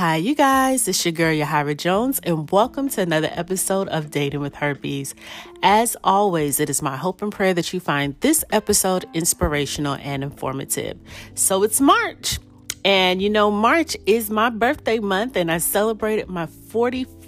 Hi, 0.00 0.16
you 0.16 0.34
guys. 0.34 0.88
It's 0.88 1.04
your 1.04 1.12
girl, 1.12 1.34
Yahira 1.34 1.76
Jones, 1.76 2.20
and 2.20 2.50
welcome 2.50 2.88
to 2.88 3.02
another 3.02 3.28
episode 3.32 3.86
of 3.88 4.10
Dating 4.10 4.40
with 4.40 4.54
Herpes. 4.54 5.14
As 5.62 5.94
always, 6.02 6.58
it 6.58 6.70
is 6.70 6.80
my 6.80 6.96
hope 6.96 7.20
and 7.20 7.30
prayer 7.30 7.52
that 7.52 7.74
you 7.74 7.80
find 7.80 8.18
this 8.20 8.42
episode 8.50 9.04
inspirational 9.12 9.96
and 9.96 10.24
informative. 10.24 10.98
So 11.34 11.64
it's 11.64 11.82
March, 11.82 12.38
and 12.82 13.20
you 13.20 13.28
know, 13.28 13.50
March 13.50 13.94
is 14.06 14.30
my 14.30 14.48
birthday 14.48 15.00
month, 15.00 15.36
and 15.36 15.52
I 15.52 15.58
celebrated 15.58 16.30
my 16.30 16.46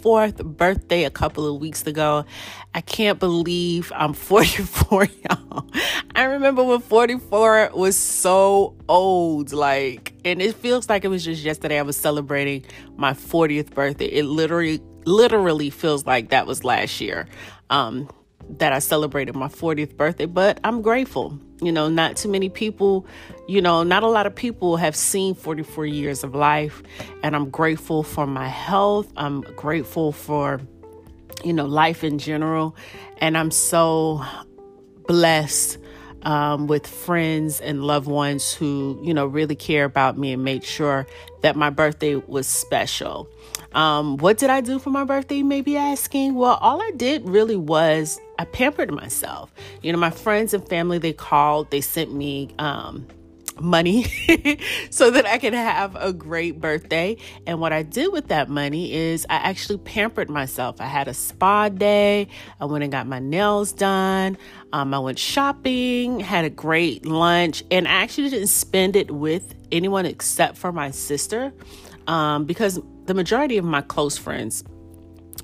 44th 0.02 0.44
birthday 0.56 1.04
a 1.04 1.10
couple 1.10 1.46
of 1.46 1.60
weeks 1.60 1.86
ago. 1.86 2.24
I 2.74 2.80
can't 2.80 3.18
believe 3.18 3.92
I'm 3.94 4.12
44, 4.32 5.04
y'all. 5.04 5.66
I 6.14 6.24
remember 6.24 6.62
when 6.64 6.80
44 6.80 7.70
was 7.74 7.96
so 7.96 8.76
old, 8.88 9.52
like, 9.52 10.14
and 10.24 10.42
it 10.42 10.54
feels 10.56 10.88
like 10.88 11.04
it 11.04 11.08
was 11.08 11.24
just 11.24 11.42
yesterday 11.42 11.78
I 11.78 11.82
was 11.82 11.96
celebrating 11.96 12.64
my 12.96 13.12
40th 13.12 13.74
birthday. 13.74 14.06
It 14.06 14.24
literally, 14.24 14.80
literally 15.04 15.70
feels 15.70 16.06
like 16.06 16.30
that 16.30 16.46
was 16.46 16.64
last 16.64 17.00
year. 17.00 17.26
Um, 17.70 18.08
that 18.50 18.72
I 18.72 18.78
celebrated 18.78 19.34
my 19.34 19.48
40th 19.48 19.96
birthday, 19.96 20.26
but 20.26 20.60
I'm 20.64 20.82
grateful. 20.82 21.38
You 21.60 21.72
know, 21.72 21.88
not 21.88 22.16
too 22.16 22.28
many 22.28 22.48
people, 22.48 23.06
you 23.46 23.62
know, 23.62 23.82
not 23.82 24.02
a 24.02 24.08
lot 24.08 24.26
of 24.26 24.34
people 24.34 24.76
have 24.76 24.96
seen 24.96 25.34
44 25.34 25.86
years 25.86 26.24
of 26.24 26.34
life, 26.34 26.82
and 27.22 27.36
I'm 27.36 27.50
grateful 27.50 28.02
for 28.02 28.26
my 28.26 28.48
health. 28.48 29.12
I'm 29.16 29.42
grateful 29.42 30.12
for, 30.12 30.60
you 31.44 31.52
know, 31.52 31.66
life 31.66 32.02
in 32.02 32.18
general, 32.18 32.76
and 33.18 33.38
I'm 33.38 33.50
so 33.50 34.24
blessed 35.06 35.78
um, 36.22 36.66
with 36.66 36.86
friends 36.86 37.60
and 37.60 37.84
loved 37.84 38.06
ones 38.06 38.52
who, 38.52 39.00
you 39.02 39.14
know, 39.14 39.26
really 39.26 39.56
care 39.56 39.84
about 39.84 40.18
me 40.18 40.32
and 40.32 40.44
made 40.44 40.64
sure 40.64 41.06
that 41.42 41.56
my 41.56 41.70
birthday 41.70 42.16
was 42.16 42.46
special. 42.46 43.28
Um, 43.74 44.16
what 44.18 44.38
did 44.38 44.50
I 44.50 44.60
do 44.60 44.78
for 44.78 44.90
my 44.90 45.04
birthday? 45.04 45.36
You 45.36 45.44
may 45.44 45.60
be 45.62 45.76
asking. 45.76 46.34
Well, 46.34 46.58
all 46.60 46.80
I 46.80 46.90
did 46.96 47.28
really 47.28 47.56
was 47.56 48.20
I 48.42 48.44
pampered 48.46 48.90
myself. 48.90 49.54
You 49.82 49.92
know, 49.92 49.98
my 50.00 50.10
friends 50.10 50.52
and 50.52 50.68
family, 50.68 50.98
they 50.98 51.12
called, 51.12 51.70
they 51.70 51.80
sent 51.80 52.12
me, 52.12 52.48
um, 52.58 53.06
money 53.60 54.02
so 54.90 55.12
that 55.12 55.26
I 55.26 55.38
could 55.38 55.54
have 55.54 55.94
a 55.94 56.12
great 56.12 56.60
birthday. 56.60 57.18
And 57.46 57.60
what 57.60 57.72
I 57.72 57.84
did 57.84 58.10
with 58.10 58.26
that 58.28 58.48
money 58.48 58.92
is 58.92 59.24
I 59.30 59.36
actually 59.36 59.78
pampered 59.78 60.28
myself. 60.28 60.80
I 60.80 60.86
had 60.86 61.06
a 61.06 61.14
spa 61.14 61.68
day. 61.68 62.26
I 62.58 62.64
went 62.64 62.82
and 62.82 62.90
got 62.90 63.06
my 63.06 63.20
nails 63.20 63.72
done. 63.72 64.36
Um, 64.72 64.92
I 64.92 64.98
went 64.98 65.20
shopping, 65.20 66.18
had 66.18 66.44
a 66.44 66.50
great 66.50 67.06
lunch, 67.06 67.62
and 67.70 67.86
I 67.86 67.92
actually 67.92 68.30
didn't 68.30 68.48
spend 68.48 68.96
it 68.96 69.12
with 69.12 69.54
anyone 69.70 70.04
except 70.04 70.58
for 70.58 70.72
my 70.72 70.90
sister 70.90 71.52
um, 72.08 72.44
because 72.44 72.80
the 73.04 73.14
majority 73.14 73.56
of 73.56 73.64
my 73.64 73.82
close 73.82 74.18
friends 74.18 74.64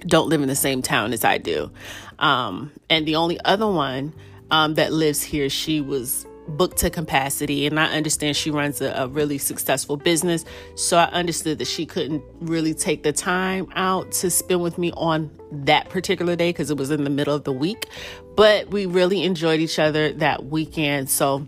don't 0.07 0.29
live 0.29 0.43
in 0.43 0.49
the 0.49 0.57
same 0.57 0.83
town 0.83 1.13
as 1.13 1.25
I 1.25 1.39
do. 1.39 1.71
Um, 2.19 2.73
and 2.91 3.07
the 3.07 3.17
only 3.17 3.39
other 3.45 3.67
one 3.67 4.15
um, 4.51 4.75
that 4.75 4.93
lives 4.93 5.23
here, 5.23 5.49
she 5.49 5.81
was 5.81 6.27
booked 6.49 6.79
to 6.79 6.89
capacity 6.89 7.67
and 7.67 7.79
i 7.79 7.85
understand 7.95 8.35
she 8.35 8.51
runs 8.51 8.81
a, 8.81 8.91
a, 8.93 9.07
really 9.07 9.37
successful 9.37 9.99
business. 9.99 10.47
So 10.77 10.97
i 10.97 11.05
understood 11.11 11.59
that 11.59 11.67
she 11.67 11.85
couldn't 11.85 12.23
really 12.41 12.73
take 12.73 13.03
the 13.03 13.13
time 13.13 13.67
out 13.75 14.13
to 14.13 14.31
spend 14.31 14.63
with 14.63 14.79
me 14.79 14.91
on 14.93 15.31
that 15.53 15.91
particular 15.91 16.37
day 16.37 16.49
because 16.51 16.71
it 16.71 16.79
was 16.79 16.91
in 16.91 17.05
the 17.05 17.11
middle 17.11 17.35
of 17.35 17.45
the 17.45 17.53
week. 17.53 17.87
But 18.35 18.71
we 18.71 18.87
really 18.87 19.25
enjoyed 19.25 19.61
each 19.61 19.79
other 19.79 20.13
that 20.15 20.47
weekend. 20.47 21.11
So 21.11 21.47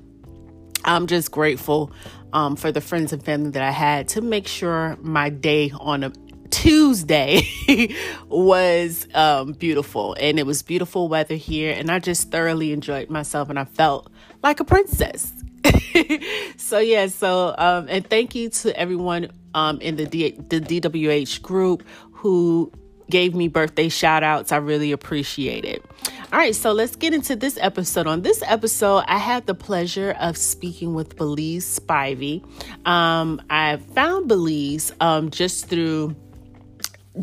i'm 0.85 1.07
just 1.07 1.31
grateful 1.31 1.93
um, 2.33 2.57
for 2.57 2.73
the 2.73 2.81
friends 2.81 3.13
and 3.13 3.23
family 3.23 3.51
that 3.51 3.63
i 3.63 3.71
had 3.71 4.09
to 4.09 4.21
make 4.21 4.47
sure 4.47 4.97
my 5.01 5.29
day 5.29 5.73
on 5.79 6.05
a 6.05 6.13
Tuesday 6.51 7.47
was 8.29 9.07
um, 9.15 9.53
beautiful 9.53 10.15
and 10.19 10.39
it 10.39 10.47
was 10.47 10.63
beautiful 10.63 11.09
weather 11.09 11.35
here 11.35 11.75
and 11.77 11.91
I 11.91 11.99
just 11.99 12.31
thoroughly 12.31 12.73
enjoyed 12.73 13.11
myself 13.11 13.49
and 13.51 13.59
I 13.59 13.65
felt 13.65 14.11
like 14.43 14.61
a 14.61 14.65
princess. 14.65 15.33
so 16.57 16.79
yeah, 16.79 17.07
so 17.07 17.55
um, 17.57 17.87
and 17.89 18.09
thank 18.09 18.35
you 18.35 18.49
to 18.51 18.79
everyone 18.79 19.31
um, 19.55 19.81
in 19.81 19.97
the 19.97 20.07
D- 20.07 20.39
the 20.49 20.61
DWH 20.61 21.43
group 21.43 21.85
who 22.13 22.73
gave 23.11 23.35
me 23.35 23.49
birthday 23.49 23.89
shout 23.89 24.23
outs. 24.23 24.53
I 24.53 24.57
really 24.57 24.93
appreciate 24.93 25.65
it. 25.65 25.85
All 26.33 26.39
right, 26.39 26.55
so 26.55 26.73
let's 26.73 26.97
get 26.97 27.13
into 27.13 27.37
this 27.37 27.59
episode. 27.61 28.07
On 28.07 28.23
this 28.23 28.43
episode, 28.47 29.05
I 29.07 29.19
had 29.19 29.47
the 29.47 29.55
pleasure 29.55 30.13
of 30.21 30.37
speaking 30.37 30.95
with 30.95 31.17
Belize 31.17 31.81
Spivey. 31.81 32.43
Um, 32.87 33.43
I 33.51 33.77
found 33.95 34.29
Belize 34.29 34.93
um, 35.01 35.31
just 35.31 35.67
through 35.67 36.15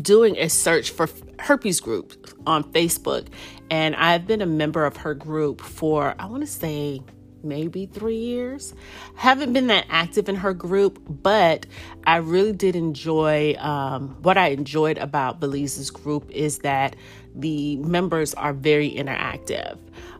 doing 0.00 0.36
a 0.38 0.48
search 0.48 0.90
for 0.90 1.08
herpes 1.38 1.80
group 1.80 2.12
on 2.46 2.64
Facebook. 2.72 3.28
And 3.70 3.94
I've 3.96 4.26
been 4.26 4.42
a 4.42 4.46
member 4.46 4.84
of 4.84 4.98
her 4.98 5.14
group 5.14 5.60
for, 5.60 6.14
I 6.18 6.26
want 6.26 6.42
to 6.42 6.46
say, 6.46 7.02
maybe 7.42 7.86
three 7.86 8.16
years. 8.16 8.74
Haven't 9.14 9.52
been 9.52 9.68
that 9.68 9.86
active 9.88 10.28
in 10.28 10.36
her 10.36 10.52
group, 10.52 11.00
but 11.08 11.66
I 12.06 12.16
really 12.16 12.52
did 12.52 12.76
enjoy 12.76 13.54
um, 13.58 14.16
what 14.22 14.36
I 14.36 14.48
enjoyed 14.48 14.98
about 14.98 15.40
Belize's 15.40 15.90
group 15.90 16.30
is 16.30 16.58
that 16.60 16.96
the 17.34 17.76
members 17.76 18.34
are 18.34 18.52
very 18.52 18.90
interactive. 18.90 19.78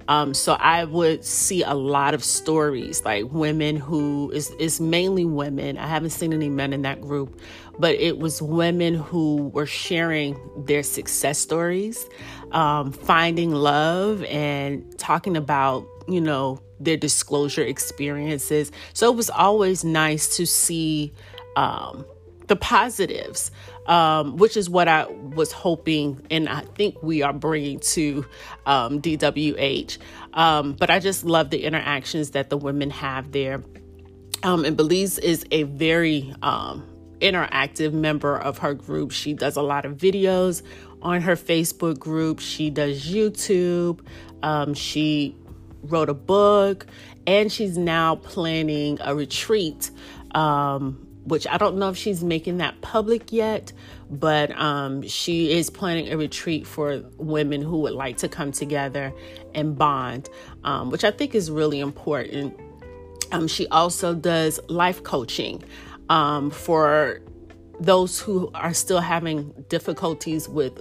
Um, 0.09 0.33
so 0.33 0.55
I 0.55 0.85
would 0.85 1.23
see 1.23 1.63
a 1.63 1.75
lot 1.75 2.15
of 2.15 2.25
stories 2.25 3.05
like 3.05 3.27
women 3.31 3.77
who 3.77 4.31
is 4.31 4.51
is 4.53 4.81
mainly 4.81 5.27
women. 5.27 5.77
I 5.77 5.87
haven't 5.87 6.11
seen 6.11 6.33
any 6.33 6.49
men 6.49 6.73
in 6.73 6.81
that 6.83 7.03
group, 7.03 7.39
but 7.79 7.95
it 7.95 8.19
was 8.19 8.43
women 8.43 8.95
who 8.95 9.49
were 9.49 9.67
sharing 9.67 10.39
their 10.57 10.83
success 10.83 11.39
stories, 11.39 12.09
um, 12.53 12.93
finding 12.93 13.53
love, 13.53 14.25
and 14.25 14.99
talking 14.99 15.37
about 15.37 15.87
you 16.09 16.21
know 16.21 16.61
their 16.81 16.97
disclosure 16.97 17.63
experiences. 17.63 18.73
So 18.95 19.11
it 19.11 19.17
was 19.17 19.31
always 19.31 19.85
nice 19.85 20.37
to 20.37 20.47
see 20.47 21.13
um, 21.57 22.05
the 22.49 22.57
positives, 22.57 23.51
um, 23.87 24.37
which 24.37 24.57
is 24.57 24.69
what 24.69 24.89
I 24.89 25.07
was 25.07 25.53
hoping, 25.53 26.25
and 26.31 26.49
I 26.49 26.61
think 26.61 27.03
we 27.03 27.23
are 27.23 27.33
bringing 27.33 27.79
to 27.81 28.25
um, 28.67 29.01
DWH. 29.01 29.99
Um, 30.35 30.73
but 30.73 30.91
I 30.91 30.99
just 30.99 31.25
love 31.25 31.51
the 31.51 31.65
interactions 31.65 32.31
that 32.31 32.51
the 32.51 32.57
women 32.57 32.91
have 32.91 33.33
there. 33.33 33.63
Um, 34.43 34.65
and 34.65 34.77
Belize 34.77 35.19
is 35.19 35.45
a 35.51 35.65
very 35.65 36.33
um, 36.43 36.88
interactive 37.21 37.93
member 37.93 38.37
of 38.37 38.59
her 38.59 38.75
group. 38.75 39.13
She 39.13 39.33
does 39.35 39.57
a 39.57 39.63
lot 39.63 39.85
of 39.85 39.97
videos 39.97 40.63
on 41.03 41.23
her 41.23 41.37
Facebook 41.37 41.99
group. 41.99 42.41
She 42.41 42.71
does 42.71 43.07
YouTube. 43.07 44.01
Um, 44.43 44.75
she 44.75 45.37
wrote 45.83 46.09
a 46.09 46.15
book, 46.15 46.87
and 47.27 47.51
she's 47.53 47.79
now 47.79 48.17
planning 48.17 48.99
a 49.01 49.15
retreat, 49.15 49.91
um, 50.35 51.07
which 51.25 51.47
I 51.47 51.57
don't 51.57 51.79
know 51.79 51.91
if 51.91 51.97
she's 51.97 52.25
making 52.25 52.59
that 52.59 52.81
public 52.81 53.33
yet, 53.33 53.73
but 54.11 54.51
um, 54.59 55.03
she 55.03 55.53
is 55.53 55.71
planning 55.71 56.13
a 56.13 56.17
retreat 56.17 56.67
for 56.67 57.03
women 57.17 57.63
who 57.63 57.81
would 57.81 57.93
like 57.93 58.19
to 58.19 58.29
come 58.29 58.53
together 58.53 59.13
and 59.55 59.77
bond, 59.77 60.29
um, 60.65 60.91
which 60.91 61.05
I 61.05 61.11
think 61.11 61.35
is 61.35 61.51
really 61.51 61.81
important. 61.81 62.59
Um, 63.31 63.47
she 63.47 63.67
also 63.69 64.15
does 64.15 64.59
life 64.69 65.03
coaching 65.03 65.63
um, 66.09 66.51
for 66.51 67.21
those 67.81 68.21
who 68.21 68.51
are 68.55 68.75
still 68.75 69.01
having 69.01 69.53
difficulties 69.69 70.49
with 70.49 70.81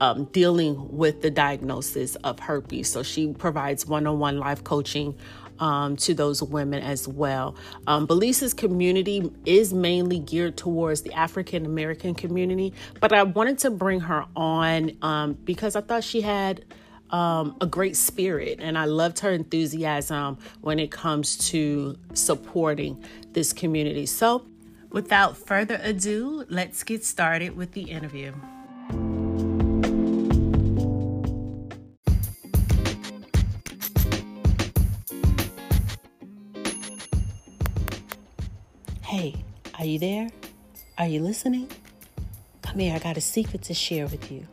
um, 0.00 0.24
dealing 0.26 0.94
with 0.94 1.22
the 1.22 1.30
diagnosis 1.30 2.16
of 2.16 2.38
herpes. 2.38 2.88
So 2.88 3.02
she 3.02 3.32
provides 3.32 3.86
one 3.86 4.06
on 4.06 4.18
one 4.18 4.38
life 4.38 4.62
coaching 4.62 5.16
um, 5.58 5.96
to 5.96 6.14
those 6.14 6.42
women 6.42 6.82
as 6.82 7.08
well. 7.08 7.56
Um, 7.86 8.06
Belize's 8.06 8.52
community 8.52 9.30
is 9.46 9.72
mainly 9.72 10.18
geared 10.18 10.56
towards 10.56 11.02
the 11.02 11.12
African 11.14 11.64
American 11.64 12.14
community, 12.14 12.74
but 13.00 13.12
I 13.12 13.22
wanted 13.22 13.58
to 13.60 13.70
bring 13.70 14.00
her 14.00 14.26
on 14.36 14.92
um, 15.02 15.32
because 15.32 15.76
I 15.76 15.80
thought 15.80 16.04
she 16.04 16.20
had 16.20 16.64
um, 17.10 17.56
a 17.60 17.66
great 17.66 17.96
spirit 17.96 18.58
and 18.60 18.76
I 18.76 18.84
loved 18.84 19.20
her 19.20 19.30
enthusiasm 19.30 20.38
when 20.60 20.78
it 20.78 20.90
comes 20.90 21.36
to 21.50 21.96
supporting 22.14 23.02
this 23.32 23.52
community. 23.52 24.06
So, 24.06 24.46
without 24.90 25.36
further 25.36 25.80
ado, 25.82 26.44
let's 26.48 26.82
get 26.82 27.04
started 27.04 27.56
with 27.56 27.72
the 27.72 27.82
interview. 27.82 28.32
Hey, 39.02 39.36
are 39.78 39.84
you 39.84 39.98
there? 39.98 40.28
Are 40.98 41.06
you 41.06 41.20
listening? 41.20 41.70
Come 42.62 42.80
here, 42.80 42.94
I 42.94 42.98
got 42.98 43.16
a 43.16 43.20
secret 43.20 43.62
to 43.62 43.74
share 43.74 44.06
with 44.06 44.30
you. 44.32 44.46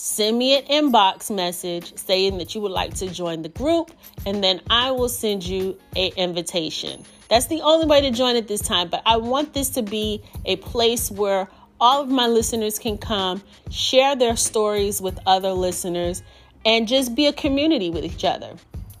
send 0.00 0.38
me 0.38 0.56
an 0.56 0.64
inbox 0.64 1.30
message 1.30 1.94
saying 1.98 2.38
that 2.38 2.54
you 2.54 2.60
would 2.62 2.72
like 2.72 2.94
to 2.94 3.10
join 3.10 3.42
the 3.42 3.50
group, 3.50 3.90
and 4.26 4.42
then 4.42 4.60
I 4.70 4.90
will 4.90 5.08
send 5.08 5.44
you 5.44 5.78
an 5.96 6.12
invitation. 6.16 7.04
That's 7.28 7.46
the 7.46 7.60
only 7.60 7.86
way 7.86 8.00
to 8.00 8.10
join 8.10 8.36
at 8.36 8.48
this 8.48 8.60
time, 8.60 8.88
but 8.88 9.02
I 9.06 9.16
want 9.16 9.54
this 9.54 9.70
to 9.70 9.82
be 9.82 10.22
a 10.44 10.56
place 10.56 11.10
where 11.10 11.48
all 11.80 12.02
of 12.02 12.08
my 12.08 12.26
listeners 12.26 12.78
can 12.78 12.98
come, 12.98 13.42
share 13.70 14.14
their 14.16 14.36
stories 14.36 15.00
with 15.00 15.18
other 15.26 15.52
listeners, 15.52 16.22
and 16.64 16.86
just 16.86 17.14
be 17.14 17.26
a 17.26 17.32
community 17.32 17.88
with 17.88 18.04
each 18.04 18.24
other. 18.24 18.54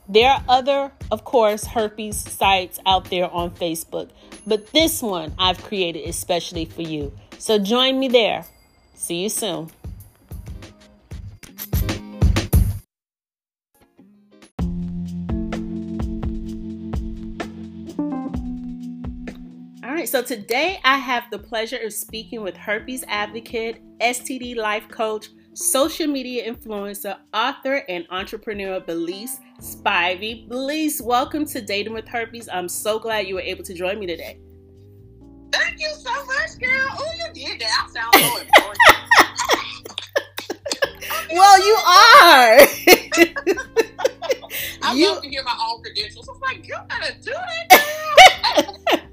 There 0.08 0.30
are 0.30 0.42
other, 0.48 0.92
of 1.12 1.24
course, 1.24 1.64
herpes 1.64 2.16
sites 2.16 2.80
out 2.86 3.10
there 3.10 3.30
on 3.30 3.50
Facebook, 3.50 4.10
but 4.46 4.72
this 4.72 5.02
one 5.02 5.34
I've 5.38 5.62
created 5.62 6.08
especially 6.08 6.64
for 6.64 6.82
you. 6.82 7.12
So 7.38 7.58
join 7.58 7.98
me 7.98 8.08
there. 8.08 8.44
See 8.94 9.22
you 9.22 9.28
soon. 9.28 9.70
So 20.10 20.20
today 20.20 20.80
I 20.82 20.96
have 20.96 21.30
the 21.30 21.38
pleasure 21.38 21.76
of 21.76 21.92
speaking 21.92 22.42
with 22.42 22.56
herpes 22.56 23.04
advocate, 23.06 23.80
STD 24.00 24.56
life 24.56 24.88
coach, 24.88 25.28
social 25.54 26.08
media 26.08 26.52
influencer, 26.52 27.16
author, 27.32 27.84
and 27.88 28.08
entrepreneur 28.10 28.80
Belize 28.80 29.38
Spivey. 29.60 30.48
Belize, 30.48 31.00
welcome 31.00 31.46
to 31.46 31.60
Dating 31.60 31.92
with 31.92 32.08
Herpes. 32.08 32.48
I'm 32.52 32.68
so 32.68 32.98
glad 32.98 33.28
you 33.28 33.36
were 33.36 33.40
able 33.40 33.62
to 33.62 33.72
join 33.72 34.00
me 34.00 34.06
today. 34.06 34.40
Thank 35.52 35.78
you 35.78 35.90
so 35.94 36.10
much, 36.26 36.58
girl. 36.58 36.88
Oh, 36.90 37.12
you 37.16 37.32
did 37.32 37.60
that. 37.60 37.86
I 37.86 37.92
sound 37.92 38.12
so 38.16 38.40
important. 38.42 38.78
well, 41.32 41.64
you 41.64 41.74
are. 41.86 42.58
I 44.82 44.92
you... 44.92 45.08
love 45.08 45.22
to 45.22 45.28
hear 45.28 45.44
my 45.44 45.56
own 45.68 45.80
credentials. 45.84 46.28
I 46.28 46.32
was 46.32 46.40
like, 46.40 46.66
you 46.66 46.74
gotta 46.88 47.14
do 47.22 47.30
that. 47.30 49.06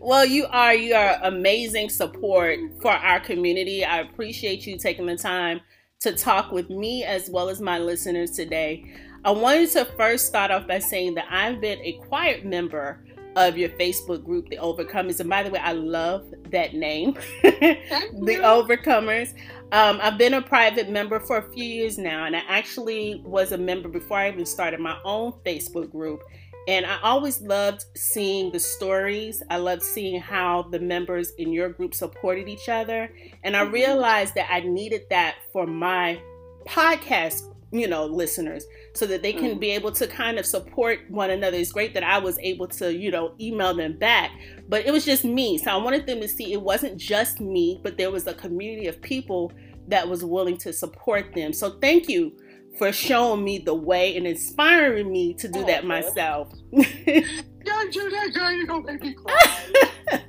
Well, 0.00 0.24
you 0.24 0.46
are 0.46 0.74
you 0.74 0.94
are 0.94 1.18
amazing 1.22 1.88
support 1.88 2.58
for 2.80 2.92
our 2.92 3.20
community. 3.20 3.84
I 3.84 4.00
appreciate 4.00 4.66
you 4.66 4.78
taking 4.78 5.06
the 5.06 5.16
time 5.16 5.60
to 6.00 6.12
talk 6.12 6.50
with 6.50 6.70
me 6.70 7.04
as 7.04 7.28
well 7.30 7.48
as 7.48 7.60
my 7.60 7.78
listeners 7.78 8.30
today. 8.30 8.92
I 9.24 9.32
wanted 9.32 9.70
to 9.72 9.84
first 9.84 10.26
start 10.26 10.50
off 10.50 10.66
by 10.66 10.78
saying 10.78 11.14
that 11.14 11.26
I've 11.30 11.60
been 11.60 11.78
a 11.80 11.92
quiet 12.08 12.44
member 12.44 13.04
of 13.36 13.56
your 13.56 13.68
Facebook 13.70 14.24
group, 14.24 14.48
The 14.48 14.56
Overcomers. 14.56 15.20
And 15.20 15.28
by 15.28 15.42
the 15.42 15.50
way, 15.50 15.60
I 15.60 15.72
love 15.72 16.24
that 16.50 16.74
name, 16.74 17.14
The 17.42 18.38
Overcomers. 18.42 19.34
Um, 19.72 20.00
I've 20.02 20.18
been 20.18 20.34
a 20.34 20.42
private 20.42 20.88
member 20.88 21.20
for 21.20 21.38
a 21.38 21.52
few 21.52 21.64
years 21.64 21.96
now, 21.96 22.24
and 22.24 22.34
I 22.34 22.42
actually 22.48 23.22
was 23.24 23.52
a 23.52 23.58
member 23.58 23.88
before 23.88 24.18
I 24.18 24.28
even 24.28 24.44
started 24.44 24.80
my 24.80 24.98
own 25.04 25.32
Facebook 25.46 25.92
group. 25.92 26.22
And 26.68 26.86
I 26.86 26.98
always 27.02 27.40
loved 27.40 27.84
seeing 27.96 28.52
the 28.52 28.60
stories. 28.60 29.42
I 29.50 29.56
loved 29.56 29.82
seeing 29.82 30.20
how 30.20 30.62
the 30.62 30.78
members 30.78 31.32
in 31.38 31.52
your 31.52 31.70
group 31.70 31.94
supported 31.94 32.48
each 32.48 32.68
other. 32.68 33.10
And 33.44 33.56
I 33.56 33.64
mm-hmm. 33.64 33.72
realized 33.72 34.34
that 34.34 34.48
I 34.50 34.60
needed 34.60 35.02
that 35.10 35.36
for 35.52 35.66
my 35.66 36.20
podcast, 36.66 37.42
you 37.72 37.88
know, 37.88 38.04
listeners 38.04 38.66
so 38.94 39.06
that 39.06 39.22
they 39.22 39.32
can 39.32 39.56
mm. 39.56 39.60
be 39.60 39.70
able 39.70 39.92
to 39.92 40.06
kind 40.06 40.38
of 40.38 40.44
support 40.44 41.00
one 41.08 41.30
another. 41.30 41.56
It's 41.56 41.72
great 41.72 41.94
that 41.94 42.02
I 42.02 42.18
was 42.18 42.38
able 42.40 42.66
to, 42.68 42.94
you 42.94 43.10
know, 43.10 43.34
email 43.40 43.74
them 43.74 43.96
back, 43.96 44.32
but 44.68 44.84
it 44.84 44.92
was 44.92 45.04
just 45.04 45.24
me. 45.24 45.56
So 45.56 45.70
I 45.70 45.76
wanted 45.76 46.06
them 46.06 46.20
to 46.20 46.28
see 46.28 46.52
it 46.52 46.60
wasn't 46.60 46.98
just 46.98 47.40
me, 47.40 47.80
but 47.82 47.96
there 47.96 48.10
was 48.10 48.26
a 48.26 48.34
community 48.34 48.88
of 48.88 49.00
people 49.00 49.52
that 49.88 50.08
was 50.08 50.24
willing 50.24 50.56
to 50.58 50.72
support 50.72 51.32
them. 51.34 51.52
So 51.52 51.78
thank 51.80 52.08
you 52.08 52.36
for 52.80 52.92
showing 52.92 53.44
me 53.44 53.58
the 53.58 53.74
way 53.74 54.16
and 54.16 54.26
inspiring 54.26 55.12
me 55.12 55.34
to 55.34 55.46
do 55.46 55.58
oh, 55.60 55.66
that 55.66 55.84
myself. 55.84 56.50
Don't 56.72 57.92
do 57.92 58.08
that, 58.08 58.30
girl. 58.32 58.50
You're 58.50 58.66
gonna 58.66 58.84
make 58.84 59.02
me 59.02 59.12
cry. 59.12 60.22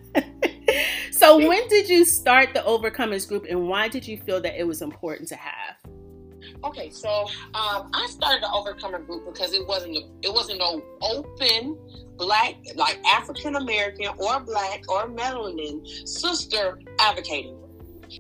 so 1.12 1.38
when 1.48 1.66
did 1.70 1.88
you 1.88 2.04
start 2.04 2.54
the 2.54 2.60
Overcomers 2.60 3.26
group, 3.26 3.46
and 3.50 3.70
why 3.70 3.88
did 3.88 4.06
you 4.06 4.18
feel 4.18 4.42
that 4.42 4.60
it 4.60 4.66
was 4.66 4.82
important 4.82 5.30
to 5.30 5.38
have? 5.38 5.78
Okay, 6.66 6.90
so 6.90 7.30
um, 7.54 7.90
I 7.94 8.06
started 8.10 8.44
the 8.44 8.52
Overcomer 8.52 9.00
group 9.00 9.34
because 9.34 9.54
it 9.54 9.66
wasn't 9.66 9.96
a, 9.96 10.02
it 10.22 10.34
wasn't 10.34 10.60
no 10.60 10.84
open 11.04 11.78
black 12.18 12.56
like 12.76 13.00
African 13.08 13.56
American 13.56 14.08
or 14.18 14.42
black 14.42 14.84
or 14.90 15.08
melanin 15.08 15.88
sister 16.06 16.82
advocating. 17.00 17.58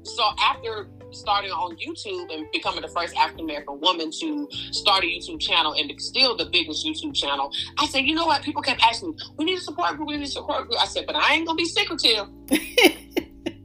So 0.03 0.23
after 0.39 0.88
starting 1.13 1.51
on 1.51 1.77
YouTube 1.77 2.34
and 2.34 2.46
becoming 2.51 2.82
the 2.82 2.88
first 2.88 3.15
African 3.15 3.46
American 3.46 3.80
woman 3.80 4.12
to 4.12 4.48
start 4.72 5.03
a 5.03 5.08
YouTube 5.08 5.39
channel 5.39 5.74
and 5.74 5.91
still 6.01 6.36
the 6.36 6.46
biggest 6.46 6.86
YouTube 6.86 7.15
channel, 7.15 7.51
I 7.77 7.86
said, 7.88 8.06
you 8.06 8.15
know 8.15 8.25
what? 8.25 8.44
People 8.44 8.62
kept 8.62 8.82
asking 8.84 9.12
me, 9.12 9.18
we 9.38 9.46
need 9.46 9.58
a 9.58 9.62
support 9.62 9.96
group, 9.96 10.08
we 10.08 10.18
need 10.18 10.24
a 10.24 10.27
support 10.27 10.68
group. 10.68 10.80
I 10.80 10.86
said, 10.86 11.06
but 11.06 11.15
I 11.15 11.34
ain't 11.34 11.46
gonna 11.46 11.58
be 11.58 11.65
secretive. 11.65 12.27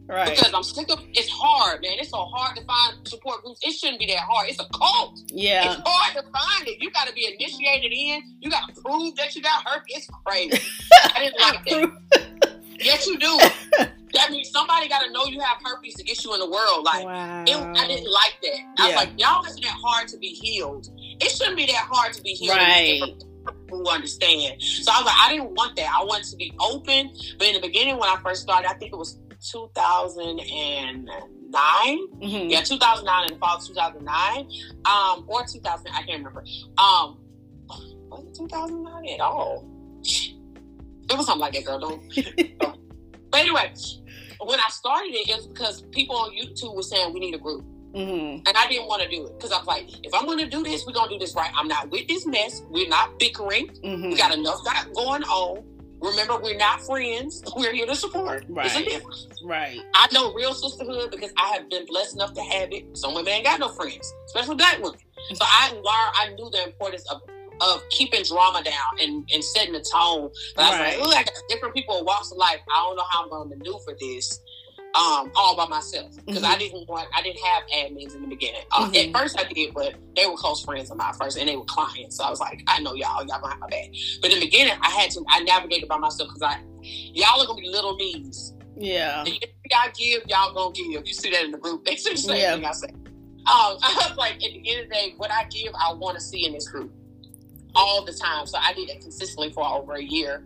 Right. 0.09 0.31
Because 0.31 0.55
I'm 0.55 0.63
sick 0.63 0.89
of 0.91 1.03
it's 1.15 1.29
hard, 1.29 1.83
man. 1.83 1.99
It's 1.99 2.11
so 2.11 2.25
hard 2.25 2.57
to 2.57 2.65
find 2.65 3.09
support 3.09 3.43
groups. 3.43 3.61
It 3.63 3.73
shouldn't 3.73 3.99
be 3.99 4.07
that 4.07 4.19
hard. 4.19 4.49
It's 4.49 4.61
a 4.61 4.67
cult. 4.73 5.19
Yeah. 5.29 5.73
It's 5.73 5.83
hard 5.85 6.15
to 6.15 6.23
find 6.23 6.69
it. 6.69 6.81
You 6.81 6.91
gotta 6.93 7.13
be 7.13 7.27
initiated 7.27 7.93
in. 7.93 8.23
You 8.41 8.51
gotta 8.51 8.73
prove 8.81 9.17
that 9.17 9.35
you 9.35 9.43
got 9.43 9.67
herpes. 9.67 9.97
It's 9.97 10.09
crazy. 10.25 10.63
I 11.15 11.25
didn't 11.25 11.41
like 11.41 11.65
that. 11.65 12.61
yes, 12.79 13.07
you 13.07 13.19
do. 13.19 13.39
That 14.17 14.31
means 14.31 14.51
somebody 14.51 14.89
gotta 14.89 15.11
know 15.13 15.25
you 15.27 15.41
have 15.41 15.59
herpes 15.65 15.95
to 15.95 16.05
get 16.05 16.25
you 16.25 16.35
in 16.35 16.41
the 16.41 16.51
world. 16.51 16.85
Like 16.85 17.05
wow. 17.05 17.45
it, 17.47 17.57
I 17.57 17.87
didn't 17.87 18.11
like 18.11 18.37
that. 18.43 18.61
I 18.79 18.87
was 18.89 18.97
like, 18.97 19.11
y'all 19.19 19.45
isn't 19.45 19.63
that 19.63 19.77
hard 19.85 20.09
to 20.09 20.19
be 20.19 20.29
healed. 20.29 20.89
It 20.99 21.31
shouldn't 21.31 21.57
be 21.57 21.67
that 21.67 21.89
hard 21.91 22.13
to 22.15 22.23
be 22.23 22.31
healed. 22.31 22.57
Right 22.57 23.03
who 23.71 23.89
understand. 23.89 24.63
So 24.63 24.93
I 24.93 24.99
was 24.99 25.07
like, 25.07 25.15
I 25.19 25.33
didn't 25.33 25.55
want 25.55 25.77
that. 25.77 25.91
I 25.95 26.05
wanted 26.05 26.27
to 26.31 26.37
be 26.37 26.53
open. 26.61 27.11
But 27.39 27.49
in 27.49 27.55
the 27.55 27.61
beginning, 27.61 27.99
when 27.99 28.09
I 28.09 28.17
first 28.23 28.43
started, 28.43 28.69
I 28.69 28.75
think 28.75 28.93
it 28.93 28.97
was 28.97 29.19
2009. 29.53 31.09
Mm-hmm. 31.67 32.51
Yeah, 32.51 32.61
2009 32.63 33.25
in 33.27 33.33
the 33.35 33.39
fall 33.39 33.57
of 33.57 33.67
2009. 33.67 34.49
Um, 34.85 35.25
or 35.29 35.45
2000, 35.45 35.87
I 35.89 36.03
can't 36.03 36.19
remember. 36.19 36.45
Um, 36.79 37.19
was 38.09 38.25
it 38.25 38.35
2009 38.35 39.15
at 39.15 39.21
all? 39.21 39.69
It 40.03 41.17
was 41.17 41.27
something 41.27 41.41
like 41.41 41.55
that, 41.55 41.65
girl. 41.65 41.79
Don't. 41.79 42.03
but 43.31 43.41
anyway, 43.41 43.73
when 44.41 44.59
I 44.59 44.69
started 44.69 45.15
it, 45.15 45.29
it 45.29 45.37
was 45.37 45.47
because 45.47 45.83
people 45.93 46.17
on 46.17 46.33
YouTube 46.33 46.75
were 46.75 46.83
saying 46.83 47.13
we 47.13 47.21
need 47.21 47.35
a 47.35 47.39
group. 47.39 47.65
Mm-hmm. 47.95 48.47
And 48.47 48.57
I 48.57 48.69
didn't 48.69 48.89
want 48.89 49.03
to 49.03 49.09
do 49.09 49.27
it 49.27 49.35
because 49.37 49.53
I 49.53 49.59
was 49.59 49.67
like, 49.67 49.89
if 50.05 50.13
I'm 50.13 50.27
going 50.27 50.39
to 50.39 50.47
do 50.47 50.63
this, 50.63 50.85
we're 50.87 50.93
going 50.93 51.09
to 51.09 51.15
do 51.15 51.19
this 51.19 51.35
right. 51.35 51.51
I'm 51.57 51.67
not 51.67 51.91
with 51.91 52.07
this 52.09 52.27
mess. 52.27 52.63
We're 52.69 52.89
not 52.89 53.19
bickering. 53.19 53.69
Mm-hmm. 53.69 54.11
We 54.11 54.17
got 54.17 54.35
enough 54.35 54.63
got 54.65 54.93
going 54.95 55.23
on. 55.25 55.65
Remember, 56.01 56.39
we're 56.39 56.59
not 56.59 56.83
friends. 56.83 57.43
We're 57.57 57.73
here 57.73 57.87
to 57.87 57.97
support. 57.97 58.45
Right. 58.51 58.67
It's 58.67 58.77
a 58.77 58.85
difference. 58.85 59.29
Right. 59.43 59.81
I 59.95 60.07
know 60.13 60.35
real 60.35 60.53
sisterhood 60.53 61.11
because 61.11 61.33
I 61.39 61.49
have 61.55 61.71
been 61.71 61.87
blessed 61.87 62.17
enough 62.17 62.35
to 62.35 62.43
have 62.43 62.71
it. 62.71 62.97
Some 62.97 63.15
women 63.15 63.33
ain't 63.33 63.45
got 63.45 63.59
no 63.59 63.71
friends, 63.71 64.13
especially 64.27 64.57
black 64.57 64.77
women. 64.83 64.99
So 65.33 65.43
I 65.43 65.71
learned, 65.71 65.85
I 65.87 66.35
knew 66.37 66.51
the 66.51 66.65
importance 66.65 67.11
of 67.11 67.23
of 67.61 67.83
keeping 67.91 68.23
drama 68.23 68.63
down 68.63 69.01
and, 69.01 69.29
and 69.33 69.43
setting 69.43 69.73
the 69.73 69.81
tone. 69.81 70.31
But 70.55 70.65
I 70.65 70.71
was 70.71 70.79
like, 70.79 71.07
look, 71.07 71.17
I 71.17 71.23
got 71.23 71.35
different 71.49 71.75
people 71.75 72.05
walks 72.05 72.33
of 72.33 72.39
life. 72.39 72.61
I 72.71 72.85
don't 72.87 72.97
know 72.97 73.05
how 73.11 73.25
I'm 73.25 73.31
going 73.31 73.51
to 73.51 73.57
maneuver 73.57 73.97
this 73.99 74.41
um, 74.97 75.31
all 75.35 75.57
by 75.57 75.67
myself 75.67 76.17
because 76.25 76.43
mm-hmm. 76.43 76.53
I 76.53 76.57
didn't 76.59 76.89
want, 76.89 77.09
I 77.15 77.21
didn't 77.23 77.45
have 77.45 77.65
admins 77.75 78.15
in 78.15 78.23
the 78.23 78.29
beginning. 78.29 78.63
Uh, 78.73 78.89
mm-hmm. 78.89 79.15
At 79.15 79.21
first, 79.21 79.39
I 79.39 79.45
did, 79.45 79.75
but 79.75 79.95
they 80.15 80.27
were 80.27 80.37
close 80.37 80.65
friends 80.65 80.91
of 80.91 80.97
mine 80.97 81.13
first, 81.15 81.37
and 81.37 81.49
they 81.49 81.57
were 81.57 81.65
clients. 81.65 82.17
So 82.17 82.25
I 82.25 82.31
was 82.31 82.41
like, 82.41 82.63
I 82.67 82.81
know 82.81 82.95
y'all, 82.95 83.25
y'all 83.27 83.41
gonna 83.41 83.51
have 83.51 83.61
my 83.61 83.69
back. 83.69 83.91
But 84.23 84.33
in 84.33 84.41
the 84.41 84.47
beginning, 84.47 84.75
I 84.81 84.89
had 84.89 85.11
to, 85.13 85.25
I 85.29 85.43
navigated 85.43 85.89
by 85.89 85.99
myself 85.99 86.31
because 86.33 86.43
I, 86.43 86.61
y'all 86.83 87.41
are 87.41 87.47
gonna 87.47 87.61
be 87.61 87.69
little 87.69 87.95
me's. 87.97 88.55
Yeah. 88.77 89.25
And 89.25 89.39
I 89.75 89.91
give, 89.91 90.23
y'all 90.29 90.55
gonna 90.55 90.73
give. 90.73 91.07
You 91.07 91.15
see 91.15 91.31
that 91.31 91.45
in 91.45 91.51
the 91.51 91.59
group. 91.59 91.85
They 91.85 91.97
say 91.97 92.13
the 92.13 92.19
same 92.19 92.41
yeah. 92.41 92.55
thing 92.55 92.65
I 92.65 92.73
say. 92.73 92.89
Um, 92.89 92.97
I 93.47 94.07
was 94.09 94.17
like, 94.17 94.35
at 94.35 94.41
the 94.41 94.63
end 94.67 94.85
of 94.85 94.89
the 94.89 94.95
day, 94.95 95.15
what 95.19 95.31
I 95.31 95.45
give, 95.45 95.73
I 95.75 95.93
want 95.93 96.17
to 96.17 96.23
see 96.23 96.47
in 96.47 96.53
this 96.53 96.69
group 96.69 96.93
all 97.77 98.05
the 98.05 98.13
time. 98.13 98.47
So 98.47 98.59
I 98.59 98.73
did 98.73 98.89
it 98.89 99.01
consistently 99.01 99.53
for 99.53 99.65
over 99.65 99.95
a 99.95 100.03
year 100.03 100.43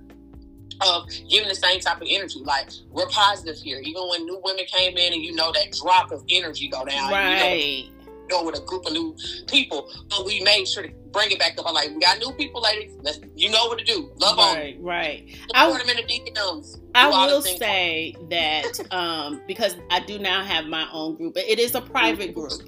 of 0.80 1.08
giving 1.28 1.48
the 1.48 1.54
same 1.54 1.80
type 1.80 2.00
of 2.00 2.06
energy. 2.10 2.40
Like 2.40 2.70
we're 2.90 3.08
positive 3.08 3.56
here. 3.56 3.80
Even 3.80 4.02
when 4.08 4.24
new 4.24 4.40
women 4.44 4.64
came 4.66 4.96
in 4.96 5.12
and 5.12 5.22
you 5.22 5.34
know 5.34 5.52
that 5.52 5.72
drop 5.72 6.10
of 6.12 6.24
energy 6.30 6.68
go 6.68 6.84
down. 6.84 7.10
Right. 7.10 7.86
You 8.28 8.36
know, 8.36 8.44
with 8.44 8.58
a 8.58 8.64
group 8.64 8.86
of 8.86 8.92
new 8.92 9.16
people, 9.48 9.90
but 10.08 10.24
we 10.24 10.40
made 10.42 10.66
sure 10.66 10.84
to 10.84 10.90
bring 11.12 11.32
it 11.32 11.38
back 11.40 11.58
up. 11.58 11.66
I'm 11.66 11.74
like, 11.74 11.90
we 11.90 11.98
got 11.98 12.18
new 12.18 12.32
people, 12.32 12.62
ladies. 12.62 12.96
Let's, 13.02 13.18
you 13.34 13.50
know 13.50 13.66
what 13.66 13.78
to 13.78 13.84
do. 13.84 14.12
Love 14.18 14.38
right, 14.38 14.76
on. 14.76 14.82
Right, 14.82 15.36
Support 15.48 15.80
them 15.80 15.96
in 15.98 16.06
the 16.06 16.30
DMs. 16.30 16.80
I 16.94 17.08
will 17.08 17.42
say 17.42 18.14
that 18.30 18.80
um, 18.92 19.40
because 19.48 19.76
I 19.90 19.98
do 19.98 20.20
now 20.20 20.44
have 20.44 20.66
my 20.66 20.86
own 20.92 21.16
group, 21.16 21.34
but 21.34 21.44
it 21.44 21.58
is 21.58 21.74
a 21.74 21.80
private 21.80 22.32
group, 22.32 22.62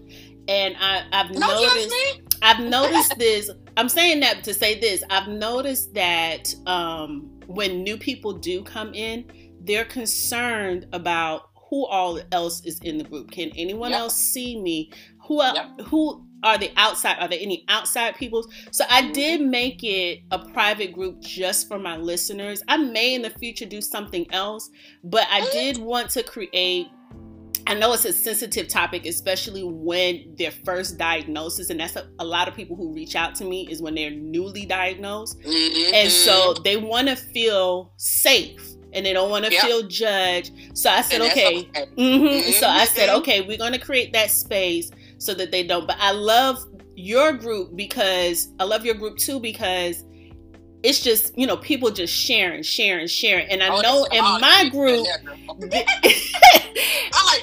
and 0.48 0.76
I, 0.80 1.04
have 1.12 1.30
noticed. 1.30 1.94
I've 2.42 2.60
noticed 2.60 3.16
this. 3.18 3.50
I'm 3.76 3.88
saying 3.88 4.20
that 4.20 4.44
to 4.44 4.52
say 4.54 4.78
this. 4.78 5.02
I've 5.08 5.28
noticed 5.28 5.94
that 5.94 6.52
um, 6.66 7.40
when 7.46 7.82
new 7.82 7.96
people 7.96 8.32
do 8.34 8.62
come 8.62 8.92
in, 8.94 9.30
they're 9.60 9.84
concerned 9.84 10.86
about 10.92 11.50
who 11.70 11.86
all 11.86 12.20
else 12.32 12.64
is 12.66 12.78
in 12.80 12.98
the 12.98 13.04
group. 13.04 13.30
Can 13.30 13.50
anyone 13.56 13.92
yep. 13.92 14.00
else 14.00 14.16
see 14.16 14.60
me? 14.60 14.90
Who 15.26 15.42
yep. 15.42 15.80
who 15.86 16.26
are 16.42 16.58
the 16.58 16.70
outside? 16.76 17.16
Are 17.18 17.28
there 17.28 17.38
any 17.40 17.64
outside 17.68 18.16
people? 18.16 18.46
So 18.72 18.84
I 18.90 19.02
mm-hmm. 19.02 19.12
did 19.12 19.40
make 19.40 19.82
it 19.82 20.20
a 20.30 20.38
private 20.38 20.92
group 20.92 21.20
just 21.20 21.68
for 21.68 21.78
my 21.78 21.96
listeners. 21.96 22.62
I 22.68 22.76
may 22.76 23.14
in 23.14 23.22
the 23.22 23.30
future 23.30 23.64
do 23.64 23.80
something 23.80 24.26
else, 24.32 24.68
but 25.04 25.26
I 25.30 25.40
mm-hmm. 25.40 25.52
did 25.52 25.78
want 25.78 26.10
to 26.10 26.22
create 26.22 26.88
I 27.66 27.74
know 27.74 27.92
it's 27.92 28.04
a 28.04 28.12
sensitive 28.12 28.68
topic, 28.68 29.06
especially 29.06 29.62
when 29.62 30.34
their 30.36 30.50
first 30.50 30.98
diagnosis, 30.98 31.70
and 31.70 31.80
that's 31.80 31.96
a, 31.96 32.08
a, 32.18 32.24
lot 32.24 32.48
of 32.48 32.54
people 32.54 32.76
who 32.76 32.92
reach 32.92 33.14
out 33.14 33.34
to 33.36 33.44
me 33.44 33.68
is 33.70 33.80
when 33.80 33.94
they're 33.94 34.10
newly 34.10 34.66
diagnosed, 34.66 35.38
mm-hmm. 35.40 35.94
and 35.94 36.10
so 36.10 36.54
they 36.64 36.76
want 36.76 37.08
to 37.08 37.16
feel 37.16 37.92
safe 37.96 38.74
and 38.92 39.06
they 39.06 39.12
don't 39.12 39.30
want 39.30 39.44
to 39.44 39.52
yep. 39.52 39.62
feel 39.62 39.82
judged. 39.88 40.52
So 40.74 40.90
I 40.90 41.02
said, 41.02 41.20
okay. 41.22 41.60
okay. 41.60 41.86
Mm-hmm. 41.96 42.26
Mm-hmm. 42.26 42.50
So 42.52 42.68
I 42.68 42.84
said, 42.84 43.08
mm-hmm. 43.08 43.18
okay, 43.18 43.40
we're 43.40 43.58
going 43.58 43.72
to 43.72 43.78
create 43.78 44.12
that 44.12 44.30
space 44.30 44.90
so 45.18 45.34
that 45.34 45.50
they 45.50 45.66
don't. 45.66 45.86
But 45.86 45.96
I 45.98 46.12
love 46.12 46.58
your 46.94 47.32
group 47.32 47.74
because 47.74 48.48
I 48.60 48.64
love 48.64 48.84
your 48.84 48.94
group 48.94 49.16
too 49.16 49.40
because 49.40 50.04
it's 50.82 51.00
just 51.00 51.36
you 51.38 51.46
know 51.46 51.56
people 51.56 51.90
just 51.90 52.12
sharing, 52.12 52.62
sharing, 52.62 53.06
sharing, 53.06 53.48
and 53.48 53.62
I 53.62 53.68
oh, 53.68 53.80
know 53.80 54.04
in 54.10 54.22
my 54.40 54.68
group, 54.70 55.06
I'm 55.54 55.60
like, 57.26 57.42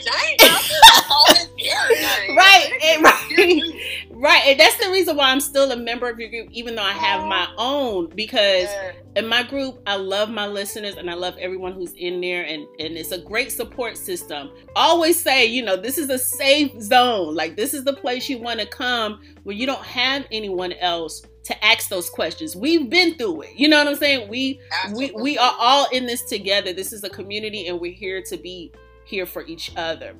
right, 2.36 2.72
and, 2.84 3.04
right, 3.04 4.08
right, 4.12 4.42
and 4.46 4.60
that's 4.60 4.78
the 4.84 4.90
reason 4.92 5.16
why 5.16 5.32
I'm 5.32 5.40
still 5.40 5.72
a 5.72 5.78
member 5.78 6.10
of 6.10 6.20
your 6.20 6.30
group, 6.30 6.50
even 6.52 6.76
though 6.76 6.84
I 6.84 6.92
have 6.92 7.26
my 7.28 7.48
own. 7.58 8.08
Because 8.16 8.68
in 9.16 9.28
my 9.28 9.44
group, 9.44 9.82
I 9.88 9.96
love 9.96 10.30
my 10.30 10.46
listeners 10.46 10.96
and 10.96 11.10
I 11.10 11.14
love 11.14 11.36
everyone 11.40 11.74
who's 11.74 11.94
in 11.94 12.20
there, 12.20 12.44
and 12.44 12.68
and 12.80 12.98
it's 12.98 13.12
a 13.12 13.20
great 13.20 13.52
support 13.52 13.98
system. 13.98 14.52
always 14.76 15.20
say, 15.20 15.46
you 15.46 15.64
know, 15.64 15.78
this 15.78 15.98
is 15.98 16.10
a 16.10 16.20
safe 16.20 16.80
zone. 16.82 17.36
Like 17.36 17.56
this 17.56 17.74
is 17.74 17.86
the 17.86 17.94
place 17.94 18.28
you 18.28 18.40
want 18.40 18.60
to 18.60 18.66
come 18.66 19.22
when 19.44 19.58
you 19.58 19.66
don't 19.66 19.84
have 19.84 20.26
anyone 20.32 20.74
else 20.74 21.22
to 21.50 21.66
ask 21.66 21.90
those 21.90 22.12
questions. 22.12 22.56
We've 22.56 22.88
been 22.92 23.16
through 23.16 23.42
it. 23.42 23.56
You 23.56 23.70
know 23.70 23.80
what 23.80 23.88
I'm 23.88 23.96
saying? 23.96 24.30
We 24.30 24.60
we 24.94 25.12
we 25.12 25.36
are 25.40 25.56
all 25.58 25.88
in 25.92 26.06
this 26.06 26.24
together. 26.24 26.74
This 26.74 26.94
is 26.94 27.04
a 27.04 27.10
community 27.10 27.68
and 27.68 27.80
we're 27.80 27.92
here 27.92 28.22
to 28.22 28.38
be 28.38 28.72
here 29.06 29.26
for 29.26 29.44
each 29.48 29.72
other. 29.76 30.14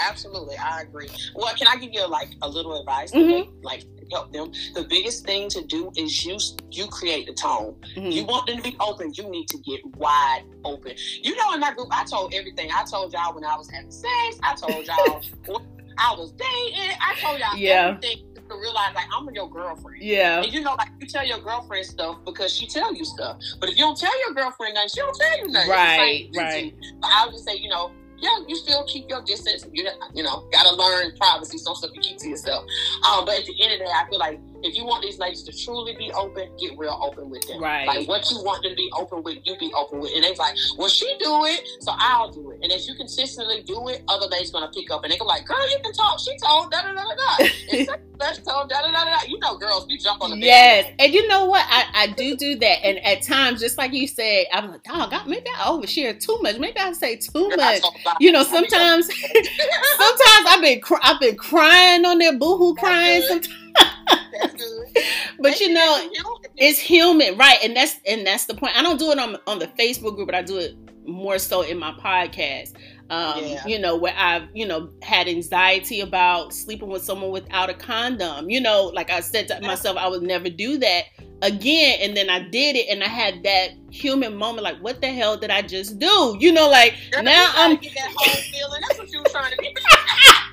Absolutely, 0.00 0.56
I 0.56 0.82
agree. 0.82 1.08
Well, 1.36 1.54
can 1.54 1.68
I 1.68 1.76
give 1.76 1.90
you 1.92 2.04
like 2.08 2.30
a 2.42 2.48
little 2.48 2.80
advice? 2.80 3.12
Mm-hmm. 3.12 3.62
Like 3.62 3.84
help 4.10 4.32
them. 4.32 4.50
The 4.74 4.84
biggest 4.90 5.24
thing 5.24 5.48
to 5.50 5.64
do 5.66 5.92
is 5.96 6.24
you 6.26 6.36
you 6.72 6.88
create 6.88 7.28
the 7.28 7.34
tone. 7.34 7.76
Mm-hmm. 7.94 8.10
You 8.10 8.24
want 8.24 8.48
them 8.48 8.56
to 8.56 8.62
be 8.62 8.76
open. 8.80 9.12
You 9.14 9.30
need 9.30 9.46
to 9.50 9.58
get 9.58 9.86
wide 9.98 10.42
open. 10.64 10.94
You 11.22 11.36
know, 11.36 11.54
in 11.54 11.60
my 11.60 11.72
group, 11.74 11.88
I 11.92 12.04
told 12.06 12.34
everything. 12.34 12.70
I 12.74 12.84
told 12.90 13.12
y'all 13.12 13.32
when 13.36 13.44
I 13.44 13.56
was 13.56 13.70
having 13.70 13.92
sex. 13.92 14.40
I 14.42 14.56
told 14.56 14.84
y'all 14.84 15.22
I 15.98 16.14
was 16.16 16.32
dating. 16.32 16.96
I 17.00 17.14
told 17.20 17.38
y'all 17.38 17.56
yeah. 17.56 17.90
everything 17.90 18.29
to 18.50 18.56
realize 18.56 18.94
like 18.94 19.06
I'm 19.14 19.28
your 19.34 19.48
girlfriend. 19.48 20.02
Yeah. 20.02 20.42
And 20.42 20.52
you 20.52 20.62
know, 20.62 20.74
like 20.74 20.88
you 21.00 21.06
tell 21.06 21.26
your 21.26 21.40
girlfriend 21.40 21.86
stuff 21.86 22.18
because 22.24 22.54
she 22.54 22.66
tell 22.66 22.94
you 22.94 23.04
stuff. 23.04 23.40
But 23.60 23.70
if 23.70 23.76
you 23.76 23.84
don't 23.84 23.98
tell 23.98 24.18
your 24.26 24.34
girlfriend 24.34 24.74
nothing, 24.74 24.90
she 24.94 25.00
don't 25.00 25.16
tell 25.16 25.38
you 25.38 25.48
nothing. 25.48 25.70
Right. 25.70 26.28
Right. 26.34 26.74
But 27.00 27.10
I 27.12 27.26
would 27.26 27.32
just 27.32 27.44
say, 27.44 27.56
you 27.56 27.68
know, 27.68 27.92
yeah, 28.18 28.36
you 28.46 28.54
still 28.54 28.84
keep 28.84 29.08
your 29.08 29.22
distance. 29.22 29.66
You 29.72 29.88
you 30.14 30.22
know, 30.22 30.46
gotta 30.52 30.74
learn 30.74 31.16
privacy. 31.16 31.58
Some 31.58 31.74
stuff 31.74 31.90
you 31.94 32.00
keep 32.00 32.18
to 32.18 32.28
yourself. 32.28 32.64
Um, 33.08 33.24
but 33.24 33.38
at 33.38 33.46
the 33.46 33.54
end 33.62 33.72
of 33.72 33.78
the 33.78 33.84
day, 33.86 33.90
I 33.90 34.08
feel 34.10 34.18
like 34.18 34.40
if 34.62 34.76
you 34.76 34.84
want 34.84 35.02
these 35.02 35.18
ladies 35.18 35.42
to 35.44 35.52
truly 35.52 35.94
be 35.96 36.12
open, 36.12 36.50
get 36.58 36.76
real 36.76 36.98
open 37.02 37.30
with 37.30 37.46
them. 37.48 37.62
Right. 37.62 37.86
Like 37.86 38.08
what 38.08 38.30
you 38.30 38.42
want 38.42 38.62
them 38.62 38.72
to 38.72 38.76
be 38.76 38.90
open 38.96 39.22
with, 39.22 39.38
you 39.44 39.56
be 39.58 39.72
open 39.74 40.00
with. 40.00 40.12
And 40.14 40.24
they're 40.24 40.34
like, 40.34 40.56
well, 40.76 40.88
she 40.88 41.06
do 41.18 41.44
it, 41.44 41.66
so 41.80 41.92
I'll 41.96 42.30
do 42.30 42.50
it. 42.52 42.60
And 42.62 42.72
as 42.72 42.86
you 42.86 42.94
consistently 42.94 43.62
do 43.62 43.88
it, 43.88 44.02
other 44.08 44.26
ladies 44.26 44.50
gonna 44.50 44.70
pick 44.74 44.90
up 44.90 45.04
and 45.04 45.12
they 45.12 45.18
go 45.18 45.24
like, 45.24 45.46
girl, 45.46 45.68
you 45.70 45.78
can 45.82 45.92
talk. 45.92 46.20
She 46.20 46.36
told 46.38 46.70
da 46.70 46.82
da 46.82 46.92
da 46.92 47.04
da 47.04 47.86
da. 47.86 47.94
Let's 48.20 48.38
told 48.38 48.68
da 48.68 48.82
da 48.82 48.90
da 48.90 49.04
da. 49.04 49.18
You 49.26 49.38
know, 49.38 49.56
girls, 49.56 49.86
we 49.86 49.96
jump 49.98 50.22
on 50.22 50.30
the 50.30 50.38
yes. 50.38 50.86
Bed. 50.86 50.94
And 50.98 51.14
you 51.14 51.26
know 51.28 51.46
what? 51.46 51.64
I, 51.68 51.86
I 51.94 52.06
do 52.08 52.36
do 52.36 52.56
that. 52.56 52.84
And 52.84 52.98
at 53.04 53.22
times, 53.22 53.60
just 53.60 53.78
like 53.78 53.92
you 53.92 54.06
said, 54.06 54.44
I'm 54.52 54.70
like, 54.70 54.84
dog, 54.84 55.14
maybe 55.26 55.46
I 55.56 55.68
overshare 55.68 56.18
too 56.20 56.38
much. 56.42 56.58
Maybe 56.58 56.78
I 56.78 56.92
say 56.92 57.16
too 57.16 57.48
much. 57.56 57.82
You 58.20 58.32
know, 58.32 58.42
sometimes, 58.42 59.06
sometimes 59.06 60.46
I've 60.48 60.60
been 60.60 60.80
I've 61.02 61.20
been 61.20 61.36
crying 61.36 62.04
on 62.04 62.18
there, 62.18 62.36
boohoo 62.36 62.74
crying. 62.74 63.22
Sometimes 63.22 63.59
but 65.40 65.60
you 65.60 65.72
know, 65.72 66.08
it's 66.56 66.78
human, 66.78 67.36
right? 67.36 67.58
And 67.62 67.76
that's 67.76 67.96
and 68.06 68.26
that's 68.26 68.46
the 68.46 68.54
point. 68.54 68.76
I 68.78 68.82
don't 68.82 68.98
do 68.98 69.10
it 69.10 69.18
on 69.18 69.36
on 69.46 69.58
the 69.58 69.66
Facebook 69.68 70.16
group, 70.16 70.26
but 70.26 70.34
I 70.34 70.42
do 70.42 70.58
it 70.58 70.74
more 71.06 71.38
so 71.38 71.62
in 71.62 71.78
my 71.78 71.92
podcast. 71.92 72.74
Um, 73.10 73.44
yeah. 73.44 73.66
you 73.66 73.80
know, 73.80 73.96
where 73.96 74.14
I've, 74.16 74.44
you 74.54 74.64
know, 74.64 74.90
had 75.02 75.26
anxiety 75.26 76.00
about 76.00 76.54
sleeping 76.54 76.88
with 76.88 77.02
someone 77.02 77.32
without 77.32 77.68
a 77.68 77.74
condom. 77.74 78.48
You 78.48 78.60
know, 78.60 78.84
like 78.94 79.10
I 79.10 79.18
said 79.18 79.48
to 79.48 79.60
myself, 79.62 79.96
I 79.96 80.06
would 80.06 80.22
never 80.22 80.48
do 80.48 80.78
that 80.78 81.06
again. 81.42 81.98
And 82.02 82.16
then 82.16 82.30
I 82.30 82.48
did 82.48 82.76
it 82.76 82.88
and 82.88 83.02
I 83.02 83.08
had 83.08 83.42
that 83.42 83.70
human 83.90 84.36
moment, 84.36 84.62
like, 84.62 84.78
what 84.78 85.00
the 85.00 85.08
hell 85.08 85.36
did 85.36 85.50
I 85.50 85.62
just 85.62 85.98
do? 85.98 86.36
You 86.38 86.52
know, 86.52 86.68
like 86.68 86.94
Girl, 87.10 87.24
now 87.24 87.50
I'm 87.56 87.76
get 87.76 87.94
that 87.94 88.12
whole 88.14 88.42
feeling. 88.42 88.80
That's 88.86 89.00
what 89.00 89.10
you 89.10 89.18
were 89.18 89.28
trying 89.28 89.56
to 89.56 89.56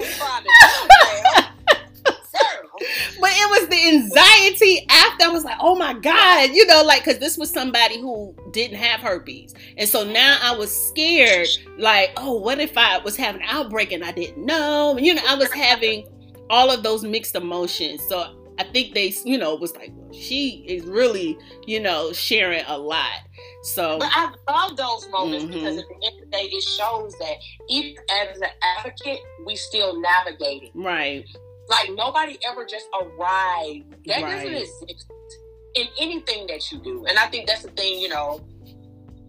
but 3.20 3.30
it 3.32 3.50
was 3.50 3.68
the 3.68 3.88
anxiety 3.88 4.86
after 4.88 5.24
I 5.24 5.28
was 5.28 5.44
like, 5.44 5.58
oh 5.60 5.74
my 5.76 5.92
God, 5.92 6.50
you 6.52 6.66
know, 6.66 6.82
like, 6.82 7.04
because 7.04 7.18
this 7.18 7.36
was 7.36 7.50
somebody 7.50 8.00
who 8.00 8.34
didn't 8.52 8.78
have 8.78 9.00
herpes. 9.00 9.54
And 9.76 9.88
so 9.88 10.04
now 10.04 10.38
I 10.42 10.56
was 10.56 10.74
scared, 10.88 11.48
like, 11.78 12.12
oh, 12.16 12.34
what 12.40 12.60
if 12.60 12.78
I 12.78 12.98
was 12.98 13.16
having 13.16 13.42
an 13.42 13.48
outbreak 13.50 13.92
and 13.92 14.02
I 14.04 14.12
didn't 14.12 14.44
know? 14.44 14.96
You 14.98 15.14
know, 15.14 15.22
I 15.26 15.34
was 15.34 15.52
having 15.52 16.06
all 16.48 16.70
of 16.70 16.82
those 16.82 17.04
mixed 17.04 17.34
emotions. 17.34 18.02
So 18.08 18.36
I 18.58 18.64
think 18.64 18.94
they, 18.94 19.14
you 19.24 19.36
know, 19.38 19.54
was 19.54 19.76
like, 19.76 19.92
she 20.12 20.64
is 20.66 20.84
really, 20.84 21.38
you 21.66 21.80
know, 21.80 22.12
sharing 22.12 22.64
a 22.66 22.76
lot. 22.76 23.20
So, 23.62 23.98
but 23.98 24.10
I 24.12 24.32
love 24.48 24.76
those 24.76 25.08
moments 25.10 25.44
mm-hmm. 25.44 25.54
because 25.54 25.78
at 25.78 25.84
the 25.88 26.06
end 26.06 26.22
of 26.22 26.30
the 26.30 26.36
day, 26.36 26.44
it 26.44 26.62
shows 26.62 27.14
that 27.18 27.36
even 27.68 27.96
as 28.10 28.38
an 28.40 28.48
advocate, 28.78 29.20
we 29.46 29.56
still 29.56 30.00
navigate 30.00 30.64
it. 30.64 30.70
Right. 30.74 31.24
Like 31.68 31.90
nobody 31.94 32.38
ever 32.44 32.64
just 32.64 32.86
arrived. 32.94 34.06
That 34.06 34.22
right. 34.22 34.44
doesn't 34.44 34.54
exist 34.54 35.06
in 35.74 35.86
anything 35.98 36.46
that 36.48 36.70
you 36.72 36.78
do. 36.78 37.06
And 37.06 37.18
I 37.18 37.26
think 37.26 37.46
that's 37.46 37.62
the 37.62 37.70
thing, 37.70 38.00
you 38.00 38.08
know, 38.08 38.40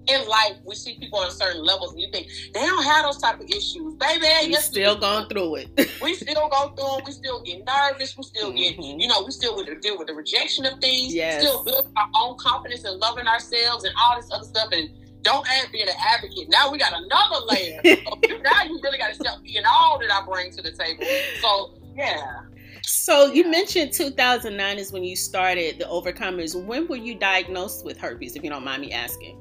in 0.07 0.27
life 0.27 0.53
we 0.65 0.75
see 0.75 0.97
people 0.99 1.19
on 1.19 1.31
certain 1.31 1.63
levels 1.63 1.91
and 1.91 2.01
you 2.01 2.09
think 2.11 2.27
they 2.53 2.65
don't 2.65 2.83
have 2.83 3.05
those 3.05 3.19
type 3.19 3.39
of 3.39 3.49
issues. 3.49 3.95
Baby, 3.95 4.27
we 4.47 4.53
still 4.55 4.97
going 4.97 5.27
through 5.29 5.55
it. 5.55 5.91
we 6.01 6.13
still 6.15 6.49
go 6.49 6.73
through 6.75 6.99
it. 6.99 7.05
We 7.05 7.11
still 7.11 7.41
get 7.43 7.63
nervous. 7.65 8.17
We 8.17 8.23
still 8.23 8.51
get, 8.51 8.77
mm-hmm. 8.77 8.99
you 8.99 9.07
know, 9.07 9.23
we 9.23 9.31
still 9.31 9.55
with 9.55 9.81
deal 9.81 9.97
with 9.97 10.07
the 10.07 10.13
rejection 10.13 10.65
of 10.65 10.79
things. 10.79 11.13
Yes. 11.13 11.41
Still 11.41 11.63
build 11.63 11.91
our 11.95 12.09
own 12.15 12.37
confidence 12.37 12.83
and 12.83 12.99
loving 12.99 13.27
ourselves 13.27 13.83
and 13.83 13.93
all 13.99 14.15
this 14.19 14.29
other 14.31 14.45
stuff. 14.45 14.69
And 14.71 14.89
don't 15.21 15.47
add 15.47 15.71
being 15.71 15.87
an 15.87 15.95
advocate. 16.07 16.49
Now 16.49 16.71
we 16.71 16.77
got 16.77 16.93
another 16.93 17.45
layer. 17.49 17.79
now 17.83 18.63
you 18.63 18.79
really 18.81 18.97
got 18.97 19.09
to 19.09 19.15
step 19.15 19.35
in 19.45 19.63
all 19.67 19.99
that 19.99 20.11
I 20.11 20.25
bring 20.25 20.51
to 20.51 20.61
the 20.61 20.71
table. 20.71 21.03
So 21.41 21.77
yeah. 21.95 22.41
So 22.83 23.31
you 23.31 23.49
mentioned 23.49 23.93
2009 23.93 24.77
is 24.77 24.91
when 24.91 25.03
you 25.03 25.15
started 25.15 25.79
the 25.79 25.85
Overcomers. 25.85 26.61
When 26.65 26.87
were 26.87 26.95
you 26.95 27.15
diagnosed 27.15 27.85
with 27.85 27.97
herpes, 27.97 28.35
if 28.35 28.43
you 28.43 28.49
don't 28.49 28.65
mind 28.65 28.81
me 28.81 28.91
asking? 28.91 29.40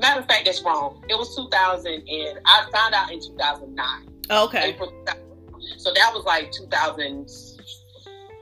Matter 0.00 0.20
of 0.20 0.26
fact, 0.26 0.44
that's 0.44 0.62
wrong. 0.62 1.02
It 1.08 1.16
was 1.16 1.34
2000, 1.36 1.92
and 1.92 2.38
I 2.44 2.66
found 2.72 2.94
out 2.94 3.12
in 3.12 3.20
2009. 3.20 4.08
Okay. 4.30 4.70
April, 4.70 4.92
so 5.76 5.92
that 5.94 6.12
was 6.12 6.24
like 6.24 6.50
2000, 6.52 7.28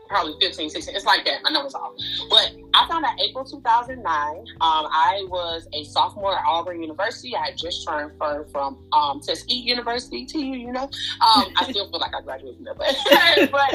probably 0.09 0.35
15, 0.41 0.71
16. 0.71 0.95
It's 0.95 1.05
like 1.05 1.25
that. 1.25 1.41
I 1.45 1.51
know 1.51 1.65
it's 1.65 1.75
off. 1.75 1.95
But 2.29 2.53
I 2.75 2.87
found 2.89 3.05
out 3.05 3.19
April 3.21 3.45
2009. 3.45 4.05
Um, 4.05 4.45
I 4.61 5.27
was 5.29 5.67
a 5.73 5.85
sophomore 5.85 6.39
at 6.39 6.45
Auburn 6.47 6.81
University. 6.81 7.35
I 7.35 7.47
had 7.47 7.57
just 7.57 7.85
transferred 7.87 8.51
from 8.51 8.87
um, 8.93 9.21
Tuskegee 9.21 9.55
University 9.55 10.25
to 10.27 10.39
you, 10.39 10.55
you 10.55 10.73
know. 10.73 10.85
Um, 10.85 11.53
I 11.57 11.67
still 11.71 11.91
feel 11.91 12.01
like 12.01 12.15
I 12.15 12.21
graduated 12.21 12.57
from 12.57 12.65
there, 12.65 12.75
but, 12.75 12.95
but 13.51 13.75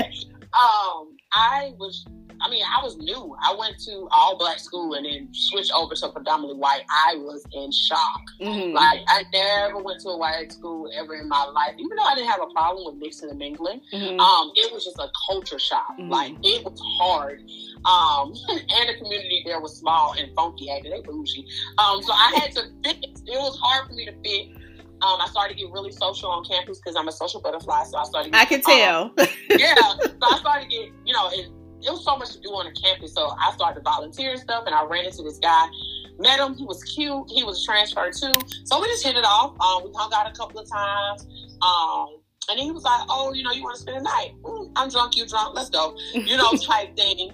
um, 0.58 1.18
I 1.34 1.74
was 1.78 2.06
I 2.42 2.50
mean, 2.50 2.64
I 2.64 2.84
was 2.84 2.98
new. 2.98 3.36
I 3.42 3.56
went 3.58 3.80
to 3.86 4.08
all 4.12 4.38
black 4.38 4.60
school 4.60 4.94
and 4.94 5.06
then 5.06 5.30
switched 5.32 5.72
over 5.74 5.96
to 5.96 6.10
predominantly 6.10 6.60
white. 6.60 6.84
I 6.90 7.16
was 7.16 7.44
in 7.54 7.72
shock. 7.72 8.22
Mm-hmm. 8.42 8.74
Like 8.76 9.02
I 9.08 9.24
never 9.34 9.82
went 9.82 10.02
to 10.02 10.10
a 10.10 10.18
white 10.18 10.52
school 10.52 10.90
ever 10.96 11.16
in 11.16 11.28
my 11.28 11.44
life, 11.46 11.74
even 11.78 11.96
though 11.98 12.04
I 12.04 12.16
didn't 12.16 12.30
have 12.30 12.42
a 12.42 12.54
problem 12.54 12.86
with 12.86 13.02
mixing 13.02 13.30
and 13.30 13.40
mingling. 13.40 13.82
Mm-hmm. 13.94 14.20
Um, 14.20 14.52
it 14.56 14.72
was 14.72 14.86
just 14.86 14.98
a 14.98 15.10
culture 15.28 15.60
shock. 15.60 15.98
Mm-hmm. 16.00 16.10
Like 16.10 16.34
it 16.44 16.64
was 16.64 16.80
hard. 17.00 17.42
Um, 17.86 18.34
and 18.50 18.90
the 18.90 18.98
community 18.98 19.44
there 19.46 19.60
was 19.60 19.78
small 19.78 20.14
and 20.18 20.30
funky. 20.36 20.70
Acting 20.70 20.92
they 20.92 21.02
bougie. 21.02 21.48
Um, 21.78 22.02
so 22.04 22.14
I 22.14 22.40
had 22.42 22.52
to 22.54 22.64
fit. 22.84 23.04
It 23.04 23.40
was 23.40 23.58
hard 23.62 23.88
for 23.88 23.94
me 23.94 24.06
to 24.06 24.14
fit. 24.24 24.58
Um, 25.00 25.22
I 25.22 25.28
started 25.28 25.54
to 25.54 25.64
get 25.64 25.72
really 25.72 25.92
social 25.92 26.30
on 26.30 26.44
campus 26.44 26.80
because 26.80 26.96
I'm 26.96 27.08
a 27.08 27.12
social 27.12 27.40
butterfly. 27.40 27.84
So 27.84 27.98
I 27.98 28.04
started. 28.06 28.32
Get, 28.32 28.42
I 28.42 28.46
can 28.46 28.62
tell. 28.62 29.04
Um, 29.04 29.28
yeah. 29.50 29.76
So 29.76 30.18
I 30.24 30.38
started 30.40 30.64
to 30.64 30.70
get, 30.70 30.90
you 31.06 31.14
know, 31.14 31.30
it, 31.32 31.50
it 31.82 31.92
was 31.92 32.04
so 32.04 32.18
much 32.18 32.32
to 32.34 32.40
do 32.40 32.50
on 32.50 32.66
the 32.66 32.80
campus. 32.80 33.14
So 33.14 33.30
I 33.40 33.52
started 33.52 33.80
to 33.80 33.84
volunteer 33.84 34.32
and 34.32 34.40
stuff, 34.40 34.64
and 34.66 34.74
I 34.74 34.84
ran 34.84 35.06
into 35.06 35.24
this 35.24 35.38
guy. 35.38 35.68
Met 36.20 36.40
him. 36.40 36.56
He 36.56 36.66
was 36.66 36.84
cute. 36.84 37.30
He 37.30 37.44
was 37.44 37.64
transferred 37.64 38.14
too. 38.14 38.34
So 38.66 38.82
we 38.82 38.88
just 38.88 39.06
hit 39.06 39.16
it 39.16 39.26
off. 39.26 39.54
Um, 39.62 39.84
we 39.86 39.96
hung 39.96 40.12
out 40.14 40.28
a 40.28 40.36
couple 40.36 40.60
of 40.60 40.70
times. 40.70 41.28
Um, 41.62 42.18
and 42.50 42.58
then 42.58 42.66
he 42.66 42.72
was 42.72 42.84
like, 42.84 43.02
"Oh, 43.10 43.34
you 43.34 43.44
know, 43.44 43.52
you 43.52 43.64
want 43.64 43.76
to 43.76 43.82
spend 43.82 43.98
the 43.98 44.04
night? 44.04 44.34
Mm, 44.42 44.72
I'm 44.76 44.90
drunk. 44.90 45.16
You 45.16 45.28
drunk? 45.28 45.56
Let's 45.56 45.70
go." 45.70 45.96
You 46.14 46.38
know, 46.38 46.52
type 46.64 46.96
thing. 46.96 47.34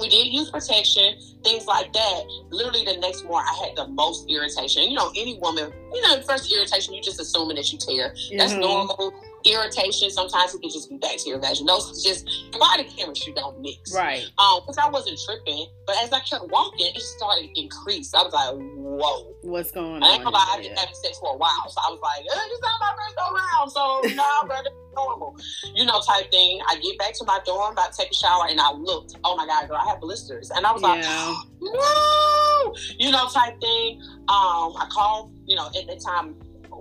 We 0.00 0.08
did 0.08 0.28
use 0.28 0.50
protection, 0.50 1.18
things 1.42 1.66
like 1.66 1.92
that. 1.92 2.22
Literally, 2.50 2.84
the 2.84 2.98
next 2.98 3.24
morning, 3.24 3.48
I 3.50 3.66
had 3.66 3.76
the 3.76 3.88
most 3.88 4.28
irritation. 4.30 4.84
You 4.84 4.94
know, 4.94 5.10
any 5.16 5.38
woman, 5.38 5.72
you 5.92 6.02
know, 6.02 6.20
first 6.22 6.52
irritation, 6.52 6.94
you 6.94 7.02
just 7.02 7.20
assuming 7.20 7.56
that 7.56 7.72
you 7.72 7.78
tear. 7.78 8.14
That's 8.36 8.52
mm-hmm. 8.52 8.60
normal 8.60 9.12
irritation. 9.44 10.10
Sometimes 10.10 10.54
it 10.54 10.60
can 10.60 10.70
just 10.70 10.90
be 10.90 10.96
bacterial 10.96 11.40
vaginosis. 11.40 12.02
Just 12.02 12.28
body 12.58 12.84
chemistry 12.84 13.32
don't 13.34 13.60
mix. 13.60 13.94
Right. 13.94 14.24
Um, 14.38 14.60
because 14.62 14.78
I 14.78 14.88
wasn't 14.88 15.18
tripping, 15.24 15.66
but 15.86 15.96
as 16.02 16.12
I 16.12 16.20
kept 16.20 16.50
walking, 16.50 16.92
it 16.94 17.00
started 17.00 17.54
to 17.54 17.60
increase. 17.60 18.14
I 18.14 18.22
was 18.22 18.32
like, 18.32 18.54
whoa. 18.54 19.34
What's 19.42 19.70
going 19.70 19.96
on? 19.96 20.02
I 20.02 20.14
ain't 20.14 20.24
gonna 20.24 20.36
lie, 20.36 20.54
I've 20.54 20.62
been 20.62 20.76
having 20.76 20.94
sex 20.94 21.18
for 21.18 21.34
a 21.34 21.36
while. 21.36 21.68
So 21.68 21.80
I 21.84 21.90
was 21.90 22.00
like, 22.00 22.22
eh, 22.22 22.40
this 22.48 22.58
is 22.58 22.62
not 22.62 22.80
my 22.80 22.92
first 22.96 23.16
go 23.16 23.26
round. 23.34 23.72
So 23.72 24.14
nah, 24.14 24.46
brother, 24.46 24.70
normal. 24.94 25.36
You 25.74 25.84
know, 25.86 26.00
type 26.00 26.30
thing. 26.30 26.60
I 26.68 26.78
get 26.78 26.98
back 26.98 27.14
to 27.14 27.24
my 27.24 27.40
dorm, 27.44 27.72
about 27.72 27.92
to 27.92 27.98
take 27.98 28.10
a 28.10 28.14
shower, 28.14 28.46
and 28.48 28.60
I 28.60 28.72
looked, 28.72 29.16
oh 29.24 29.36
my 29.36 29.46
God, 29.46 29.68
girl, 29.68 29.78
I 29.78 29.88
have 29.90 30.00
blisters. 30.00 30.50
And 30.50 30.66
I 30.66 30.72
was 30.72 30.82
like, 30.82 31.02
yeah. 31.02 31.34
no, 31.60 32.74
you 32.98 33.10
know, 33.10 33.28
type 33.28 33.60
thing. 33.60 34.00
Um, 34.28 34.76
I 34.76 34.88
called, 34.90 35.32
you 35.46 35.56
know, 35.56 35.66
at 35.66 35.86
the 35.86 35.96
time 36.04 36.36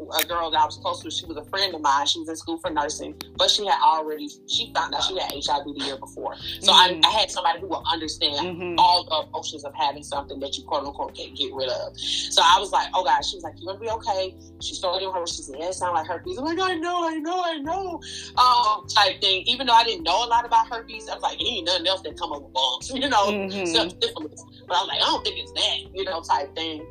a 0.10 0.26
girl 0.26 0.52
that 0.52 0.60
I 0.60 0.66
was 0.66 0.78
close 0.78 1.02
to. 1.04 1.12
She 1.12 1.26
was 1.26 1.38
a 1.38 1.46
friend 1.46 1.74
of 1.76 1.82
mine. 1.82 2.06
She 2.08 2.20
was 2.20 2.30
in 2.30 2.36
school 2.36 2.58
for 2.58 2.70
nursing, 2.70 3.16
but 3.38 3.50
she 3.50 3.66
had 3.66 3.80
already 3.84 4.30
she 4.48 4.72
found 4.74 4.94
out 4.94 5.04
she 5.04 5.18
had 5.18 5.32
HIV 5.32 5.66
the 5.66 5.86
year 5.86 5.98
before. 5.98 6.36
So 6.60 6.72
mm-hmm. 6.72 7.02
I, 7.04 7.08
I, 7.08 7.12
had 7.12 7.32
somebody 7.32 7.60
who 7.60 7.68
would 7.68 7.84
understand 7.92 8.58
mm-hmm. 8.58 8.76
all 8.78 9.04
the 9.04 9.30
emotions 9.30 9.64
of 9.64 9.74
having 9.76 10.04
something 10.04 10.40
that 10.40 10.58
you 10.58 10.64
quote 10.64 10.86
unquote 10.86 11.16
can't 11.16 11.36
get 11.36 11.54
rid 11.54 11.70
of. 11.70 11.98
So 11.98 12.42
I 12.44 12.60
was 12.60 12.72
like, 12.72 12.88
oh 12.94 13.04
God, 13.04 13.22
she 13.24 13.38
was 13.38 13.44
like, 13.44 13.54
you 13.60 13.68
gonna 13.68 13.80
be 13.80 13.90
okay. 13.90 14.36
She 14.62 14.74
started 14.76 15.12
her. 15.12 15.28
She 15.28 15.44
said, 15.44 15.56
yeah, 15.60 15.70
it 15.70 15.74
sounds 15.74 15.94
like 15.94 16.08
herpes. 16.08 16.38
I'm 16.38 16.46
like, 16.46 16.60
I 16.60 16.76
know, 16.76 17.08
I 17.08 17.18
know, 17.18 17.44
I 17.44 17.58
know, 17.58 18.02
um, 18.38 18.88
type 18.88 19.22
thing. 19.22 19.44
Even 19.46 19.68
though 19.68 19.74
I 19.74 19.84
didn't 19.84 20.04
know 20.04 20.26
a 20.26 20.28
lot 20.28 20.46
about 20.46 20.68
herpes, 20.68 21.08
I 21.10 21.16
was 21.16 21.24
like, 21.24 21.42
ain't 21.42 21.66
nothing 21.66 21.88
else 21.88 22.02
that 22.02 22.18
come 22.20 22.32
with 22.32 22.54
bumps, 22.54 22.90
you 22.94 23.10
know, 23.10 23.28
mm-hmm. 23.28 23.66
self 23.66 23.94
But 24.00 24.78
I 24.78 24.82
was 24.82 24.88
like, 24.88 25.02
I 25.02 25.06
don't 25.06 25.24
think 25.24 25.40
it's 25.40 25.52
that, 25.54 25.96
you 25.96 26.04
know, 26.06 26.22
type 26.22 26.54
thing. 26.56 26.86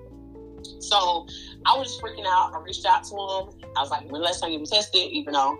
So 0.80 1.26
I 1.66 1.76
was 1.76 1.88
just 1.88 2.02
freaking 2.02 2.26
out. 2.26 2.54
I 2.54 2.62
reached 2.62 2.86
out 2.86 3.04
to 3.04 3.14
him. 3.14 3.70
I 3.76 3.80
was 3.80 3.90
like, 3.90 4.10
when 4.10 4.22
last 4.22 4.40
time 4.40 4.52
you 4.52 4.64
tested, 4.64 5.00
even 5.12 5.34
though 5.34 5.58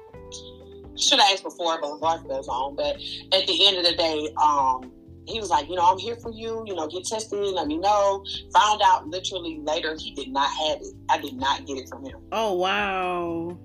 should 0.97 1.19
have 1.21 1.33
asked 1.33 1.43
before, 1.43 1.81
but 1.81 2.01
life 2.01 2.27
goes 2.29 2.49
on. 2.49 2.77
But 2.77 2.97
at 3.33 3.47
the 3.47 3.67
end 3.67 3.79
of 3.79 3.85
the 3.85 3.95
day, 3.97 4.29
um, 4.41 4.93
he 5.27 5.41
was 5.41 5.51
like, 5.51 5.69
you 5.69 5.77
know, 5.77 5.85
I'm 5.85 5.99
here 5.99 6.17
for 6.17 6.31
you. 6.31 6.65
You 6.67 6.75
know, 6.75 6.89
get 6.89 7.05
tested. 7.05 7.39
Let 7.39 7.67
me 7.67 7.79
know. 7.79 8.25
Found 8.53 8.83
out 8.85 9.07
literally 9.07 9.61
later 9.63 9.97
he 9.99 10.13
did 10.15 10.29
not 10.29 10.51
have 10.51 10.79
it. 10.81 10.95
I 11.09 11.19
did 11.19 11.35
not 11.35 11.67
get 11.67 11.79
it 11.79 11.89
from 11.89 12.05
him. 12.05 12.19
Oh 12.33 12.55
wow. 12.55 13.59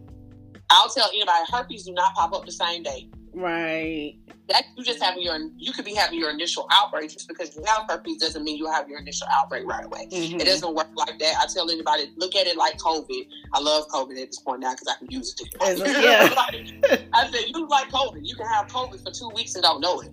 I'll 0.70 0.90
tell 0.90 1.10
anybody, 1.10 1.46
herpes 1.52 1.86
do 1.86 1.94
not 1.94 2.14
pop 2.16 2.34
up 2.34 2.46
the 2.46 2.52
same 2.52 2.84
day. 2.84 3.10
Right. 3.36 4.16
That 4.48 4.64
you 4.78 4.84
just 4.84 5.04
having 5.04 5.24
your 5.24 5.38
you 5.58 5.74
could 5.74 5.84
be 5.84 5.94
having 5.94 6.20
your 6.20 6.30
initial 6.30 6.68
outbreak 6.72 7.10
just 7.12 7.28
because 7.28 7.56
you 7.56 7.64
have 7.66 7.84
herpes 7.90 8.18
doesn't 8.18 8.44
mean 8.44 8.58
you 8.58 8.72
have 8.72 8.88
your 8.88 9.00
initial 9.00 9.28
outbreak 9.30 9.66
right 9.66 9.84
away. 9.84 10.08
Mm-hmm. 10.10 10.40
It 10.40 10.46
doesn't 10.46 10.74
work 10.74 10.88
like 10.96 11.20
that. 11.20 11.36
I 11.40 11.46
tell 11.54 11.70
anybody 11.70 12.12
look 12.16 12.36
at 12.36 12.48
it 12.48 12.56
like 12.56 12.78
COVID. 12.78 13.28
I 13.54 13.60
love 13.60 13.88
COVID 13.90 14.12
at 14.22 14.30
this 14.30 14.40
point 14.40 14.62
now 14.62 14.72
because 14.74 14.88
I 14.88 14.98
can 15.00 15.12
use 15.12 15.36
it. 15.40 15.50
yeah. 15.62 17.02
I 17.14 17.30
said 17.30 17.44
you 17.48 17.68
like 17.68 17.90
COVID. 17.90 18.22
You 18.24 18.36
can 18.36 18.48
have 18.48 18.68
COVID 18.68 19.04
for 19.04 19.12
two 19.12 19.30
weeks 19.36 19.56
and 19.56 19.64
don't 19.64 19.82
know 19.82 20.00
it. 20.00 20.12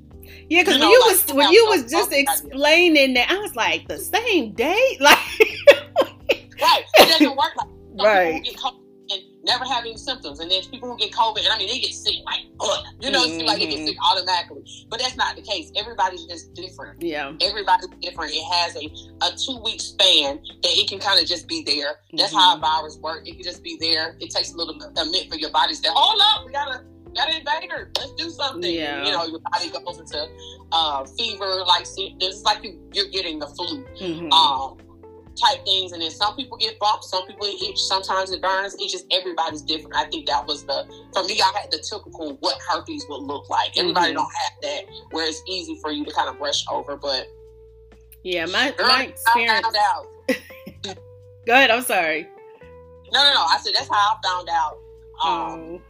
Yeah, 0.48 0.62
because 0.62 0.80
when 0.80 0.88
you 0.88 1.00
like, 1.00 1.11
was 1.11 1.35
when 1.35 1.52
you 1.52 1.66
was 1.66 1.90
just 1.90 2.12
explaining 2.12 3.14
that, 3.14 3.30
I 3.30 3.38
was 3.38 3.54
like 3.54 3.87
the 3.87 3.98
same 3.98 4.52
day, 4.52 4.96
like 5.00 5.18
right. 6.61 6.85
It 6.98 7.08
doesn't 7.08 7.37
work 7.37 7.54
like 7.56 7.68
right 8.04 8.42
never 9.44 9.64
have 9.64 9.85
any 9.85 9.96
symptoms. 9.96 10.40
And 10.40 10.50
there's 10.50 10.66
people 10.66 10.90
who 10.90 10.96
get 10.98 11.12
COVID, 11.12 11.38
and 11.38 11.48
I 11.48 11.59
mean, 11.59 11.68
they 11.68 11.78
get 11.78 11.92
sick 11.92 12.16
like, 12.24 12.40
ugh, 12.61 12.85
you 13.00 13.11
know, 13.11 13.26
mm-hmm. 13.26 13.46
like 13.46 13.59
they 13.59 13.66
get 13.66 13.87
sick 13.87 13.96
mm-hmm. 13.96 14.18
automatically. 14.18 14.64
But 14.88 15.00
that's 15.00 15.16
not 15.16 15.37
the 15.37 15.42
case. 15.42 15.70
Everybody's 15.76 16.24
just 16.26 16.55
different. 16.55 17.02
Yeah. 17.02 17.33
Everybody's 17.40 17.88
different. 18.00 18.33
It 18.35 18.44
has 18.44 18.76
a, 18.76 18.87
a 19.24 19.37
two 19.37 19.61
week 19.62 19.81
span 19.81 20.37
that 20.37 20.72
it 20.72 20.88
can 20.88 20.98
kind 20.98 21.20
of 21.20 21.26
just 21.26 21.48
be 21.48 21.62
there. 21.64 21.96
That's 22.12 22.31
mm-hmm. 22.31 22.38
how 22.38 22.57
a 22.57 22.61
virus 22.61 22.98
works. 22.98 23.28
It 23.28 23.35
can 23.35 23.42
just 23.42 23.62
be 23.62 23.76
there. 23.81 24.16
It 24.20 24.31
takes 24.31 24.52
a 24.52 24.57
little 24.57 24.74
bit, 24.74 24.88
a 24.96 25.05
minute 25.05 25.28
for 25.31 25.37
your 25.37 25.50
body 25.50 25.74
to 25.74 25.81
say, 25.81 25.88
hold 25.90 26.20
up, 26.22 26.46
we 26.46 26.52
gotta, 26.52 26.85
got 27.14 27.28
an 27.28 27.40
invader. 27.40 27.90
Let's 27.98 28.12
do 28.12 28.31
something. 28.31 28.72
Yeah. 28.72 29.05
You 29.05 29.12
know, 29.12 29.24
your 29.26 29.40
body 29.40 29.70
goes 29.70 29.98
into 29.98 30.26
uh, 30.72 31.05
fever, 31.18 31.64
like, 31.66 31.87
it's 31.96 32.42
like 32.42 32.64
you, 32.64 32.81
you're 32.92 33.09
getting 33.09 33.38
the 33.38 33.46
flu. 33.48 33.85
Mm-hmm. 34.00 34.33
Um, 34.33 34.78
type 35.37 35.64
things. 35.64 35.92
And 35.92 36.03
then 36.03 36.11
some 36.11 36.37
people 36.37 36.57
get 36.57 36.79
bumps, 36.79 37.11
some 37.11 37.27
people 37.27 37.47
itch, 37.47 37.81
sometimes 37.81 38.31
it 38.33 38.42
burns. 38.42 38.75
It's 38.79 38.92
just 38.92 39.07
everybody's 39.12 39.62
different. 39.62 39.97
I 39.97 40.05
think 40.05 40.27
that 40.27 40.47
was 40.47 40.64
the 40.64 40.85
for 41.12 41.25
me. 41.25 41.40
I 41.40 41.59
had 41.61 41.71
the 41.71 41.79
typical 41.79 42.37
what 42.40 42.59
herpes 42.68 43.05
would 43.09 43.23
look 43.23 43.49
like. 43.49 43.77
Everybody 43.77 44.09
mm-hmm. 44.09 44.16
don't 44.16 44.33
have 44.33 44.53
that, 44.62 44.83
where 45.11 45.29
it's 45.29 45.42
easy 45.49 45.79
for 45.81 45.90
you 45.90 46.05
to 46.05 46.12
kind 46.12 46.29
of 46.29 46.38
brush 46.38 46.64
over. 46.71 46.97
But 46.97 47.29
yeah, 48.23 48.47
my 48.47 48.73
girl, 48.77 48.88
my 48.88 49.05
experience. 49.05 49.66
Go 51.47 51.55
ahead. 51.55 51.71
I'm 51.71 51.83
sorry. 51.83 52.29
No, 53.12 53.23
no, 53.23 53.35
no. 53.35 53.42
I 53.42 53.59
said 53.61 53.75
that's 53.75 53.88
how 53.88 53.95
I 53.95 54.16
found 54.23 54.49
out. 54.49 54.79
Um, 55.23 55.61
oh. 55.61 55.83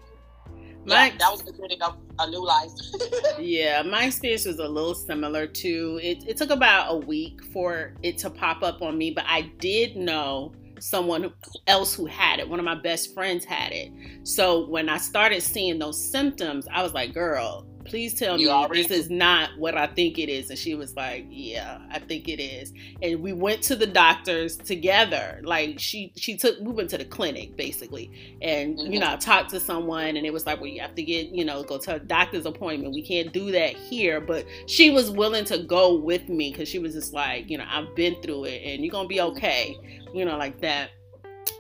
My, 0.85 1.07
yeah, 1.07 1.17
that 1.19 1.31
was 1.31 1.43
the 1.43 1.53
beginning 1.53 1.81
of 1.83 1.97
a 2.19 2.31
new 2.31 2.45
life. 2.45 2.71
yeah, 3.39 3.83
my 3.83 4.05
experience 4.05 4.45
was 4.47 4.59
a 4.59 4.69
little 4.69 4.95
similar 4.95 5.47
too. 5.47 5.99
It, 6.03 6.25
it 6.29 6.37
took 6.37 6.51
about 6.51 6.93
a 6.93 6.97
week 6.97 7.43
for 7.53 7.95
it 8.03 8.19
to 8.19 8.31
pop 8.31 8.63
up 8.63 8.83
on 8.83 8.99
me, 8.99 9.11
but 9.11 9.25
I 9.27 9.43
did 9.59 9.97
know 9.97 10.53
someone 10.83 11.33
else 11.69 11.95
who 11.95 12.07
had 12.07 12.41
it. 12.41 12.49
One 12.49 12.59
of 12.59 12.65
my 12.65 12.75
best 12.75 13.15
friends 13.15 13.45
had 13.45 13.73
it. 13.73 13.93
So 14.25 14.67
when 14.67 14.89
I 14.89 14.99
started 14.99 15.43
seeing 15.43 15.79
those 15.79 16.03
symptoms, 16.03 16.67
I 16.73 16.83
was 16.83 16.93
like, 16.93 17.15
girl, 17.15 17.67
please 17.93 18.15
tell 18.15 18.41
you 18.41 18.49
me 18.49 18.83
this 18.83 18.91
is 18.91 19.11
not 19.11 19.51
what 19.59 19.77
I 19.77 19.87
think 19.87 20.19
it 20.19 20.31
is. 20.31 20.49
And 20.49 20.59
she 20.59 20.75
was 20.75 20.97
like, 20.97 21.27
yeah, 21.29 21.79
I 21.91 21.99
think 21.99 22.27
it 22.27 22.41
is. 22.41 22.73
And 23.03 23.21
we 23.21 23.35
went 23.35 23.61
to 23.65 23.77
the 23.77 23.87
doctors 23.87 24.57
together. 24.57 25.43
Like 25.45 25.79
she, 25.79 26.11
she 26.17 26.39
took, 26.39 26.59
we 26.61 26.73
went 26.73 26.89
to 26.91 26.97
the 26.97 27.05
clinic 27.05 27.55
basically. 27.55 28.39
And, 28.41 28.79
mm-hmm. 28.79 28.93
you 28.95 28.99
know, 28.99 29.13
I 29.13 29.17
talked 29.17 29.51
to 29.51 29.61
someone 29.61 30.17
and 30.17 30.25
it 30.25 30.33
was 30.33 30.47
like, 30.47 30.59
well, 30.59 30.71
you 30.71 30.81
have 30.81 30.95
to 30.95 31.03
get, 31.03 31.27
you 31.27 31.45
know, 31.45 31.63
go 31.65 31.77
to 31.77 31.97
a 31.97 31.99
doctor's 31.99 32.47
appointment. 32.47 32.95
We 32.95 33.03
can't 33.03 33.31
do 33.31 33.53
that 33.53 33.75
here. 33.75 34.23
But 34.23 34.47
she 34.67 34.89
was 34.89 35.11
willing 35.11 35.45
to 35.45 35.59
go 35.59 35.95
with 35.95 36.31
me 36.31 36.51
because 36.51 36.71
she 36.71 36.79
was 36.79 36.95
just 36.95 37.13
like, 37.13 37.51
you 37.51 37.59
know, 37.59 37.67
I've 37.69 37.95
been 37.95 38.17
through 38.23 38.45
it 38.45 38.63
and 38.65 38.83
you're 38.83 38.91
going 38.91 39.05
to 39.05 39.09
be 39.09 39.17
mm-hmm. 39.17 39.37
okay, 39.37 39.77
you 40.15 40.25
know, 40.25 40.39
like 40.39 40.63
that. 40.63 40.93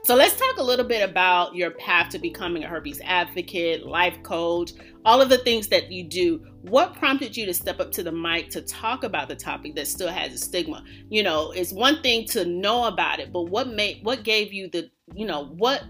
So 0.04 0.16
let's 0.16 0.36
talk 0.36 0.58
a 0.58 0.62
little 0.62 0.84
bit 0.84 1.08
about 1.08 1.54
your 1.54 1.70
path 1.72 2.10
to 2.10 2.18
becoming 2.18 2.64
a 2.64 2.66
herpes 2.66 3.00
advocate, 3.04 3.86
life 3.86 4.20
coach, 4.24 4.72
all 5.04 5.20
of 5.20 5.28
the 5.28 5.38
things 5.38 5.68
that 5.68 5.90
you 5.90 6.04
do. 6.04 6.44
What 6.62 6.94
prompted 6.94 7.36
you 7.36 7.46
to 7.46 7.54
step 7.54 7.80
up 7.80 7.90
to 7.92 8.02
the 8.02 8.12
mic 8.12 8.50
to 8.50 8.62
talk 8.62 9.04
about 9.04 9.28
the 9.28 9.34
topic 9.34 9.74
that 9.74 9.86
still 9.86 10.08
has 10.08 10.32
a 10.32 10.38
stigma? 10.38 10.84
You 11.08 11.22
know, 11.22 11.50
it's 11.52 11.72
one 11.72 12.02
thing 12.02 12.26
to 12.28 12.44
know 12.44 12.84
about 12.84 13.18
it, 13.18 13.32
but 13.32 13.42
what 13.42 13.68
made 13.68 14.00
what 14.02 14.22
gave 14.22 14.52
you 14.52 14.68
the, 14.68 14.90
you 15.14 15.26
know, 15.26 15.46
what 15.46 15.82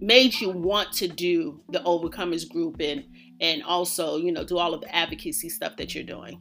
made 0.00 0.34
you 0.40 0.50
want 0.50 0.92
to 0.92 1.08
do 1.08 1.60
the 1.70 1.80
overcomers 1.80 2.48
group 2.48 2.80
and 2.80 3.04
and 3.40 3.62
also, 3.62 4.16
you 4.16 4.32
know, 4.32 4.44
do 4.44 4.58
all 4.58 4.74
of 4.74 4.82
the 4.82 4.94
advocacy 4.94 5.48
stuff 5.48 5.76
that 5.76 5.94
you're 5.94 6.04
doing? 6.04 6.38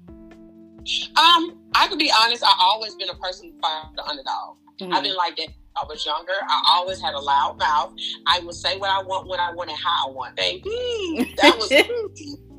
Um, 1.16 1.60
I 1.76 1.88
could 1.88 2.00
be 2.00 2.12
honest. 2.24 2.44
i've 2.44 2.56
always 2.60 2.96
been 2.96 3.10
a 3.10 3.16
person 3.16 3.52
who 3.52 3.60
fight 3.60 3.86
the 3.96 4.04
underdog. 4.04 4.58
Mm-hmm. 4.82 4.94
I've 4.94 5.04
been 5.04 5.16
like 5.16 5.36
that. 5.38 5.50
I 5.80 5.86
was 5.88 6.06
younger. 6.06 6.34
I 6.48 6.62
always 6.74 7.02
had 7.02 7.14
a 7.14 7.20
loud 7.20 7.58
mouth. 7.58 7.94
I 8.26 8.40
would 8.40 8.56
say 8.56 8.78
what 8.78 8.90
I 8.90 9.02
want 9.04 9.28
when 9.28 9.40
I 9.40 9.54
want 9.54 9.70
and 9.70 9.80
how 9.80 10.10
I 10.10 10.12
want, 10.12 10.36
baby. 10.36 11.34
That 11.42 11.58
was. 11.58 11.72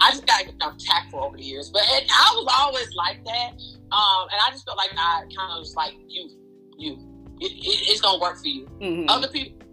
I 0.00 0.10
just 0.10 0.26
got 0.26 0.46
enough 0.46 0.78
tactful 0.78 1.24
over 1.24 1.36
the 1.36 1.42
years, 1.42 1.70
but 1.70 1.82
it, 1.86 2.08
I 2.10 2.32
was 2.36 2.54
always 2.60 2.94
like 2.94 3.24
that. 3.24 3.50
Um, 3.90 4.28
and 4.30 4.40
I 4.46 4.50
just 4.50 4.64
felt 4.64 4.76
like 4.76 4.90
I 4.96 5.22
kind 5.36 5.52
of 5.52 5.58
was 5.60 5.74
like 5.74 5.94
you, 6.06 6.30
you. 6.76 6.92
It, 7.40 7.52
it, 7.52 7.90
it's 7.90 8.00
gonna 8.00 8.20
work 8.20 8.38
for 8.38 8.46
you. 8.46 8.66
Mm-hmm. 8.80 9.08
Other 9.08 9.28
people, 9.28 9.66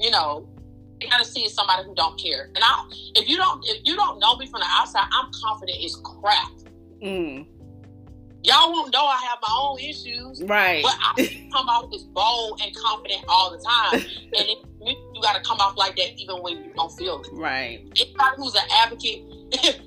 you 0.00 0.10
know, 0.10 0.48
you 1.00 1.08
gotta 1.08 1.24
see 1.24 1.48
somebody 1.48 1.84
who 1.84 1.94
don't 1.94 2.18
care. 2.20 2.50
And 2.54 2.58
I, 2.62 2.84
if 3.16 3.28
you 3.28 3.36
don't, 3.36 3.64
if 3.66 3.82
you 3.84 3.96
don't 3.96 4.18
know 4.18 4.36
me 4.36 4.46
from 4.46 4.60
the 4.60 4.66
outside, 4.68 5.06
I'm 5.12 5.30
confident 5.44 5.78
it's 5.80 5.96
crap. 5.96 6.50
Mm. 7.02 7.46
Y'all 8.44 8.70
won't 8.70 8.92
know 8.92 9.06
I 9.06 9.16
have 9.30 9.38
my 9.40 9.56
own 9.58 9.78
issues, 9.78 10.42
right? 10.44 10.82
But 10.82 10.96
I 11.00 11.48
come 11.50 11.66
out 11.68 11.92
as 11.94 12.02
bold 12.02 12.60
and 12.62 12.76
confident 12.76 13.24
all 13.26 13.50
the 13.50 13.58
time, 13.58 13.94
and 13.94 14.32
it, 14.34 14.58
you 14.82 15.22
got 15.22 15.34
to 15.34 15.40
come 15.40 15.58
off 15.60 15.78
like 15.78 15.96
that 15.96 16.20
even 16.20 16.42
when 16.42 16.64
you 16.64 16.70
don't 16.76 16.92
feel 16.92 17.22
it, 17.22 17.28
right? 17.32 17.80
Anybody 17.98 18.36
who's 18.36 18.54
an 18.54 18.68
advocate, 18.82 19.24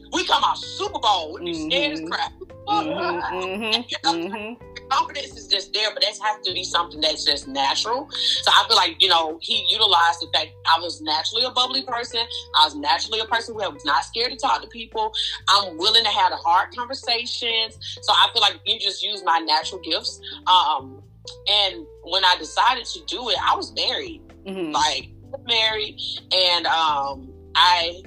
we 0.12 0.26
come 0.26 0.43
out 0.43 0.58
super 0.58 1.00
bold. 1.00 1.41
Mm-hmm. 1.41 1.70
scared 1.70 1.93
as 1.93 2.02
crap. 2.10 2.34
Mm-hmm. 2.67 4.08
mm-hmm 4.08 4.63
confidence 4.89 5.38
is 5.38 5.47
just 5.47 5.73
there, 5.73 5.89
but 5.93 6.02
that 6.02 6.17
has 6.21 6.45
to 6.45 6.54
be 6.54 6.63
something 6.63 7.02
that's 7.02 7.23
just 7.23 7.47
natural. 7.47 8.10
So 8.12 8.52
I 8.56 8.65
feel 8.67 8.78
like, 8.78 8.95
you 9.00 9.10
know, 9.10 9.38
he 9.41 9.65
utilized 9.69 10.21
the 10.21 10.28
fact 10.34 10.52
I 10.76 10.80
was 10.80 11.02
naturally 11.02 11.45
a 11.45 11.52
bubbly 11.52 11.84
person. 11.84 12.21
I 12.60 12.65
was 12.65 12.76
naturally 12.76 13.19
a 13.19 13.26
person 13.26 13.56
who 13.56 13.69
was 13.71 13.86
not 13.86 14.04
scared 14.04 14.32
to 14.32 14.38
talk 14.38 14.62
to 14.62 14.67
people. 14.67 15.13
I'm 15.47 15.78
willing 15.78 16.04
to 16.04 16.10
have 16.10 16.32
the 16.32 16.38
hard 16.38 16.76
conversations. 16.76 17.78
So 18.02 18.13
I 18.13 18.30
feel 18.34 18.41
like 18.41 18.60
you 18.65 18.80
just 18.80 19.04
use 19.04 19.23
my 19.23 19.39
natural 19.39 19.82
gifts. 19.82 20.19
Um, 20.47 21.04
and 21.47 21.86
when 22.04 22.23
I 22.23 22.36
decided 22.39 22.86
to 22.86 23.00
do 23.06 23.30
it, 23.30 23.38
I 23.43 23.56
was 23.56 23.73
married. 23.73 24.21
Mm-hmm. 24.45 24.71
Like 24.71 25.10
married 25.45 26.00
and 26.32 26.65
um 26.67 27.34
I 27.56 28.02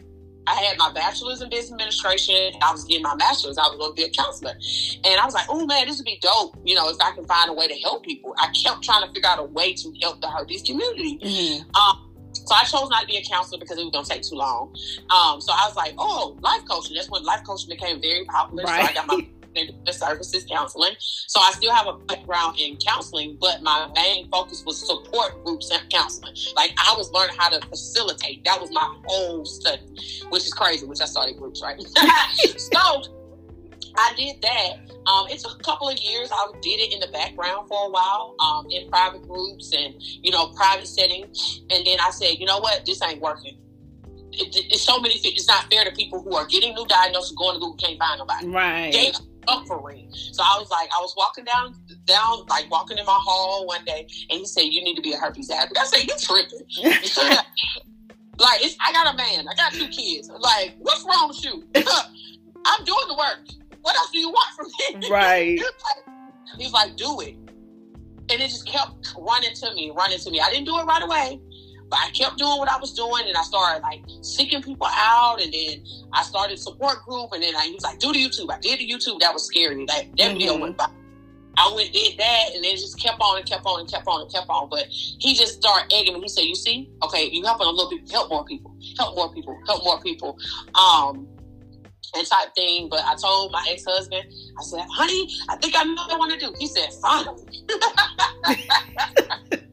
I 0.51 0.55
had 0.63 0.79
my 0.79 0.93
bachelor's 0.93 1.41
in 1.41 1.49
business 1.49 1.73
administration. 1.73 2.53
I 2.63 2.73
was 2.73 2.85
getting 2.85 3.03
my 3.03 3.15
master's. 3.15 3.57
I 3.57 3.63
was 3.69 3.79
going 3.79 3.93
to 3.93 3.97
be 3.97 4.05
a 4.05 4.11
counselor. 4.11 4.53
And 5.05 5.21
I 5.21 5.25
was 5.25 5.35
like, 5.35 5.47
oh 5.49 5.65
man, 5.67 5.87
this 5.87 5.99
would 5.99 6.05
be 6.05 6.19
dope, 6.21 6.57
you 6.65 6.75
know, 6.75 6.89
if 6.89 6.97
I 7.01 7.13
can 7.13 7.25
find 7.25 7.51
a 7.51 7.53
way 7.53 7.69
to 7.69 7.75
help 7.75 8.05
people. 8.05 8.35
I 8.39 8.49
kept 8.49 8.83
trying 8.83 9.07
to 9.07 9.13
figure 9.13 9.29
out 9.29 9.39
a 9.39 9.45
way 9.45 9.75
to 9.75 9.93
help 10.03 10.21
the 10.21 10.29
herpes 10.29 10.63
community. 10.63 11.19
Mm-hmm. 11.19 11.77
Um, 11.77 12.11
so 12.33 12.55
I 12.55 12.65
chose 12.65 12.89
not 12.91 13.03
to 13.03 13.07
be 13.07 13.17
a 13.17 13.23
counselor 13.23 13.61
because 13.61 13.79
it 13.79 13.85
was 13.85 13.93
going 13.93 14.05
to 14.05 14.11
take 14.11 14.23
too 14.23 14.35
long. 14.35 14.75
Um, 15.11 15.41
so 15.41 15.53
I 15.53 15.67
was 15.67 15.77
like, 15.77 15.95
oh, 15.99 16.37
life 16.41 16.63
coaching. 16.69 16.97
That's 16.97 17.11
when 17.11 17.23
life 17.23 17.43
coaching 17.47 17.69
became 17.69 18.01
very 18.01 18.25
popular. 18.25 18.65
Right. 18.65 18.85
So 18.85 18.91
I 18.91 18.95
got 18.95 19.07
my 19.07 19.27
the 19.55 19.93
services 19.93 20.45
counseling. 20.51 20.95
So 20.99 21.41
I 21.41 21.53
still 21.53 21.73
have 21.73 21.87
a 21.87 21.95
background 21.95 22.59
in 22.59 22.77
counseling, 22.77 23.37
but 23.41 23.63
my 23.63 23.91
main 23.95 24.29
focus 24.31 24.65
was 24.65 24.85
support 24.85 25.45
groups 25.45 25.71
and 25.71 25.89
counseling. 25.91 26.35
Like 26.57 26.73
I 26.79 26.95
was 26.97 27.11
learning 27.13 27.37
how 27.39 27.51
to 27.51 27.67
facilitate. 27.67 28.45
That 28.45 28.61
was 28.61 28.71
my 28.71 28.97
whole 29.07 29.45
study, 29.45 29.83
which 30.31 30.47
is 30.47 30.53
crazy, 30.53 30.87
which 30.87 31.01
I 31.01 31.07
started 31.07 31.37
groups, 31.37 31.63
right? 31.63 31.81
so 32.57 33.03
I 33.97 34.13
did 34.17 34.41
that. 34.43 34.73
Um, 35.07 35.29
it 35.29 35.41
took 35.41 35.59
a 35.59 35.63
couple 35.63 35.89
of 35.89 35.99
years. 35.99 36.31
I 36.33 36.53
did 36.61 36.81
it 36.81 36.93
in 36.93 37.01
the 37.01 37.09
background 37.09 37.69
for 37.69 37.87
a 37.87 37.91
while, 37.91 38.37
um, 38.41 38.67
in 38.71 38.89
private 38.91 39.27
groups 39.27 39.73
and 39.75 39.95
you 39.99 40.31
know 40.31 40.49
private 40.49 40.87
settings. 40.87 41.63
And 41.71 41.87
then 41.87 41.99
I 42.01 42.11
said, 42.11 42.39
you 42.39 42.47
know 42.47 42.59
what, 42.59 42.85
this 42.87 43.03
ain't 43.03 43.21
working. 43.21 43.59
It, 44.33 44.55
it, 44.55 44.73
it's 44.73 44.83
so 44.83 45.01
many. 45.01 45.19
Things, 45.19 45.35
it's 45.35 45.49
not 45.49 45.71
fair 45.73 45.85
to 45.85 45.93
people 45.93 46.23
who 46.23 46.35
are 46.35 46.47
getting 46.47 46.75
new 46.75 46.87
diagnoses, 46.87 47.33
going 47.33 47.55
to 47.55 47.61
Google, 47.61 47.77
can't 47.77 47.99
find 47.99 48.19
nobody. 48.19 48.47
Right. 48.47 48.93
They 48.93 49.13
suffering. 49.51 50.09
So 50.13 50.43
I 50.43 50.59
was 50.59 50.71
like, 50.71 50.89
I 50.97 51.01
was 51.01 51.15
walking 51.17 51.45
down, 51.45 51.75
down, 52.07 52.47
like 52.49 52.71
walking 52.71 52.99
in 52.99 53.07
my 53.07 53.19
hall 53.21 53.67
one 53.67 53.85
day, 53.85 54.07
and 54.31 54.41
he 54.41 54.47
said, 54.47 54.63
"You 54.63 54.83
need 54.83 54.97
to 54.97 55.03
be 55.03 55.13
a 55.13 55.17
herpes 55.17 55.51
advocate." 55.51 55.79
I 55.79 55.87
said, 55.87 56.07
"You 56.07 56.15
tripping?" 56.19 56.67
like, 58.41 58.65
it's, 58.65 58.77
I 58.81 58.93
got 58.93 59.13
a 59.15 59.17
man, 59.17 59.47
I 59.49 59.55
got 59.55 59.73
two 59.73 59.89
kids. 59.89 60.31
Like, 60.39 60.77
what's 60.79 61.05
wrong 61.05 61.29
with 61.29 61.45
you? 61.45 61.65
I'm 62.65 62.85
doing 62.85 63.09
the 63.09 63.15
work. 63.15 63.41
What 63.83 63.97
else 63.97 64.11
do 64.11 64.19
you 64.19 64.31
want 64.31 64.55
from 64.57 65.01
me? 65.01 65.09
Right. 65.11 65.61
He's 66.59 66.73
like, 66.73 66.97
do 66.97 67.21
it. 67.21 67.37
And 68.31 68.41
it 68.41 68.49
just 68.49 68.67
kept 68.67 69.15
running 69.19 69.55
to 69.55 69.75
me, 69.75 69.93
running 69.95 70.19
to 70.19 70.31
me. 70.31 70.41
I 70.41 70.51
didn't 70.51 70.67
do 70.67 70.79
it 70.79 70.85
right 70.85 71.03
away. 71.03 71.41
But 71.91 71.99
I 71.99 72.11
kept 72.11 72.39
doing 72.39 72.57
what 72.59 72.71
I 72.71 72.79
was 72.79 72.93
doing, 72.93 73.25
and 73.27 73.37
I 73.37 73.43
started 73.43 73.83
like 73.83 74.03
seeking 74.23 74.63
people 74.63 74.87
out, 74.89 75.43
and 75.43 75.53
then 75.53 75.85
I 76.13 76.23
started 76.23 76.59
support 76.59 77.05
group, 77.05 77.33
and 77.33 77.43
then 77.43 77.55
I 77.57 77.71
was 77.75 77.83
like, 77.83 77.99
do 77.99 78.13
the 78.13 78.25
YouTube. 78.25 78.53
I 78.53 78.61
did 78.61 78.79
the 78.79 78.89
YouTube. 78.89 79.19
That 79.19 79.35
was 79.35 79.45
scary. 79.45 79.85
Like 79.87 79.89
that 79.89 80.19
mm-hmm. 80.19 80.39
video 80.39 80.59
went 80.59 80.77
by. 80.77 80.89
I 81.57 81.73
went 81.75 81.93
did 81.93 82.17
that, 82.19 82.55
and 82.55 82.65
then 82.65 82.77
just 82.77 82.99
kept 83.01 83.21
on 83.21 83.39
and 83.39 83.47
kept 83.47 83.67
on 83.67 83.81
and 83.81 83.91
kept 83.91 84.07
on 84.07 84.23
and 84.23 84.33
kept 84.33 84.49
on. 84.49 84.69
But 84.71 84.87
he 84.89 85.35
just 85.35 85.55
started 85.55 85.93
egging 85.93 86.15
me. 86.15 86.21
He 86.21 86.29
said, 86.29 86.45
"You 86.45 86.55
see, 86.55 86.89
okay, 87.03 87.29
you 87.29 87.45
helping 87.45 87.67
a 87.67 87.71
little 87.71 87.91
bit. 87.91 88.09
Help 88.09 88.31
more 88.31 88.45
people. 88.45 88.73
Help 88.97 89.17
more 89.17 89.35
people. 89.35 89.59
Help 89.67 89.83
more 89.83 90.01
people." 90.01 90.39
Um, 90.77 91.27
and 92.15 92.27
type 92.27 92.55
thing. 92.55 92.89
But 92.89 93.05
I 93.05 93.17
told 93.17 93.51
my 93.51 93.67
ex 93.69 93.85
husband, 93.85 94.33
I 94.59 94.63
said, 94.63 94.87
"Honey, 94.93 95.29
I 95.49 95.57
think 95.57 95.75
I 95.77 95.83
know 95.83 95.95
what 95.95 96.13
I 96.13 96.17
want 96.17 96.33
to 96.33 96.47
do." 96.47 96.55
He 96.57 96.69
said, 96.69 96.93
"Fine." 97.03 97.37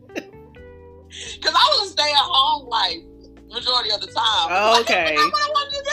Because 1.35 1.53
I 1.55 1.79
was 1.79 1.89
a 1.89 1.91
stay 1.91 2.11
at 2.11 2.17
home 2.17 2.67
like 2.67 3.03
majority 3.51 3.91
of 3.91 4.01
the 4.01 4.07
time. 4.07 4.49
Oh, 4.49 4.81
okay. 4.81 5.15
Like, 5.15 5.31
what 5.31 5.41
I 5.41 5.49
wanted 5.49 5.77
to 5.77 5.83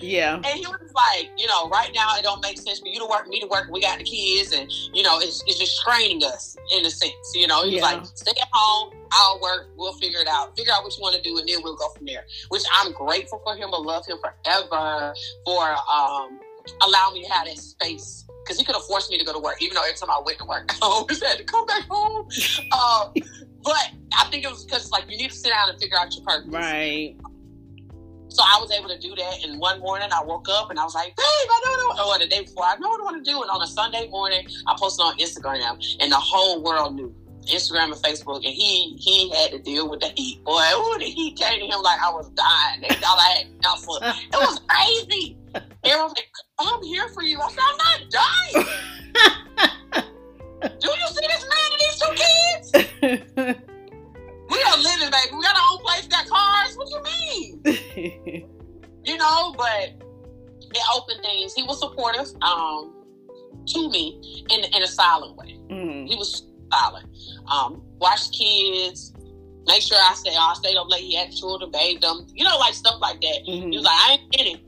do. 0.00 0.06
Yeah. 0.06 0.36
And 0.36 0.46
he 0.46 0.66
was 0.66 0.92
like, 0.94 1.30
you 1.36 1.46
know, 1.46 1.68
right 1.68 1.90
now 1.94 2.16
it 2.16 2.22
don't 2.22 2.42
make 2.42 2.58
sense 2.58 2.80
for 2.80 2.88
you 2.88 2.98
to 3.00 3.06
work, 3.06 3.28
me 3.28 3.40
to 3.40 3.46
work. 3.46 3.68
We 3.70 3.80
got 3.80 3.98
the 3.98 4.04
kids, 4.04 4.52
and 4.52 4.70
you 4.92 5.02
know, 5.02 5.18
it's, 5.18 5.42
it's 5.46 5.58
just 5.58 5.80
training 5.82 6.22
us 6.24 6.56
in 6.76 6.84
a 6.84 6.90
sense. 6.90 7.34
You 7.34 7.46
know, 7.46 7.64
he's 7.64 7.74
yeah. 7.74 7.82
like, 7.82 8.06
stay 8.06 8.32
at 8.40 8.48
home. 8.52 8.92
I'll 9.12 9.40
work. 9.40 9.68
We'll 9.76 9.94
figure 9.94 10.20
it 10.20 10.28
out. 10.28 10.56
Figure 10.56 10.72
out 10.74 10.82
what 10.82 10.96
you 10.96 11.02
want 11.02 11.16
to 11.16 11.22
do, 11.22 11.38
and 11.38 11.48
then 11.48 11.58
we'll 11.62 11.76
go 11.76 11.88
from 11.90 12.06
there. 12.06 12.24
Which 12.48 12.64
I'm 12.80 12.92
grateful 12.92 13.40
for 13.44 13.56
him. 13.56 13.70
I 13.72 13.78
love 13.78 14.06
him 14.06 14.18
forever 14.18 15.14
for 15.44 15.76
um, 15.90 16.38
allowing 16.82 17.14
me 17.14 17.24
to 17.24 17.32
have 17.32 17.46
that 17.46 17.58
space 17.58 18.24
because 18.46 18.58
he 18.58 18.64
could 18.64 18.76
have 18.76 18.84
forced 18.84 19.10
me 19.10 19.18
to 19.18 19.24
go 19.24 19.32
to 19.32 19.40
work, 19.40 19.60
even 19.60 19.74
though 19.74 19.82
every 19.82 19.96
time 19.96 20.10
I 20.10 20.20
went 20.24 20.38
to 20.38 20.44
work, 20.44 20.72
I 20.82 20.86
always 20.86 21.22
had 21.22 21.38
to 21.38 21.44
come 21.44 21.66
back 21.66 21.82
home. 21.88 22.28
Um, 22.76 23.12
but 23.66 23.90
I 24.16 24.24
think 24.30 24.44
it 24.44 24.50
was 24.50 24.64
because 24.64 24.90
like 24.92 25.10
you 25.10 25.18
need 25.18 25.30
to 25.30 25.36
sit 25.36 25.50
down 25.50 25.68
and 25.68 25.78
figure 25.78 25.98
out 25.98 26.14
your 26.14 26.24
purpose. 26.24 26.48
Right. 26.48 27.16
So 28.28 28.42
I 28.42 28.58
was 28.60 28.70
able 28.70 28.88
to 28.88 28.98
do 28.98 29.14
that. 29.16 29.44
And 29.44 29.58
one 29.58 29.80
morning 29.80 30.08
I 30.12 30.22
woke 30.22 30.46
up 30.48 30.70
and 30.70 30.78
I 30.78 30.84
was 30.84 30.94
like, 30.94 31.16
babe, 31.16 31.24
I 31.24 31.60
know 31.64 31.70
what 31.70 31.98
I 31.98 32.04
want. 32.04 32.22
Or 32.22 32.24
the 32.24 32.28
day 32.28 32.42
before, 32.42 32.64
I 32.64 32.76
know 32.76 32.88
what 32.88 33.00
I 33.00 33.04
want 33.04 33.24
to 33.24 33.30
do. 33.30 33.42
And 33.42 33.50
on 33.50 33.60
a 33.62 33.66
Sunday 33.66 34.08
morning, 34.08 34.46
I 34.66 34.76
posted 34.78 35.04
on 35.04 35.18
Instagram 35.18 35.82
and 36.00 36.12
the 36.12 36.16
whole 36.16 36.62
world 36.62 36.94
knew. 36.94 37.14
Instagram 37.46 37.92
and 37.92 38.02
Facebook, 38.02 38.44
and 38.44 38.46
he 38.46 38.96
he 38.98 39.30
had 39.30 39.52
to 39.52 39.60
deal 39.60 39.88
with 39.88 40.00
the 40.00 40.10
heat. 40.16 40.42
Boy, 40.42 40.64
ooh, 40.74 40.98
the 40.98 41.04
heat 41.04 41.36
came 41.38 41.60
to 41.60 41.66
him 41.66 41.80
like 41.80 42.00
I 42.02 42.10
was 42.10 42.28
dying. 42.30 42.80
They 42.80 42.88
thought 42.96 43.18
I 43.20 43.36
had. 43.38 43.46
It 43.46 44.32
was 44.32 44.60
crazy. 44.68 45.38
Everyone 45.84 46.08
was 46.08 46.14
like, 46.16 46.26
I'm 46.58 46.82
here 46.82 47.08
for 47.10 47.22
you. 47.22 47.38
I 47.40 47.48
said, 47.48 47.60
I'm 47.62 47.76
not 47.78 48.00
dying. 48.10 50.06
Do 50.80 50.88
you 50.88 51.06
see 51.08 51.26
this 51.28 51.46
man 51.48 51.65
these 51.96 52.02
two 52.02 52.14
kids? 52.14 52.90
we 53.02 54.62
are 54.62 54.78
living, 54.78 55.10
baby. 55.10 55.34
We 55.34 55.42
got 55.42 55.56
our 55.56 55.62
own 55.72 55.78
place, 55.84 56.06
got 56.08 56.26
cars. 56.28 56.76
What 56.76 56.88
do 56.88 56.94
you 56.94 57.02
mean? 57.64 58.48
you 59.04 59.16
know, 59.16 59.54
but 59.56 59.94
it 60.74 60.82
opened 60.94 61.22
things. 61.22 61.54
He 61.54 61.62
was 61.62 61.80
supportive 61.80 62.28
um, 62.42 62.94
to 63.66 63.90
me 63.90 64.44
in, 64.50 64.64
in 64.64 64.82
a 64.82 64.86
silent 64.86 65.36
way. 65.36 65.58
Mm. 65.70 66.08
He 66.08 66.14
was 66.16 66.46
silent. 66.72 67.06
Um, 67.50 67.82
watch 67.98 68.30
kids, 68.32 69.12
make 69.66 69.82
sure 69.82 69.98
I 70.00 70.14
stay. 70.14 70.34
I 70.36 70.54
stayed 70.54 70.76
up 70.76 70.88
late. 70.90 71.02
He 71.02 71.14
had 71.14 71.32
children, 71.32 71.70
bathed 71.70 72.02
them, 72.02 72.26
you 72.34 72.44
know, 72.44 72.58
like 72.58 72.74
stuff 72.74 73.00
like 73.00 73.20
that. 73.20 73.42
Mm-hmm. 73.48 73.70
He 73.70 73.76
was 73.76 73.84
like, 73.84 73.94
I 73.94 74.12
ain't 74.20 74.32
kidding. 74.32 74.60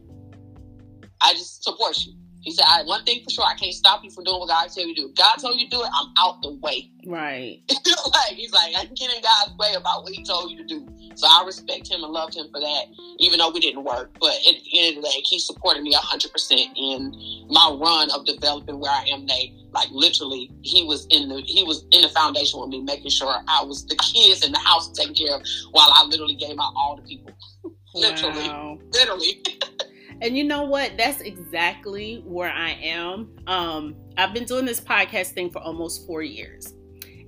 I 1.20 1.32
just 1.32 1.64
support 1.64 1.98
you. 2.06 2.14
He 2.42 2.52
said, 2.52 2.64
I, 2.68 2.82
one 2.84 3.04
thing 3.04 3.22
for 3.24 3.30
sure, 3.30 3.44
I 3.44 3.54
can't 3.54 3.74
stop 3.74 4.02
you 4.04 4.10
from 4.10 4.24
doing 4.24 4.38
what 4.38 4.48
God 4.48 4.68
tell 4.68 4.86
you 4.86 4.94
to 4.94 5.00
do. 5.02 5.12
God 5.16 5.36
told 5.36 5.60
you 5.60 5.68
to 5.68 5.76
do 5.76 5.82
it, 5.82 5.90
I'm 5.92 6.12
out 6.18 6.42
the 6.42 6.54
way. 6.54 6.90
Right. 7.08 7.62
like 7.70 8.34
he's 8.36 8.52
like, 8.52 8.74
I 8.76 8.84
can 8.84 8.94
get 8.94 9.10
in 9.10 9.22
God's 9.22 9.56
way 9.58 9.72
about 9.74 10.02
what 10.02 10.12
he 10.12 10.22
told 10.24 10.50
you 10.50 10.58
to 10.58 10.64
do. 10.64 10.86
So 11.14 11.26
I 11.26 11.42
respect 11.46 11.90
him 11.90 12.04
and 12.04 12.12
loved 12.12 12.36
him 12.36 12.46
for 12.52 12.60
that, 12.60 12.84
even 13.18 13.38
though 13.38 13.50
we 13.50 13.60
didn't 13.60 13.82
work. 13.84 14.10
But 14.20 14.34
at 14.34 14.54
the 14.62 14.78
end 14.78 14.98
of 14.98 15.02
the 15.02 15.08
day, 15.08 15.22
he 15.24 15.38
supported 15.38 15.82
me 15.82 15.94
hundred 15.94 16.32
percent 16.32 16.68
in 16.76 17.14
my 17.48 17.76
run 17.80 18.10
of 18.10 18.26
developing 18.26 18.78
where 18.78 18.90
I 18.90 19.06
am 19.10 19.22
today. 19.22 19.54
Like 19.72 19.88
literally, 19.90 20.50
he 20.62 20.84
was 20.84 21.06
in 21.08 21.30
the 21.30 21.40
he 21.46 21.64
was 21.64 21.86
in 21.92 22.02
the 22.02 22.08
foundation 22.10 22.60
with 22.60 22.68
me, 22.68 22.82
making 22.82 23.10
sure 23.10 23.34
I 23.48 23.64
was 23.64 23.86
the 23.86 23.96
kids 23.96 24.44
in 24.44 24.52
the 24.52 24.58
house 24.58 24.92
taken 24.92 25.14
care 25.14 25.34
of 25.34 25.42
while 25.70 25.90
I 25.94 26.04
literally 26.04 26.36
gave 26.36 26.56
my 26.56 26.70
all 26.76 26.96
to 26.96 27.02
people. 27.02 27.32
literally. 27.94 28.50
Literally. 28.92 29.44
And 30.20 30.36
you 30.36 30.44
know 30.44 30.64
what? 30.64 30.96
That's 30.96 31.20
exactly 31.20 32.22
where 32.26 32.50
I 32.50 32.70
am. 32.70 33.36
Um, 33.46 33.94
I've 34.16 34.34
been 34.34 34.44
doing 34.44 34.64
this 34.64 34.80
podcast 34.80 35.28
thing 35.28 35.50
for 35.50 35.60
almost 35.60 36.06
four 36.06 36.22
years. 36.22 36.74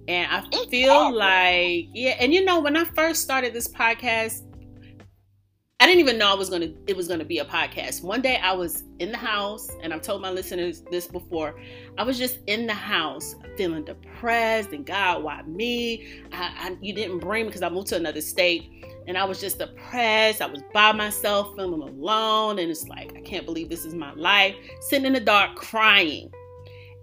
And 0.08 0.28
I 0.30 0.66
feel 0.66 1.14
like, 1.14 1.88
yeah, 1.94 2.16
and 2.18 2.34
you 2.34 2.44
know, 2.44 2.60
when 2.60 2.76
I 2.76 2.84
first 2.84 3.22
started 3.22 3.54
this 3.54 3.68
podcast, 3.68 4.42
I 5.82 5.86
didn't 5.86 6.00
even 6.00 6.18
know 6.18 6.30
I 6.30 6.34
was 6.34 6.50
gonna 6.50 6.68
it 6.86 6.94
was 6.94 7.08
gonna 7.08 7.24
be 7.24 7.38
a 7.38 7.44
podcast. 7.44 8.02
One 8.02 8.20
day 8.20 8.36
I 8.36 8.52
was 8.52 8.84
in 8.98 9.10
the 9.12 9.16
house, 9.16 9.66
and 9.82 9.94
I've 9.94 10.02
told 10.02 10.20
my 10.20 10.30
listeners 10.30 10.82
this 10.90 11.06
before. 11.06 11.58
I 11.96 12.02
was 12.02 12.18
just 12.18 12.40
in 12.48 12.66
the 12.66 12.74
house 12.74 13.34
feeling 13.56 13.86
depressed, 13.86 14.72
and 14.72 14.84
God, 14.84 15.22
why 15.22 15.40
me? 15.42 16.22
I, 16.32 16.68
I, 16.68 16.76
you 16.82 16.92
didn't 16.92 17.20
bring 17.20 17.44
me 17.44 17.48
because 17.48 17.62
I 17.62 17.70
moved 17.70 17.86
to 17.88 17.96
another 17.96 18.20
state, 18.20 18.84
and 19.10 19.18
I 19.18 19.24
was 19.24 19.40
just 19.40 19.58
depressed. 19.58 20.40
I 20.40 20.46
was 20.46 20.62
by 20.72 20.92
myself, 20.92 21.56
feeling 21.56 21.82
alone, 21.82 22.60
and 22.60 22.70
it's 22.70 22.86
like 22.86 23.12
I 23.16 23.20
can't 23.20 23.44
believe 23.44 23.68
this 23.68 23.84
is 23.84 23.92
my 23.92 24.14
life. 24.14 24.54
Sitting 24.82 25.04
in 25.04 25.14
the 25.14 25.20
dark, 25.20 25.56
crying, 25.56 26.32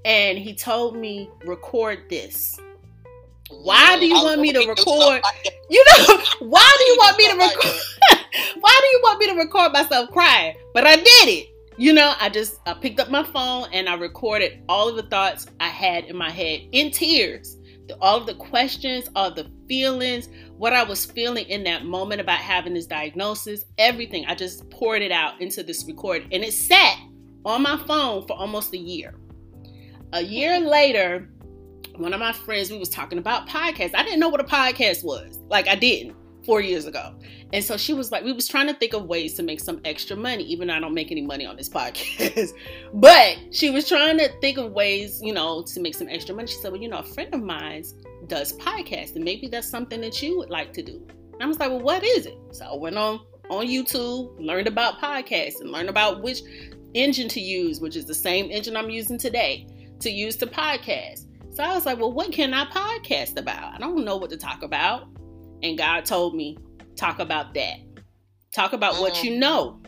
and 0.05 0.37
He 0.37 0.55
told 0.55 0.95
me 0.95 1.29
record 1.45 2.09
this. 2.09 2.57
Why 3.49 3.99
do 3.99 4.05
you 4.07 4.13
want 4.13 4.39
me 4.39 4.53
to 4.53 4.59
record? 4.59 5.21
You 5.69 5.83
know, 5.85 6.21
why 6.39 6.71
do 6.77 6.83
you 6.85 6.95
want 6.97 7.17
me 7.17 7.27
to 7.27 7.35
record? 7.35 7.81
why 8.61 8.79
do 8.81 8.87
you 8.87 8.99
want 9.03 9.19
me 9.19 9.27
to 9.27 9.33
record 9.33 9.73
myself 9.73 10.09
crying? 10.11 10.55
But 10.73 10.87
I 10.87 10.95
did 10.95 11.27
it. 11.27 11.47
You 11.77 11.91
know, 11.91 12.13
I 12.21 12.29
just 12.29 12.61
I 12.65 12.73
picked 12.73 13.01
up 13.01 13.09
my 13.09 13.23
phone 13.23 13.67
and 13.73 13.89
I 13.89 13.95
recorded 13.95 14.63
all 14.69 14.87
of 14.87 14.95
the 14.95 15.03
thoughts 15.03 15.47
I 15.59 15.67
had 15.67 16.05
in 16.05 16.15
my 16.15 16.29
head 16.29 16.61
in 16.71 16.89
tears. 16.89 17.57
All 18.01 18.17
of 18.17 18.25
the 18.25 18.33
questions, 18.33 19.09
all 19.15 19.27
of 19.27 19.35
the 19.35 19.49
feelings, 19.67 20.29
what 20.57 20.73
I 20.73 20.83
was 20.83 21.05
feeling 21.05 21.45
in 21.47 21.63
that 21.65 21.85
moment 21.85 22.19
about 22.19 22.39
having 22.39 22.73
this 22.73 22.85
diagnosis, 22.85 23.63
everything. 23.77 24.25
I 24.25 24.35
just 24.35 24.69
poured 24.69 25.01
it 25.01 25.11
out 25.11 25.39
into 25.39 25.63
this 25.63 25.85
record 25.85 26.27
and 26.31 26.43
it 26.43 26.53
sat 26.53 26.97
on 27.45 27.61
my 27.61 27.77
phone 27.85 28.27
for 28.27 28.33
almost 28.33 28.73
a 28.73 28.77
year. 28.77 29.15
A 30.13 30.21
year 30.21 30.59
later, 30.59 31.29
one 31.95 32.13
of 32.13 32.19
my 32.19 32.33
friends, 32.33 32.71
we 32.71 32.77
was 32.77 32.89
talking 32.89 33.19
about 33.19 33.47
podcasts. 33.47 33.95
I 33.95 34.03
didn't 34.03 34.19
know 34.19 34.29
what 34.29 34.41
a 34.41 34.43
podcast 34.43 35.03
was. 35.03 35.39
Like 35.47 35.67
I 35.67 35.75
didn't 35.75 36.15
four 36.47 36.61
years 36.61 36.85
ago. 36.85 37.13
And 37.53 37.63
so 37.63 37.77
she 37.77 37.93
was 37.93 38.11
like, 38.11 38.23
we 38.23 38.31
was 38.31 38.47
trying 38.47 38.67
to 38.67 38.73
think 38.73 38.93
of 38.93 39.05
ways 39.05 39.33
to 39.35 39.43
make 39.43 39.59
some 39.59 39.81
extra 39.85 40.15
money, 40.15 40.43
even 40.45 40.69
though 40.69 40.75
I 40.75 40.79
don't 40.79 40.93
make 40.93 41.11
any 41.11 41.21
money 41.21 41.45
on 41.45 41.57
this 41.57 41.69
podcast. 41.77 42.51
but 42.93 43.37
she 43.51 43.69
was 43.69 43.87
trying 43.87 44.17
to 44.17 44.29
think 44.39 44.57
of 44.57 44.71
ways, 44.71 45.21
you 45.21 45.33
know, 45.33 45.61
to 45.63 45.79
make 45.81 45.93
some 45.93 46.07
extra 46.07 46.33
money. 46.33 46.47
She 46.47 46.55
said, 46.55 46.71
Well, 46.71 46.81
you 46.81 46.89
know, 46.89 46.99
a 46.99 47.03
friend 47.03 47.33
of 47.33 47.43
mine 47.43 47.83
does 48.27 48.53
podcasts, 48.57 49.15
and 49.15 49.23
maybe 49.23 49.47
that's 49.47 49.69
something 49.69 50.01
that 50.01 50.21
you 50.21 50.37
would 50.37 50.49
like 50.49 50.73
to 50.73 50.81
do. 50.81 51.05
And 51.33 51.43
I 51.43 51.45
was 51.45 51.59
like, 51.59 51.69
Well, 51.69 51.81
what 51.81 52.03
is 52.03 52.25
it? 52.25 52.37
So 52.51 52.65
I 52.65 52.75
went 52.75 52.97
on 52.97 53.19
on 53.49 53.65
YouTube, 53.65 54.35
learned 54.39 54.67
about 54.67 54.99
podcasts 54.99 55.61
and 55.61 55.71
learned 55.71 55.89
about 55.89 56.21
which 56.21 56.41
engine 56.93 57.29
to 57.29 57.39
use, 57.39 57.79
which 57.79 57.95
is 57.95 58.05
the 58.05 58.13
same 58.13 58.49
engine 58.51 58.75
I'm 58.75 58.89
using 58.89 59.17
today 59.17 59.67
to 59.99 60.09
use 60.09 60.35
to 60.37 60.47
podcast. 60.47 61.25
So 61.53 61.63
I 61.63 61.73
was 61.73 61.85
like, 61.85 61.97
well, 61.97 62.11
what 62.11 62.31
can 62.31 62.53
I 62.53 62.65
podcast 62.65 63.37
about? 63.37 63.73
I 63.73 63.77
don't 63.77 64.03
know 64.05 64.17
what 64.17 64.29
to 64.31 64.37
talk 64.37 64.63
about. 64.63 65.07
And 65.63 65.77
God 65.77 66.05
told 66.05 66.35
me, 66.35 66.57
talk 66.95 67.19
about 67.19 67.53
that. 67.55 67.77
Talk 68.53 68.73
about 68.73 68.95
mm. 68.95 69.01
what 69.01 69.23
you 69.23 69.37
know. 69.37 69.81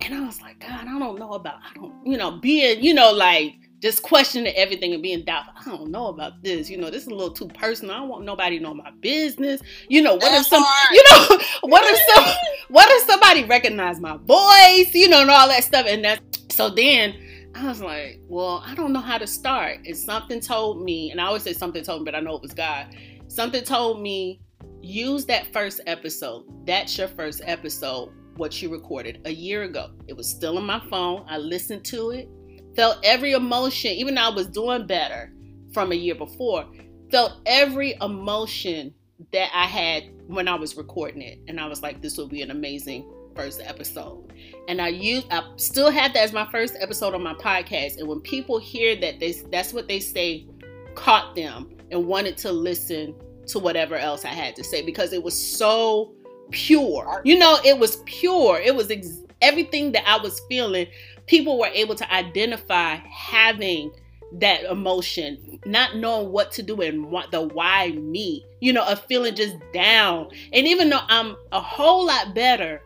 And 0.00 0.14
I 0.14 0.26
was 0.26 0.40
like, 0.40 0.60
God, 0.60 0.86
I 0.86 0.98
don't 0.98 1.18
know 1.18 1.32
about, 1.32 1.56
I 1.62 1.74
don't, 1.74 2.06
you 2.06 2.16
know, 2.16 2.32
being, 2.32 2.82
you 2.82 2.94
know, 2.94 3.12
like 3.12 3.54
just 3.82 4.02
questioning 4.02 4.52
everything 4.54 4.94
and 4.94 5.02
being 5.02 5.24
doubtful. 5.24 5.54
I 5.58 5.76
don't 5.76 5.90
know 5.90 6.06
about 6.06 6.42
this. 6.42 6.70
You 6.70 6.78
know, 6.78 6.88
this 6.88 7.02
is 7.02 7.08
a 7.08 7.14
little 7.14 7.34
too 7.34 7.48
personal. 7.48 7.94
I 7.94 7.98
don't 7.98 8.08
want 8.08 8.24
nobody 8.24 8.58
to 8.58 8.62
know 8.62 8.74
my 8.74 8.92
business. 9.00 9.60
You 9.88 10.02
know, 10.02 10.14
what 10.14 10.20
That's 10.20 10.42
if 10.42 10.46
some, 10.46 10.62
hard. 10.64 10.94
you 10.94 11.04
know, 11.10 11.44
what 11.68 11.82
if 11.84 12.14
some, 12.14 12.34
what 12.68 12.88
if 12.88 13.06
somebody 13.08 13.42
recognize 13.44 14.00
my 14.00 14.16
voice? 14.18 14.94
You 14.94 15.08
know, 15.08 15.22
and 15.22 15.30
all 15.30 15.48
that 15.48 15.64
stuff. 15.64 15.86
And 15.88 16.04
that, 16.04 16.20
so 16.48 16.70
then 16.70 17.14
I 17.56 17.66
was 17.66 17.80
like, 17.80 18.20
well, 18.28 18.62
I 18.64 18.76
don't 18.76 18.92
know 18.92 19.00
how 19.00 19.18
to 19.18 19.26
start. 19.26 19.80
And 19.84 19.96
something 19.96 20.38
told 20.38 20.82
me, 20.82 21.10
and 21.10 21.20
I 21.20 21.24
always 21.24 21.42
say 21.42 21.52
something 21.52 21.82
told 21.82 22.02
me, 22.02 22.04
but 22.04 22.14
I 22.14 22.20
know 22.20 22.36
it 22.36 22.42
was 22.42 22.54
God. 22.54 22.94
Something 23.26 23.64
told 23.64 24.00
me 24.00 24.40
use 24.80 25.26
that 25.26 25.52
first 25.52 25.80
episode. 25.88 26.44
That's 26.66 26.96
your 26.96 27.08
first 27.08 27.42
episode, 27.44 28.12
what 28.36 28.62
you 28.62 28.70
recorded 28.70 29.22
a 29.24 29.30
year 29.30 29.64
ago. 29.64 29.90
It 30.06 30.16
was 30.16 30.28
still 30.28 30.56
on 30.58 30.66
my 30.66 30.80
phone. 30.88 31.24
I 31.28 31.38
listened 31.38 31.84
to 31.86 32.10
it, 32.10 32.28
felt 32.76 32.98
every 33.04 33.32
emotion, 33.32 33.92
even 33.92 34.14
though 34.14 34.22
I 34.22 34.28
was 34.28 34.46
doing 34.46 34.86
better 34.86 35.32
from 35.72 35.92
a 35.92 35.94
year 35.94 36.14
before, 36.14 36.66
felt 37.10 37.40
every 37.46 37.94
emotion 38.00 38.94
that 39.32 39.50
I 39.54 39.66
had 39.66 40.04
when 40.26 40.48
I 40.48 40.54
was 40.54 40.76
recording 40.76 41.22
it. 41.22 41.38
And 41.48 41.60
I 41.60 41.66
was 41.66 41.82
like, 41.82 42.00
this 42.00 42.16
will 42.16 42.28
be 42.28 42.42
an 42.42 42.50
amazing 42.50 43.06
first 43.34 43.60
episode. 43.64 44.32
And 44.68 44.80
I 44.80 44.88
use 44.88 45.24
I 45.30 45.42
still 45.56 45.90
have 45.90 46.12
that 46.14 46.20
as 46.20 46.32
my 46.32 46.48
first 46.50 46.76
episode 46.78 47.14
on 47.14 47.22
my 47.22 47.34
podcast. 47.34 47.98
And 47.98 48.08
when 48.08 48.20
people 48.20 48.58
hear 48.58 48.96
that 48.96 49.20
they 49.20 49.32
that's 49.50 49.72
what 49.72 49.88
they 49.88 50.00
say 50.00 50.46
caught 50.94 51.34
them 51.34 51.70
and 51.90 52.06
wanted 52.06 52.36
to 52.38 52.52
listen 52.52 53.14
to 53.46 53.58
whatever 53.58 53.96
else 53.96 54.24
I 54.24 54.28
had 54.28 54.54
to 54.56 54.64
say 54.64 54.82
because 54.84 55.12
it 55.12 55.22
was 55.22 55.40
so 55.40 56.14
pure. 56.50 57.22
You 57.24 57.38
know, 57.38 57.58
it 57.64 57.78
was 57.78 57.96
pure. 58.04 58.58
It 58.58 58.74
was 58.74 58.90
ex- 58.90 59.22
everything 59.40 59.92
that 59.92 60.08
I 60.08 60.18
was 60.18 60.40
feeling. 60.48 60.86
People 61.26 61.58
were 61.58 61.68
able 61.68 61.94
to 61.94 62.12
identify 62.12 62.96
having 63.10 63.92
that 64.38 64.64
emotion, 64.64 65.58
not 65.66 65.96
knowing 65.96 66.32
what 66.32 66.50
to 66.52 66.62
do 66.62 66.80
and 66.80 67.10
what 67.10 67.30
the 67.30 67.42
why 67.42 67.92
me, 67.92 68.44
you 68.60 68.72
know, 68.72 68.84
of 68.86 69.04
feeling 69.06 69.34
just 69.34 69.56
down. 69.72 70.28
And 70.52 70.66
even 70.66 70.88
though 70.88 71.02
I'm 71.08 71.36
a 71.52 71.60
whole 71.60 72.06
lot 72.06 72.34
better, 72.34 72.82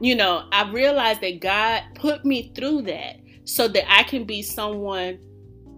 you 0.00 0.14
know, 0.14 0.44
I 0.52 0.70
realized 0.70 1.20
that 1.22 1.40
God 1.40 1.82
put 1.94 2.24
me 2.24 2.52
through 2.54 2.82
that 2.82 3.16
so 3.44 3.68
that 3.68 3.90
I 3.90 4.02
can 4.02 4.24
be 4.24 4.42
someone 4.42 5.18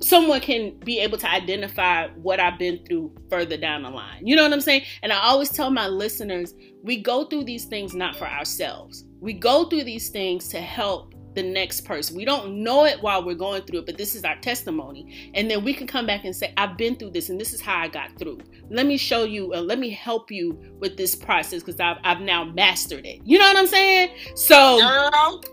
someone 0.02 0.40
can 0.40 0.76
be 0.80 0.98
able 0.98 1.16
to 1.16 1.30
identify 1.30 2.08
what 2.08 2.40
I've 2.40 2.58
been 2.58 2.84
through 2.84 3.12
further 3.30 3.56
down 3.56 3.82
the 3.82 3.90
line. 3.90 4.26
You 4.26 4.36
know 4.36 4.42
what 4.42 4.52
I'm 4.52 4.60
saying? 4.60 4.82
And 5.02 5.12
I 5.12 5.18
always 5.18 5.50
tell 5.50 5.70
my 5.70 5.86
listeners, 5.86 6.54
we 6.82 7.00
go 7.00 7.24
through 7.24 7.44
these 7.44 7.66
things 7.66 7.94
not 7.94 8.16
for 8.16 8.26
ourselves. 8.26 9.04
We 9.20 9.32
go 9.32 9.66
through 9.66 9.84
these 9.84 10.08
things 10.08 10.48
to 10.48 10.60
help 10.60 11.11
the 11.34 11.42
next 11.42 11.82
person. 11.82 12.16
We 12.16 12.24
don't 12.24 12.62
know 12.62 12.84
it 12.84 13.02
while 13.02 13.24
we're 13.24 13.34
going 13.34 13.62
through 13.62 13.80
it, 13.80 13.86
but 13.86 13.96
this 13.96 14.14
is 14.14 14.24
our 14.24 14.36
testimony. 14.36 15.30
And 15.34 15.50
then 15.50 15.64
we 15.64 15.74
can 15.74 15.86
come 15.86 16.06
back 16.06 16.24
and 16.24 16.34
say, 16.34 16.52
I've 16.56 16.76
been 16.76 16.96
through 16.96 17.10
this 17.10 17.30
and 17.30 17.40
this 17.40 17.52
is 17.52 17.60
how 17.60 17.78
I 17.78 17.88
got 17.88 18.18
through. 18.18 18.40
Let 18.70 18.86
me 18.86 18.96
show 18.96 19.24
you, 19.24 19.52
uh, 19.54 19.60
let 19.60 19.78
me 19.78 19.90
help 19.90 20.30
you 20.30 20.58
with 20.78 20.96
this 20.96 21.14
process 21.14 21.62
because 21.62 21.80
I've, 21.80 21.98
I've 22.04 22.20
now 22.20 22.44
mastered 22.44 23.06
it. 23.06 23.20
You 23.24 23.38
know 23.38 23.46
what 23.46 23.56
I'm 23.56 23.66
saying? 23.66 24.10
So, 24.34 24.78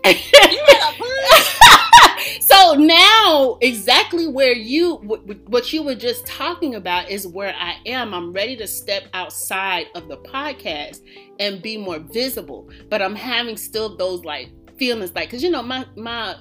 so 2.40 2.74
now 2.74 3.58
exactly 3.60 4.26
where 4.26 4.52
you, 4.52 4.96
what 5.46 5.72
you 5.72 5.82
were 5.82 5.94
just 5.94 6.26
talking 6.26 6.74
about 6.74 7.10
is 7.10 7.26
where 7.26 7.54
I 7.56 7.76
am. 7.86 8.14
I'm 8.14 8.32
ready 8.32 8.56
to 8.56 8.66
step 8.66 9.04
outside 9.14 9.86
of 9.94 10.08
the 10.08 10.18
podcast 10.18 11.00
and 11.38 11.62
be 11.62 11.76
more 11.76 11.98
visible, 11.98 12.68
but 12.88 13.00
I'm 13.00 13.16
having 13.16 13.56
still 13.56 13.96
those 13.96 14.24
like 14.24 14.50
feelings 14.80 15.14
like 15.14 15.28
because 15.28 15.42
you 15.42 15.50
know 15.50 15.62
my 15.62 15.84
my 15.94 16.34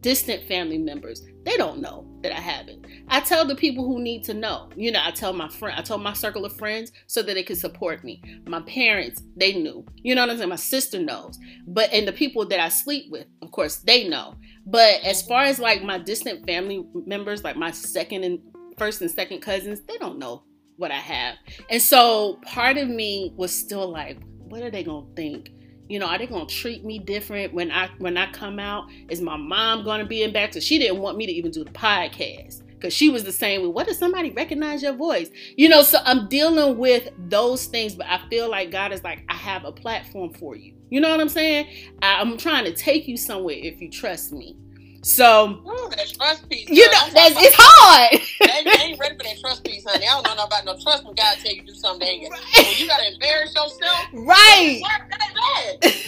distant 0.00 0.46
family 0.46 0.78
members 0.78 1.22
they 1.44 1.56
don't 1.56 1.80
know 1.80 2.06
that 2.22 2.30
i 2.30 2.40
have 2.40 2.68
it. 2.68 2.78
I 3.08 3.20
tell 3.20 3.44
the 3.44 3.56
people 3.56 3.84
who 3.84 4.00
need 4.00 4.22
to 4.24 4.34
know 4.34 4.70
you 4.76 4.92
know 4.92 5.00
i 5.02 5.10
tell 5.10 5.32
my 5.32 5.48
friend 5.48 5.76
i 5.76 5.82
told 5.82 6.02
my 6.02 6.12
circle 6.12 6.44
of 6.44 6.56
friends 6.56 6.92
so 7.06 7.22
that 7.22 7.34
they 7.34 7.42
could 7.42 7.58
support 7.58 8.04
me. 8.04 8.22
My 8.46 8.60
parents 8.62 9.22
they 9.36 9.52
knew 9.54 9.84
you 9.96 10.14
know 10.14 10.22
what 10.22 10.30
i'm 10.30 10.36
saying? 10.36 10.48
My 10.48 10.56
sister 10.56 11.00
knows 11.00 11.38
but 11.66 11.92
and 11.92 12.06
the 12.06 12.12
people 12.12 12.46
that 12.46 12.60
i 12.60 12.68
sleep 12.68 13.10
with 13.10 13.26
of 13.42 13.50
course 13.50 13.76
they 13.78 14.08
know. 14.08 14.36
But 14.64 15.02
as 15.02 15.22
far 15.22 15.42
as 15.42 15.58
like 15.58 15.82
my 15.82 15.98
distant 15.98 16.46
family 16.46 16.86
members 17.04 17.42
like 17.42 17.56
my 17.56 17.72
second 17.72 18.22
and 18.22 18.38
first 18.78 19.00
and 19.00 19.10
second 19.10 19.40
cousins 19.40 19.80
they 19.88 19.98
don't 19.98 20.18
know 20.20 20.44
what 20.76 20.92
i 20.92 21.00
have. 21.00 21.34
And 21.68 21.82
so 21.82 22.38
part 22.44 22.76
of 22.76 22.88
me 22.88 23.32
was 23.36 23.52
still 23.52 23.90
like 23.90 24.18
what 24.54 24.62
are 24.62 24.70
they 24.70 24.84
gonna 24.84 25.06
think 25.16 25.50
you 25.88 25.98
know, 25.98 26.06
are 26.06 26.18
they 26.18 26.26
gonna 26.26 26.46
treat 26.46 26.84
me 26.84 26.98
different 26.98 27.52
when 27.52 27.70
I 27.70 27.90
when 27.98 28.16
I 28.16 28.30
come 28.32 28.58
out? 28.58 28.88
Is 29.08 29.20
my 29.20 29.36
mom 29.36 29.84
gonna 29.84 30.06
be 30.06 30.22
in 30.22 30.32
back? 30.32 30.54
So 30.54 30.60
she 30.60 30.78
didn't 30.78 31.00
want 31.00 31.16
me 31.16 31.26
to 31.26 31.32
even 31.32 31.50
do 31.50 31.64
the 31.64 31.70
podcast 31.70 32.62
because 32.84 32.92
she 32.92 33.08
was 33.08 33.24
the 33.24 33.32
same 33.32 33.62
way. 33.62 33.68
What 33.68 33.88
if 33.88 33.96
somebody 33.96 34.30
recognize 34.30 34.82
your 34.82 34.92
voice? 34.92 35.30
You 35.56 35.68
know, 35.68 35.82
so 35.82 35.98
I'm 36.04 36.28
dealing 36.28 36.76
with 36.76 37.08
those 37.16 37.66
things, 37.66 37.94
but 37.94 38.06
I 38.06 38.20
feel 38.28 38.50
like 38.50 38.70
God 38.70 38.92
is 38.92 39.02
like, 39.02 39.24
I 39.28 39.34
have 39.34 39.64
a 39.64 39.72
platform 39.72 40.34
for 40.34 40.54
you. 40.54 40.74
You 40.90 41.00
know 41.00 41.08
what 41.08 41.20
I'm 41.20 41.30
saying? 41.30 41.66
I'm 42.02 42.36
trying 42.36 42.64
to 42.66 42.74
take 42.74 43.08
you 43.08 43.16
somewhere 43.16 43.56
if 43.56 43.80
you 43.80 43.90
trust 43.90 44.32
me. 44.32 44.58
So 45.04 45.60
Ooh, 45.66 45.90
trust 46.14 46.48
piece. 46.48 46.66
You 46.70 46.86
know, 46.86 47.08
that's, 47.12 47.34
it's 47.36 47.54
hard. 47.58 48.12
they, 48.40 48.64
they, 48.64 48.84
ain't 48.84 48.98
ready 48.98 49.16
for 49.16 49.22
that 49.24 49.38
trust 49.38 49.62
piece, 49.62 49.84
honey. 49.86 50.06
I 50.06 50.22
don't 50.22 50.34
know 50.34 50.44
about 50.44 50.64
no 50.64 50.78
trust 50.80 51.04
when 51.04 51.14
God 51.14 51.36
tell 51.42 51.52
you 51.52 51.62
do 51.62 51.74
something. 51.74 52.08
Ain't 52.08 52.30
right. 52.32 52.40
when 52.56 52.76
you 52.78 52.88
gotta 52.88 53.12
embarrass 53.12 53.54
yourself. 53.54 54.06
Right. 54.14 54.80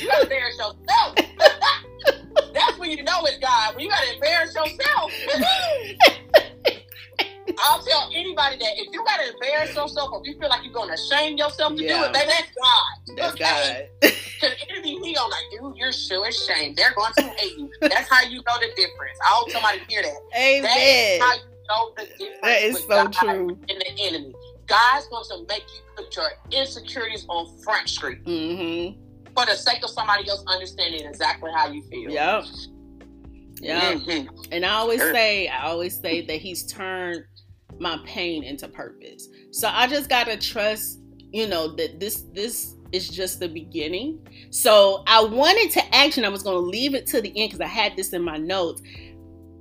You 0.00 0.08
gotta 0.08 0.22
embarrass 0.22 0.56
yourself. 0.56 1.14
that's 2.54 2.78
when 2.78 2.90
you 2.90 3.02
know 3.02 3.20
it's 3.24 3.38
God. 3.38 3.76
When 3.76 3.84
you 3.84 3.90
gotta 3.90 4.14
embarrass 4.14 4.54
yourself. 4.54 5.12
I'll 7.58 7.82
tell 7.82 8.10
anybody 8.14 8.58
that 8.58 8.72
if 8.76 8.92
you 8.92 9.04
gotta 9.04 9.32
embarrass 9.32 9.74
yourself 9.74 10.12
or 10.12 10.20
if 10.20 10.26
you 10.26 10.38
feel 10.38 10.48
like 10.48 10.64
you're 10.64 10.72
gonna 10.72 10.96
shame 10.96 11.36
yourself 11.36 11.76
to 11.76 11.82
yeah. 11.82 11.98
do 11.98 12.04
it, 12.04 12.12
baby, 12.12 12.26
that's 12.26 12.50
God. 12.54 13.16
That's 13.16 13.34
okay? 13.34 13.88
God. 14.00 14.10
Because 14.36 14.40
the 14.40 14.70
enemy, 14.70 15.00
he 15.02 15.14
don't 15.14 15.30
like, 15.30 15.44
dude, 15.50 15.76
you're 15.76 15.92
sure 15.92 16.28
ashamed. 16.28 16.76
They're 16.76 16.94
going 16.94 17.12
to 17.16 17.22
hate 17.22 17.56
you. 17.56 17.70
That's 17.80 18.10
how 18.10 18.22
you 18.22 18.42
know 18.46 18.58
the 18.60 18.68
difference. 18.76 19.18
I 19.24 19.30
hope 19.30 19.50
somebody 19.50 19.80
hear 19.88 20.02
that. 20.02 20.16
Amen. 20.36 20.62
That's 20.62 21.22
how 21.22 21.34
you 21.34 21.66
know 21.68 21.92
the 21.96 22.02
difference. 22.04 22.40
That 22.42 22.62
is 22.62 22.80
so 22.80 22.88
God 22.88 23.12
true. 23.12 23.48
And 23.68 23.80
the 23.80 23.90
enemy. 24.00 24.34
God's 24.66 25.06
going 25.08 25.24
to 25.30 25.46
make 25.48 25.62
you 25.62 25.80
put 25.96 26.16
your 26.16 26.28
insecurities 26.50 27.24
on 27.28 27.56
front 27.62 27.88
street. 27.88 28.24
Mm-hmm. 28.24 29.00
for 29.32 29.46
the 29.46 29.54
sake 29.54 29.84
of 29.84 29.90
somebody 29.90 30.28
else 30.28 30.42
understanding 30.46 31.06
exactly 31.06 31.50
how 31.54 31.70
you 31.70 31.82
feel. 31.84 32.10
Yep. 32.10 32.44
Yeah. 33.60 33.92
Mm-hmm. 33.92 34.52
And 34.52 34.66
I 34.66 34.70
always 34.72 35.00
say, 35.00 35.48
I 35.48 35.66
always 35.66 35.98
say 35.98 36.24
that 36.26 36.36
he's 36.36 36.64
turned 36.64 37.24
my 37.78 37.98
pain 38.04 38.42
into 38.42 38.68
purpose. 38.68 39.28
So 39.50 39.68
I 39.68 39.86
just 39.86 40.08
gotta 40.08 40.36
trust, 40.36 41.00
you 41.32 41.46
know, 41.46 41.68
that 41.76 42.00
this 42.00 42.24
this 42.32 42.74
is 42.92 43.08
just 43.08 43.40
the 43.40 43.48
beginning. 43.48 44.26
So 44.50 45.02
I 45.06 45.24
wanted 45.24 45.70
to 45.72 45.94
action. 45.94 46.24
I 46.24 46.28
was 46.28 46.42
gonna 46.42 46.58
leave 46.58 46.94
it 46.94 47.06
to 47.08 47.20
the 47.20 47.28
end 47.28 47.50
because 47.50 47.60
I 47.60 47.66
had 47.66 47.96
this 47.96 48.12
in 48.12 48.22
my 48.22 48.36
notes. 48.36 48.82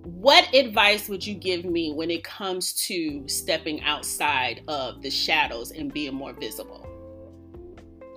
What 0.03 0.53
advice 0.53 1.09
would 1.09 1.25
you 1.25 1.33
give 1.33 1.65
me 1.65 1.91
when 1.91 2.11
it 2.11 2.23
comes 2.23 2.73
to 2.87 3.27
stepping 3.27 3.81
outside 3.81 4.61
of 4.67 5.01
the 5.01 5.09
shadows 5.09 5.71
and 5.71 5.91
being 5.91 6.13
more 6.13 6.33
visible? 6.33 6.87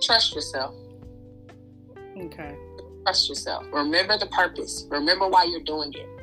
Trust 0.01 0.35
yourself. 0.35 0.75
Okay. 2.17 2.55
Trust 3.03 3.27
yourself. 3.27 3.65
Remember 3.73 4.17
the 4.17 4.27
purpose. 4.27 4.85
Remember 4.89 5.27
why 5.27 5.45
you're 5.45 5.63
doing 5.63 5.91
it. 5.93 6.18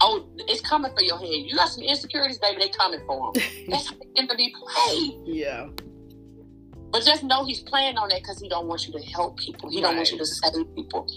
Oh, 0.00 0.26
it's 0.48 0.60
coming 0.60 0.92
for 0.94 1.02
your 1.02 1.18
head. 1.18 1.28
You 1.28 1.54
got 1.54 1.68
some 1.68 1.84
insecurities, 1.84 2.38
baby. 2.38 2.58
They 2.60 2.68
coming 2.68 3.00
for 3.06 3.32
them. 3.32 3.42
That's 3.68 3.88
how 3.88 3.96
they 4.14 4.26
to 4.26 4.36
be 4.36 4.54
played. 4.54 5.14
Yeah. 5.24 5.68
But 6.90 7.04
just 7.04 7.24
know 7.24 7.44
he's 7.44 7.60
playing 7.60 7.96
on 7.96 8.08
that 8.10 8.20
because 8.20 8.40
he 8.40 8.48
don't 8.48 8.66
want 8.66 8.86
you 8.86 8.92
to 8.92 9.04
help 9.06 9.38
people. 9.38 9.70
He 9.70 9.76
right. 9.76 9.88
don't 9.88 9.96
want 9.96 10.12
you 10.12 10.18
to 10.18 10.26
save 10.26 10.74
people. 10.74 11.08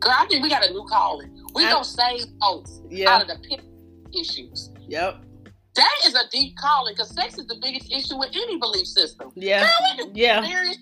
Girl, 0.00 0.14
I 0.16 0.26
think 0.26 0.42
we 0.42 0.48
got 0.48 0.64
a 0.64 0.70
new 0.70 0.86
calling. 0.88 1.30
We 1.54 1.64
I, 1.64 1.70
don't 1.70 1.84
save 1.84 2.24
folks 2.40 2.80
yeah. 2.88 3.10
out 3.10 3.22
of 3.22 3.28
the 3.28 3.36
pit 3.48 3.60
issues. 4.18 4.70
Yep. 4.88 5.22
That 5.74 5.94
is 6.06 6.14
a 6.14 6.28
deep 6.30 6.56
calling 6.56 6.94
because 6.94 7.10
sex 7.10 7.36
is 7.36 7.46
the 7.46 7.58
biggest 7.60 7.92
issue 7.92 8.18
with 8.18 8.30
any 8.34 8.58
belief 8.58 8.86
system. 8.86 9.30
Yeah. 9.34 9.68
Girl, 9.96 10.10
yeah. 10.14 10.42
Serious, 10.42 10.78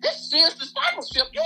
this 0.00 0.30
serious 0.30 0.54
discipleship. 0.54 1.24
You? 1.32 1.42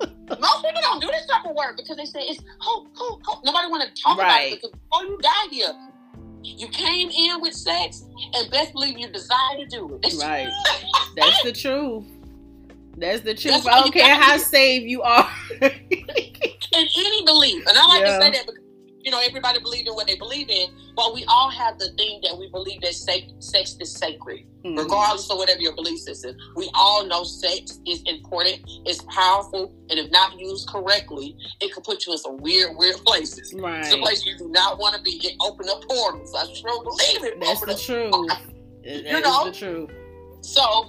Most 0.38 0.64
people 0.64 0.80
don't 0.82 1.00
do 1.00 1.08
this 1.08 1.26
type 1.26 1.44
of 1.44 1.54
work 1.56 1.76
because 1.76 1.96
they 1.96 2.04
say 2.04 2.20
it's 2.20 2.42
hope, 2.58 2.88
hope, 2.94 3.20
hope. 3.24 3.44
Nobody 3.44 3.68
want 3.68 3.82
to 3.82 4.02
talk 4.02 4.18
right. 4.18 4.26
about 4.26 4.42
it 4.42 4.62
because 4.62 4.70
before 4.70 5.04
you 5.04 5.18
die 5.22 5.48
here, 5.50 5.72
you 6.42 6.68
came 6.68 7.10
in 7.10 7.40
with 7.40 7.54
sex 7.54 8.04
and 8.34 8.50
best 8.50 8.72
believe 8.72 8.98
you 8.98 9.08
desire 9.08 9.56
to 9.58 9.66
do 9.66 10.00
it. 10.02 10.14
right. 10.22 10.48
That's 11.16 11.42
the 11.42 11.52
truth. 11.52 12.04
That's 12.96 13.22
the 13.22 13.34
truth. 13.34 13.64
That's 13.64 13.66
I 13.66 13.80
don't 13.80 13.92
care 13.92 14.14
how 14.14 14.36
saved 14.36 14.86
you 14.86 15.02
are. 15.02 15.30
in 16.72 16.86
any 16.96 17.24
belief. 17.24 17.66
And 17.66 17.76
I 17.76 17.86
like 17.86 18.00
yeah. 18.00 18.18
to 18.18 18.22
say 18.22 18.30
that 18.30 18.46
because 18.46 18.59
you 19.02 19.10
know, 19.10 19.20
everybody 19.26 19.60
believe 19.60 19.86
in 19.86 19.94
what 19.94 20.06
they 20.06 20.16
believe 20.16 20.50
in, 20.50 20.68
but 20.94 21.14
we 21.14 21.24
all 21.26 21.50
have 21.50 21.78
the 21.78 21.88
thing 21.96 22.20
that 22.22 22.36
we 22.36 22.48
believe 22.50 22.80
that 22.82 22.94
sex 22.94 23.76
is 23.80 23.92
sacred, 23.92 24.44
mm-hmm. 24.64 24.78
regardless 24.78 25.30
of 25.30 25.38
whatever 25.38 25.60
your 25.60 25.74
belief 25.74 26.00
system. 26.00 26.36
We 26.54 26.70
all 26.74 27.06
know 27.06 27.24
sex 27.24 27.80
is 27.86 28.02
important, 28.06 28.60
it's 28.84 29.02
powerful, 29.08 29.74
and 29.88 29.98
if 29.98 30.10
not 30.10 30.38
used 30.38 30.68
correctly, 30.68 31.36
it 31.60 31.72
could 31.72 31.84
put 31.84 32.06
you 32.06 32.12
in 32.12 32.18
some 32.18 32.36
weird, 32.38 32.76
weird 32.76 32.96
places. 32.96 33.54
Right. 33.54 33.84
Some 33.84 34.00
places 34.00 34.26
you 34.26 34.36
do 34.36 34.48
not 34.48 34.78
want 34.78 34.96
to 34.96 35.02
be. 35.02 35.12
It 35.22 35.36
open 35.40 35.68
up 35.68 35.82
portals. 35.88 36.34
I 36.34 36.52
sure 36.52 36.82
believe 36.82 37.24
it. 37.24 37.40
That's 37.40 37.60
the 37.60 37.76
truth. 37.76 38.14
That 38.82 39.04
you 39.04 39.20
know? 39.20 39.44
the 39.44 39.52
truth. 39.52 39.90
So 40.40 40.86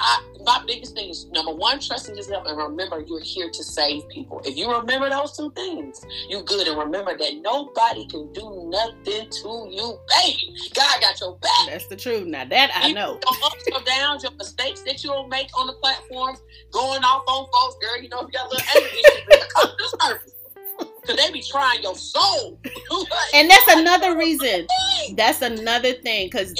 I, 0.00 0.22
my 0.44 0.62
biggest 0.66 0.94
thing 0.94 1.10
is 1.10 1.26
number 1.26 1.52
one, 1.52 1.80
trusting 1.80 2.16
yourself 2.16 2.46
and 2.46 2.58
remember 2.58 3.00
you're 3.00 3.20
here 3.20 3.50
to 3.50 3.64
save 3.64 4.08
people. 4.08 4.40
If 4.44 4.56
you 4.56 4.70
remember 4.70 5.08
those 5.08 5.36
two 5.36 5.50
things, 5.52 6.04
you 6.28 6.42
good. 6.42 6.66
And 6.66 6.78
remember 6.78 7.16
that 7.16 7.36
nobody 7.40 8.06
can 8.06 8.32
do 8.32 8.68
nothing 8.70 9.30
to 9.30 9.68
you, 9.70 9.98
baby. 10.20 10.56
God 10.74 11.00
got 11.00 11.20
your 11.20 11.36
back. 11.38 11.66
That's 11.66 11.86
the 11.86 11.96
truth. 11.96 12.26
Now 12.26 12.44
that 12.44 12.70
I 12.74 12.92
know. 12.92 13.20
Your 13.22 13.44
ups 13.44 13.64
or 13.72 13.80
downs, 13.84 14.22
your 14.22 14.32
mistakes 14.32 14.82
that 14.82 15.02
you'll 15.04 15.28
make 15.28 15.48
on 15.58 15.66
the 15.66 15.74
platforms, 15.74 16.40
going 16.70 17.04
off 17.04 17.24
on 17.28 17.48
folks, 17.52 17.76
girl, 17.84 18.02
you 18.02 18.08
know, 18.08 18.20
if 18.20 18.26
you 18.26 18.32
got 18.32 18.46
a 18.46 18.50
little 18.50 18.82
issues, 18.82 19.46
come 19.54 19.70
to 19.78 19.98
surface. 20.00 20.33
Cause 21.06 21.16
they 21.16 21.30
be 21.30 21.42
trying 21.42 21.82
your 21.82 21.96
soul. 21.96 22.58
and 23.34 23.50
that's 23.50 23.72
another 23.72 24.16
reason. 24.16 24.66
That's 25.16 25.42
another 25.42 25.92
thing. 25.92 26.30
Cause 26.30 26.54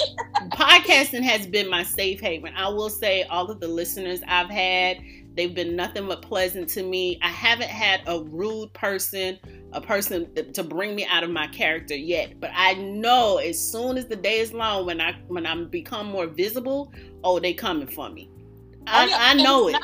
podcasting 0.51 1.23
has 1.23 1.47
been 1.47 1.69
my 1.69 1.83
safe 1.83 2.19
haven. 2.19 2.53
I 2.55 2.69
will 2.69 2.89
say 2.89 3.23
all 3.23 3.49
of 3.49 3.59
the 3.59 3.67
listeners 3.67 4.21
I've 4.27 4.49
had, 4.49 4.97
they've 5.35 5.53
been 5.53 5.75
nothing 5.75 6.07
but 6.07 6.21
pleasant 6.21 6.69
to 6.69 6.83
me. 6.83 7.19
I 7.23 7.29
haven't 7.29 7.69
had 7.69 8.01
a 8.07 8.21
rude 8.21 8.71
person, 8.73 9.39
a 9.73 9.81
person 9.81 10.29
to 10.53 10.63
bring 10.63 10.95
me 10.95 11.05
out 11.05 11.23
of 11.23 11.31
my 11.31 11.47
character 11.47 11.95
yet. 11.95 12.39
But 12.39 12.51
I 12.53 12.75
know 12.75 13.37
as 13.37 13.59
soon 13.59 13.97
as 13.97 14.05
the 14.05 14.15
day 14.15 14.39
is 14.39 14.53
long, 14.53 14.85
when 14.85 15.01
I 15.01 15.13
when 15.27 15.45
I 15.45 15.55
become 15.63 16.07
more 16.07 16.27
visible, 16.27 16.93
oh, 17.23 17.39
they 17.39 17.53
coming 17.53 17.87
for 17.87 18.09
me. 18.09 18.29
Oh, 18.31 18.83
I, 18.87 19.03
oh, 19.03 19.07
yeah. 19.07 19.17
I 19.19 19.33
know 19.33 19.67
it 19.69 19.75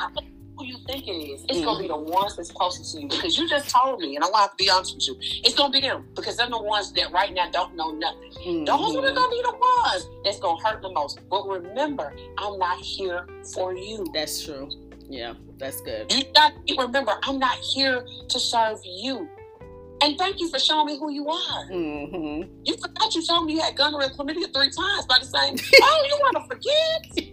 who 0.56 0.64
you 0.66 0.78
think 0.86 1.06
it 1.06 1.12
is. 1.12 1.44
It's 1.44 1.58
mm-hmm. 1.58 1.64
gonna 1.64 1.82
be 1.82 1.88
the 1.88 1.96
ones 1.96 2.36
that's 2.36 2.50
closest 2.50 2.94
to 2.94 3.02
you 3.02 3.08
because 3.08 3.36
you 3.38 3.48
just 3.48 3.70
told 3.70 4.00
me, 4.00 4.16
and 4.16 4.24
I 4.24 4.28
want 4.30 4.50
to 4.50 4.56
be 4.62 4.70
honest 4.70 4.94
with 4.94 5.08
you. 5.08 5.16
It's 5.44 5.54
gonna 5.54 5.72
be 5.72 5.80
them 5.80 6.06
because 6.14 6.36
they're 6.36 6.48
the 6.48 6.60
ones 6.60 6.92
that 6.92 7.10
right 7.12 7.32
now 7.32 7.50
don't 7.50 7.74
know 7.76 7.90
nothing. 7.90 8.30
Mm-hmm. 8.30 8.64
Those 8.64 8.96
are 8.96 9.14
gonna 9.14 9.30
be 9.30 9.42
the 9.42 9.56
ones 9.58 10.08
that's 10.24 10.38
gonna 10.38 10.62
hurt 10.62 10.82
the 10.82 10.92
most. 10.92 11.20
But 11.28 11.46
remember, 11.48 12.14
I'm 12.38 12.58
not 12.58 12.78
here 12.78 13.26
for 13.54 13.74
you. 13.74 14.06
That's 14.12 14.44
true. 14.44 14.70
Yeah, 15.08 15.34
that's 15.58 15.80
good. 15.82 16.12
You 16.12 16.24
got 16.34 16.52
to 16.66 16.76
remember, 16.78 17.12
I'm 17.24 17.38
not 17.38 17.58
here 17.58 18.06
to 18.28 18.40
serve 18.40 18.78
you. 18.84 19.28
And 20.02 20.18
thank 20.18 20.40
you 20.40 20.48
for 20.48 20.58
showing 20.58 20.86
me 20.86 20.98
who 20.98 21.12
you 21.12 21.28
are. 21.28 21.68
Mm-hmm. 21.70 22.50
You 22.64 22.76
forgot 22.76 23.14
you 23.14 23.24
told 23.24 23.46
me 23.46 23.54
you 23.54 23.60
had 23.60 23.76
gonorrhea 23.76 24.08
and 24.08 24.16
chlamydia 24.16 24.52
three 24.52 24.70
times 24.70 25.06
by 25.06 25.18
the 25.20 25.26
same. 25.26 25.54
oh, 25.82 26.06
you 26.08 26.18
want 26.18 26.36
to 26.38 26.54
forget? 26.54 27.32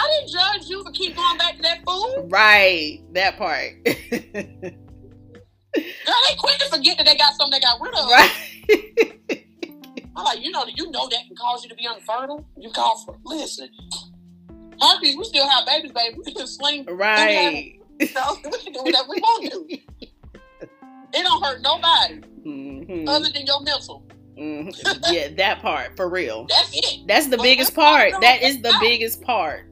I 0.00 0.08
didn't 0.18 0.32
judge 0.32 0.70
you 0.70 0.82
for 0.82 0.90
keep 0.92 1.14
going 1.14 1.36
back 1.36 1.56
to 1.56 1.62
that 1.62 1.80
food. 1.86 2.28
Right, 2.30 3.00
that 3.12 3.36
part. 3.36 3.72
Girl, 3.84 3.92
they 5.72 6.36
quick 6.38 6.58
to 6.58 6.68
forget 6.70 6.96
that 6.96 7.06
they 7.06 7.16
got 7.16 7.34
something 7.34 7.50
they 7.50 7.60
got 7.60 7.80
rid 7.80 7.94
of. 7.94 8.08
Right. 8.10 9.46
I'm 10.16 10.24
like, 10.24 10.40
you 10.42 10.50
know, 10.50 10.64
you 10.74 10.90
know 10.90 11.08
that 11.08 11.26
can 11.26 11.36
cause 11.36 11.62
you 11.62 11.68
to 11.68 11.76
be 11.76 11.86
unfertile. 11.86 12.44
You 12.56 12.70
call 12.70 13.04
for 13.04 13.16
listen. 13.24 13.68
Herpes, 14.80 15.16
we 15.16 15.24
still 15.24 15.48
have 15.48 15.66
babies, 15.66 15.92
baby. 15.92 16.18
We 16.24 16.32
can 16.32 16.46
sling. 16.46 16.86
Right. 16.86 17.78
You 18.00 18.08
know, 18.14 18.36
we 18.44 18.58
can 18.58 18.72
do 18.72 18.82
whatever 18.82 19.08
we 19.10 19.20
want 19.20 19.52
to. 19.52 19.78
It 21.12 21.22
don't 21.22 21.44
hurt 21.44 21.60
nobody 21.60 22.20
mm-hmm. 22.46 23.08
other 23.08 23.28
than 23.32 23.46
your 23.46 23.60
mental. 23.62 24.04
Mm-hmm. 24.38 25.12
Yeah, 25.12 25.28
that 25.36 25.60
part 25.60 25.96
for 25.96 26.08
real. 26.08 26.46
That's 26.48 26.70
it. 26.72 27.06
That's 27.06 27.26
the 27.26 27.36
but 27.36 27.42
biggest 27.42 27.74
part. 27.74 28.12
That 28.20 28.42
is 28.42 28.62
the 28.62 28.74
biggest 28.80 29.22
part. 29.22 29.69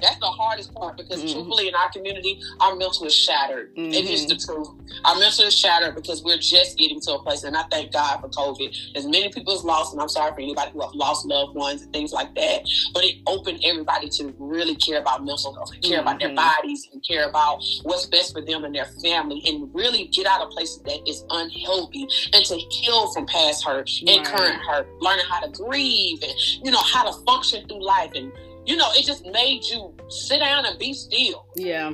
That's 0.00 0.18
the 0.18 0.26
hardest 0.26 0.74
part 0.74 0.96
because 0.96 1.22
mm-hmm. 1.22 1.32
truthfully 1.32 1.68
in 1.68 1.74
our 1.74 1.90
community, 1.90 2.40
our 2.60 2.76
mental 2.76 3.06
is 3.06 3.14
shattered. 3.14 3.74
Mm-hmm. 3.76 3.92
It 3.92 4.10
is 4.10 4.26
the 4.26 4.34
mm-hmm. 4.34 4.54
truth. 4.54 4.68
Our 5.04 5.18
mental 5.18 5.44
is 5.44 5.58
shattered 5.58 5.94
because 5.94 6.22
we're 6.22 6.38
just 6.38 6.78
getting 6.78 7.00
to 7.02 7.14
a 7.14 7.22
place, 7.22 7.44
and 7.44 7.56
I 7.56 7.64
thank 7.70 7.92
God 7.92 8.20
for 8.20 8.28
COVID. 8.28 8.96
As 8.96 9.06
many 9.06 9.30
people 9.30 9.56
have 9.56 9.64
lost, 9.64 9.92
and 9.92 10.02
I'm 10.02 10.08
sorry 10.08 10.32
for 10.32 10.40
anybody 10.40 10.70
who 10.72 10.80
have 10.80 10.94
lost 10.94 11.26
loved 11.26 11.54
ones 11.54 11.82
and 11.82 11.92
things 11.92 12.12
like 12.12 12.34
that, 12.34 12.68
but 12.92 13.04
it 13.04 13.16
opened 13.26 13.60
everybody 13.64 14.08
to 14.10 14.34
really 14.38 14.76
care 14.76 15.00
about 15.00 15.24
mental 15.24 15.54
health, 15.54 15.72
and 15.72 15.82
care 15.82 15.98
mm-hmm. 15.98 16.08
about 16.08 16.20
their 16.20 16.28
mm-hmm. 16.28 16.36
bodies, 16.36 16.88
and 16.92 17.04
care 17.06 17.28
about 17.28 17.62
what's 17.82 18.06
best 18.06 18.32
for 18.32 18.42
them 18.42 18.64
and 18.64 18.74
their 18.74 18.86
family, 19.02 19.42
and 19.46 19.74
really 19.74 20.06
get 20.08 20.26
out 20.26 20.42
of 20.42 20.50
places 20.50 20.82
that 20.82 21.00
is 21.08 21.24
unhealthy 21.30 22.06
and 22.32 22.44
to 22.44 22.56
heal 22.56 23.12
from 23.12 23.26
past 23.26 23.64
hurt 23.64 23.90
and 24.00 24.08
right. 24.08 24.24
current 24.26 24.60
hurt, 24.62 24.88
learning 25.00 25.24
how 25.28 25.40
to 25.40 25.50
grieve 25.50 26.22
and 26.22 26.32
you 26.64 26.70
know 26.70 26.82
how 26.82 27.10
to 27.10 27.24
function 27.24 27.66
through 27.68 27.84
life 27.84 28.10
and 28.14 28.32
you 28.66 28.76
know, 28.76 28.90
it 28.92 29.06
just 29.06 29.24
made 29.26 29.64
you 29.64 29.94
sit 30.08 30.40
down 30.40 30.66
and 30.66 30.78
be 30.78 30.92
still. 30.92 31.46
Yeah. 31.54 31.92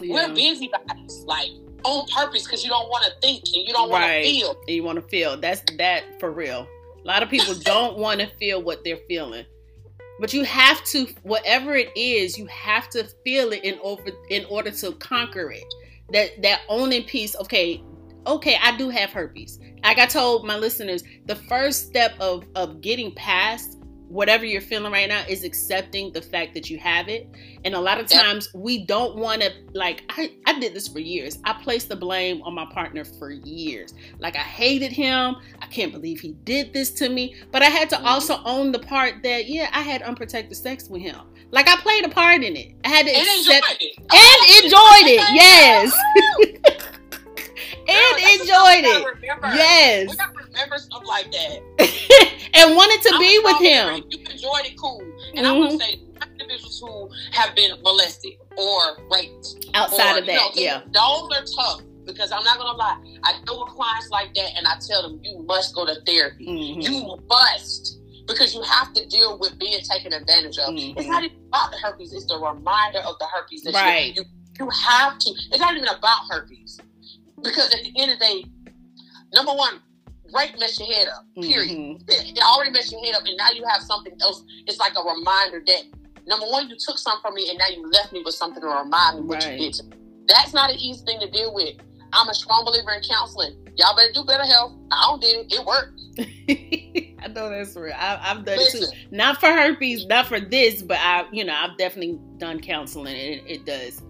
yeah. 0.00 0.28
We're 0.28 0.34
busybodies, 0.34 1.24
like 1.26 1.50
on 1.84 2.06
purpose, 2.08 2.44
because 2.44 2.64
you 2.64 2.70
don't 2.70 2.88
want 2.88 3.04
to 3.04 3.12
think 3.20 3.44
and 3.54 3.66
you 3.66 3.72
don't 3.72 3.88
want 3.88 4.02
right. 4.02 4.24
to 4.24 4.30
feel. 4.30 4.50
And 4.66 4.76
you 4.76 4.82
want 4.82 5.00
to 5.00 5.08
feel. 5.08 5.36
That's 5.36 5.62
that 5.78 6.18
for 6.18 6.32
real. 6.32 6.66
A 7.02 7.06
lot 7.06 7.22
of 7.22 7.30
people 7.30 7.54
don't 7.60 7.96
want 7.96 8.20
to 8.20 8.26
feel 8.38 8.62
what 8.62 8.82
they're 8.84 8.98
feeling. 9.08 9.46
But 10.20 10.32
you 10.32 10.44
have 10.44 10.82
to, 10.86 11.06
whatever 11.22 11.74
it 11.74 11.90
is, 11.96 12.38
you 12.38 12.46
have 12.46 12.88
to 12.90 13.04
feel 13.24 13.52
it 13.52 13.64
in 13.64 13.78
order 13.80 14.12
in 14.30 14.44
order 14.46 14.70
to 14.70 14.92
conquer 14.92 15.50
it. 15.52 15.72
That 16.12 16.42
that 16.42 16.62
owning 16.68 17.04
piece. 17.04 17.36
Okay, 17.36 17.82
okay, 18.26 18.56
I 18.60 18.76
do 18.76 18.90
have 18.90 19.10
herpes. 19.10 19.60
Like 19.84 19.98
I 19.98 20.06
told 20.06 20.46
my 20.46 20.56
listeners, 20.56 21.02
the 21.26 21.36
first 21.36 21.86
step 21.86 22.14
of 22.20 22.44
of 22.54 22.80
getting 22.80 23.12
past 23.14 23.83
whatever 24.08 24.44
you're 24.44 24.60
feeling 24.60 24.92
right 24.92 25.08
now 25.08 25.24
is 25.28 25.44
accepting 25.44 26.12
the 26.12 26.22
fact 26.22 26.54
that 26.54 26.70
you 26.70 26.78
have 26.78 27.08
it. 27.08 27.28
And 27.64 27.74
a 27.74 27.80
lot 27.80 27.98
of 27.98 28.06
times 28.06 28.48
we 28.54 28.84
don't 28.84 29.16
want 29.16 29.42
to 29.42 29.50
like 29.72 30.04
I, 30.10 30.32
I 30.46 30.58
did 30.58 30.74
this 30.74 30.88
for 30.88 30.98
years. 30.98 31.38
I 31.44 31.54
placed 31.54 31.88
the 31.88 31.96
blame 31.96 32.42
on 32.42 32.54
my 32.54 32.66
partner 32.66 33.04
for 33.04 33.30
years. 33.30 33.94
Like 34.18 34.36
I 34.36 34.40
hated 34.40 34.92
him. 34.92 35.36
I 35.60 35.66
can't 35.66 35.92
believe 35.92 36.20
he 36.20 36.32
did 36.44 36.72
this 36.72 36.90
to 36.92 37.08
me. 37.08 37.34
But 37.50 37.62
I 37.62 37.66
had 37.66 37.88
to 37.90 37.96
mm-hmm. 37.96 38.06
also 38.06 38.40
own 38.44 38.72
the 38.72 38.78
part 38.78 39.22
that 39.22 39.46
yeah, 39.46 39.70
I 39.72 39.80
had 39.80 40.02
unprotected 40.02 40.56
sex 40.56 40.88
with 40.88 41.02
him. 41.02 41.20
Like 41.50 41.68
I 41.68 41.76
played 41.76 42.04
a 42.04 42.08
part 42.08 42.42
in 42.42 42.56
it. 42.56 42.72
I 42.84 42.88
had 42.88 43.06
to 43.06 43.12
and 43.12 43.22
accept 43.22 43.66
enjoyed 43.70 43.80
it. 43.80 43.96
and 43.98 44.64
enjoyed 44.64 45.08
it. 45.12 45.34
Yes. 45.34 46.90
and 47.88 48.40
enjoyed 48.40 48.84
it. 48.84 49.04
Remember, 49.20 49.46
yes. 49.54 50.10
We 50.10 50.16
gotta 50.16 50.32
remember 50.32 50.78
stuff 50.78 51.02
like 51.06 51.30
that. 51.32 51.60
and 52.54 52.76
wanted 52.76 53.02
to 53.02 53.14
I'm 53.14 53.20
be 53.20 53.40
with 53.42 53.60
him. 53.60 54.04
You 54.10 54.18
enjoyed 54.18 54.66
it, 54.66 54.78
cool. 54.78 55.00
And 55.34 55.44
mm-hmm. 55.44 55.46
I 55.46 55.52
want 55.52 55.72
to 55.72 55.78
say, 55.78 56.00
individuals 56.32 56.80
who 56.80 57.10
have 57.32 57.54
been 57.54 57.72
molested 57.82 58.32
or 58.56 58.80
raped. 59.10 59.66
Outside 59.74 60.16
or, 60.16 60.20
of 60.20 60.26
that, 60.26 60.56
you 60.56 60.66
know, 60.66 60.72
yeah. 60.72 60.80
Those 60.92 61.30
are 61.36 61.44
tough 61.56 61.82
because 62.06 62.32
I'm 62.32 62.44
not 62.44 62.58
gonna 62.58 62.76
lie. 62.76 62.98
I 63.24 63.40
deal 63.44 63.64
with 63.64 63.74
clients 63.74 64.10
like 64.10 64.34
that, 64.34 64.50
and 64.56 64.66
I 64.66 64.74
tell 64.86 65.02
them 65.02 65.20
you 65.22 65.42
must 65.46 65.74
go 65.74 65.86
to 65.86 65.96
therapy. 66.06 66.46
Mm-hmm. 66.46 66.80
You 66.80 67.18
must 67.28 68.00
because 68.26 68.54
you 68.54 68.62
have 68.62 68.92
to 68.94 69.06
deal 69.06 69.38
with 69.38 69.58
being 69.58 69.80
taken 69.82 70.12
advantage 70.12 70.58
of. 70.58 70.70
Mm-hmm. 70.74 70.98
It's 70.98 71.08
not 71.08 71.24
even 71.24 71.36
about 71.48 71.70
the 71.72 71.78
herpes; 71.78 72.12
it's 72.12 72.26
the 72.26 72.38
reminder 72.38 73.00
of 73.00 73.18
the 73.18 73.26
herpes 73.26 73.62
that 73.62 73.74
right. 73.74 74.14
you, 74.16 74.22
you 74.22 74.64
you 74.64 74.70
have 74.70 75.18
to. 75.18 75.30
It's 75.30 75.58
not 75.58 75.74
even 75.76 75.88
about 75.88 76.20
herpes 76.30 76.80
because 77.42 77.74
at 77.74 77.82
the 77.82 77.92
end 77.96 78.12
of 78.12 78.18
the 78.18 78.24
day, 78.24 78.44
number 79.32 79.52
one, 79.52 79.80
rape 80.34 80.58
mess 80.58 80.78
your 80.78 80.88
head 80.92 81.08
up. 81.08 81.24
Period. 81.40 81.70
Mm-hmm. 81.70 82.02
It, 82.08 82.38
already 82.42 82.70
messed 82.70 82.92
your 82.92 83.04
head 83.04 83.14
up, 83.14 83.22
and 83.24 83.36
now 83.36 83.50
you 83.50 83.64
have 83.68 83.82
something 83.82 84.12
else. 84.20 84.44
It's 84.66 84.78
like 84.78 84.92
a 84.96 85.02
reminder 85.02 85.62
that 85.66 85.82
number 86.26 86.46
one, 86.46 86.68
you 86.68 86.76
took 86.78 86.98
something 86.98 87.22
from 87.22 87.34
me, 87.34 87.48
and 87.48 87.58
now 87.58 87.68
you 87.68 87.88
left 87.90 88.12
me 88.12 88.22
with 88.24 88.34
something 88.34 88.60
to 88.60 88.66
remind 88.66 89.20
me 89.20 89.22
what 89.26 89.44
right. 89.44 89.58
you 89.58 89.72
did. 89.72 89.94
That's 90.26 90.52
not 90.52 90.70
an 90.70 90.78
easy 90.78 91.04
thing 91.04 91.20
to 91.20 91.30
deal 91.30 91.54
with. 91.54 91.74
I'm 92.12 92.28
a 92.28 92.34
strong 92.34 92.64
believer 92.64 92.92
in 92.92 93.02
counseling. 93.02 93.56
Y'all 93.76 93.96
better 93.96 94.12
do 94.12 94.22
BetterHelp. 94.22 94.78
I 94.90 95.06
don't 95.08 95.20
did 95.20 95.46
it. 95.46 95.52
It 95.52 95.66
worked. 95.66 96.00
I 97.24 97.28
know 97.28 97.50
that's 97.50 97.74
real. 97.74 97.92
I, 97.94 98.16
have 98.16 98.44
done 98.44 98.58
Listen. 98.58 98.82
it 98.84 98.90
too. 98.90 99.16
Not 99.16 99.40
for 99.40 99.46
herpes, 99.46 100.06
not 100.06 100.26
for 100.26 100.38
this, 100.38 100.82
but 100.82 100.98
I, 101.00 101.24
you 101.32 101.44
know, 101.44 101.54
I've 101.54 101.76
definitely 101.76 102.20
done 102.36 102.60
counseling. 102.60 103.14
And 103.14 103.16
it, 103.16 103.42
it 103.46 103.66
does. 103.66 104.02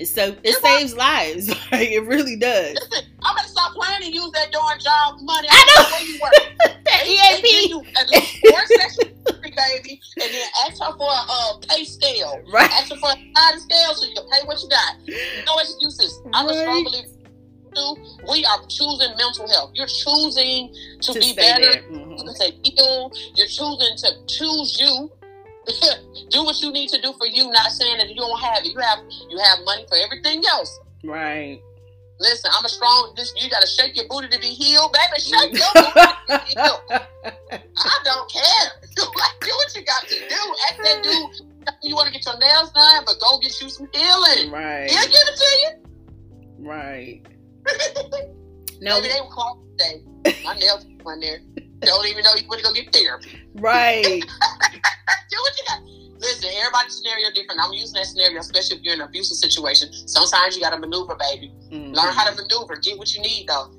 It 0.00 0.08
so 0.08 0.34
it 0.42 0.56
saves 0.62 0.96
lives. 0.96 1.48
like 1.72 1.90
it 1.90 2.00
really 2.06 2.34
does. 2.34 2.72
Listen, 2.72 3.04
I'm 3.22 3.36
gonna 3.36 3.48
stop 3.48 3.74
playing 3.74 4.04
and 4.04 4.14
use 4.14 4.30
that 4.32 4.50
darn 4.50 4.80
job 4.80 5.20
money. 5.20 5.46
I, 5.50 5.52
I 5.52 5.64
know 5.76 5.90
where 5.92 6.04
you 6.08 6.16
work. 6.22 6.32
that 6.86 7.04
EAP. 7.04 7.68
at 8.00 8.08
least 8.08 8.38
four 8.40 8.64
sessions, 8.64 9.20
baby, 9.28 10.00
and 10.22 10.32
then 10.32 10.48
ask 10.64 10.80
her 10.80 10.96
for 10.96 11.04
a 11.04 11.24
uh, 11.28 11.58
pay 11.68 11.84
scale. 11.84 12.40
Right. 12.50 12.70
Ask 12.70 12.88
her 12.88 12.96
for 12.96 13.10
a 13.10 13.16
sliding 13.20 13.60
scale 13.60 13.92
so 13.92 14.06
you 14.08 14.14
can 14.14 14.24
pay 14.32 14.46
what 14.46 14.62
you 14.62 14.70
got. 14.70 14.96
No 15.44 15.58
excuses. 15.58 16.18
I'm 16.32 16.46
right. 16.46 16.56
a 16.56 16.60
strong 16.60 16.84
believer. 16.84 17.08
We 18.28 18.44
are 18.46 18.66
choosing 18.68 19.14
mental 19.18 19.48
health. 19.48 19.72
You're 19.74 19.86
choosing 19.86 20.74
to, 21.02 21.12
to 21.12 21.20
be 21.20 21.34
better. 21.34 21.82
Mm-hmm. 21.92 22.26
To 22.26 22.34
say 22.36 22.58
heal. 22.64 23.12
You're 23.36 23.46
choosing 23.46 23.96
to 23.98 24.26
choose 24.26 24.80
you 24.80 25.12
do 26.30 26.44
what 26.44 26.60
you 26.60 26.72
need 26.72 26.88
to 26.90 27.00
do 27.00 27.12
for 27.18 27.26
you. 27.26 27.50
Not 27.50 27.70
saying 27.72 27.98
that 27.98 28.08
you 28.08 28.16
don't 28.16 28.40
have 28.40 28.64
it. 28.64 28.72
You 28.72 28.78
have 28.78 28.98
you 29.28 29.38
have 29.38 29.58
money 29.64 29.84
for 29.88 29.96
everything 29.96 30.42
else. 30.48 30.80
Right. 31.04 31.60
Listen, 32.18 32.50
I'm 32.54 32.64
a 32.64 32.68
strong. 32.68 33.14
This 33.16 33.32
you 33.36 33.48
got 33.48 33.62
to 33.62 33.66
shake 33.66 33.96
your 33.96 34.06
booty 34.08 34.28
to 34.28 34.38
be 34.38 34.48
healed, 34.48 34.92
baby. 34.92 35.20
Shake 35.20 35.58
your 35.58 35.68
booty 35.74 35.90
to 36.28 36.38
be 36.38 36.52
healed. 36.52 36.80
I 36.92 37.98
don't 38.04 38.30
care. 38.30 38.70
like, 38.96 39.40
do 39.40 39.50
what 39.50 39.74
you 39.74 39.84
got 39.84 40.02
to 40.06 40.14
do. 40.14 40.54
Ask 40.68 40.82
that 40.82 41.02
dude 41.02 41.50
you 41.82 41.94
want 41.94 42.06
to 42.08 42.12
get 42.12 42.24
your 42.24 42.38
nails 42.38 42.70
done, 42.72 43.04
but 43.06 43.18
go 43.20 43.38
get 43.38 43.60
you 43.60 43.68
some 43.68 43.88
healing. 43.92 44.50
Right. 44.50 44.90
He'll 44.90 45.02
give 45.02 45.14
it 45.14 45.36
to 45.36 45.44
you. 45.60 46.66
Right. 46.66 47.22
no. 48.80 49.00
Maybe 49.00 49.12
they 49.12 49.20
were 49.20 49.28
called 49.28 49.64
today. 49.78 50.02
My 50.44 50.54
nails 50.54 50.86
went 51.04 51.22
there. 51.22 51.40
Don't 51.80 52.06
even 52.06 52.22
know 52.24 52.34
you 52.36 52.46
want 52.48 52.60
to 52.60 52.66
go 52.66 52.72
get 52.72 52.92
therapy. 52.92 53.42
Right. 53.54 54.04
Do 55.30 55.36
what 55.36 55.58
you 55.58 55.64
got. 55.66 55.82
Listen, 56.20 56.50
everybody's 56.58 56.96
scenario 56.96 57.30
different. 57.32 57.60
I'm 57.62 57.72
using 57.72 57.94
that 57.94 58.06
scenario, 58.06 58.40
especially 58.40 58.76
if 58.76 58.82
you're 58.82 58.94
in 58.94 59.00
an 59.00 59.08
abusive 59.08 59.38
situation. 59.38 59.90
Sometimes 60.06 60.54
you 60.54 60.62
got 60.62 60.70
to 60.70 60.78
maneuver, 60.78 61.16
baby. 61.16 61.52
Mm-hmm. 61.70 61.94
Learn 61.94 62.12
how 62.12 62.28
to 62.28 62.36
maneuver. 62.36 62.76
Get 62.76 62.98
what 62.98 63.14
you 63.14 63.22
need, 63.22 63.46
though. 63.48 63.70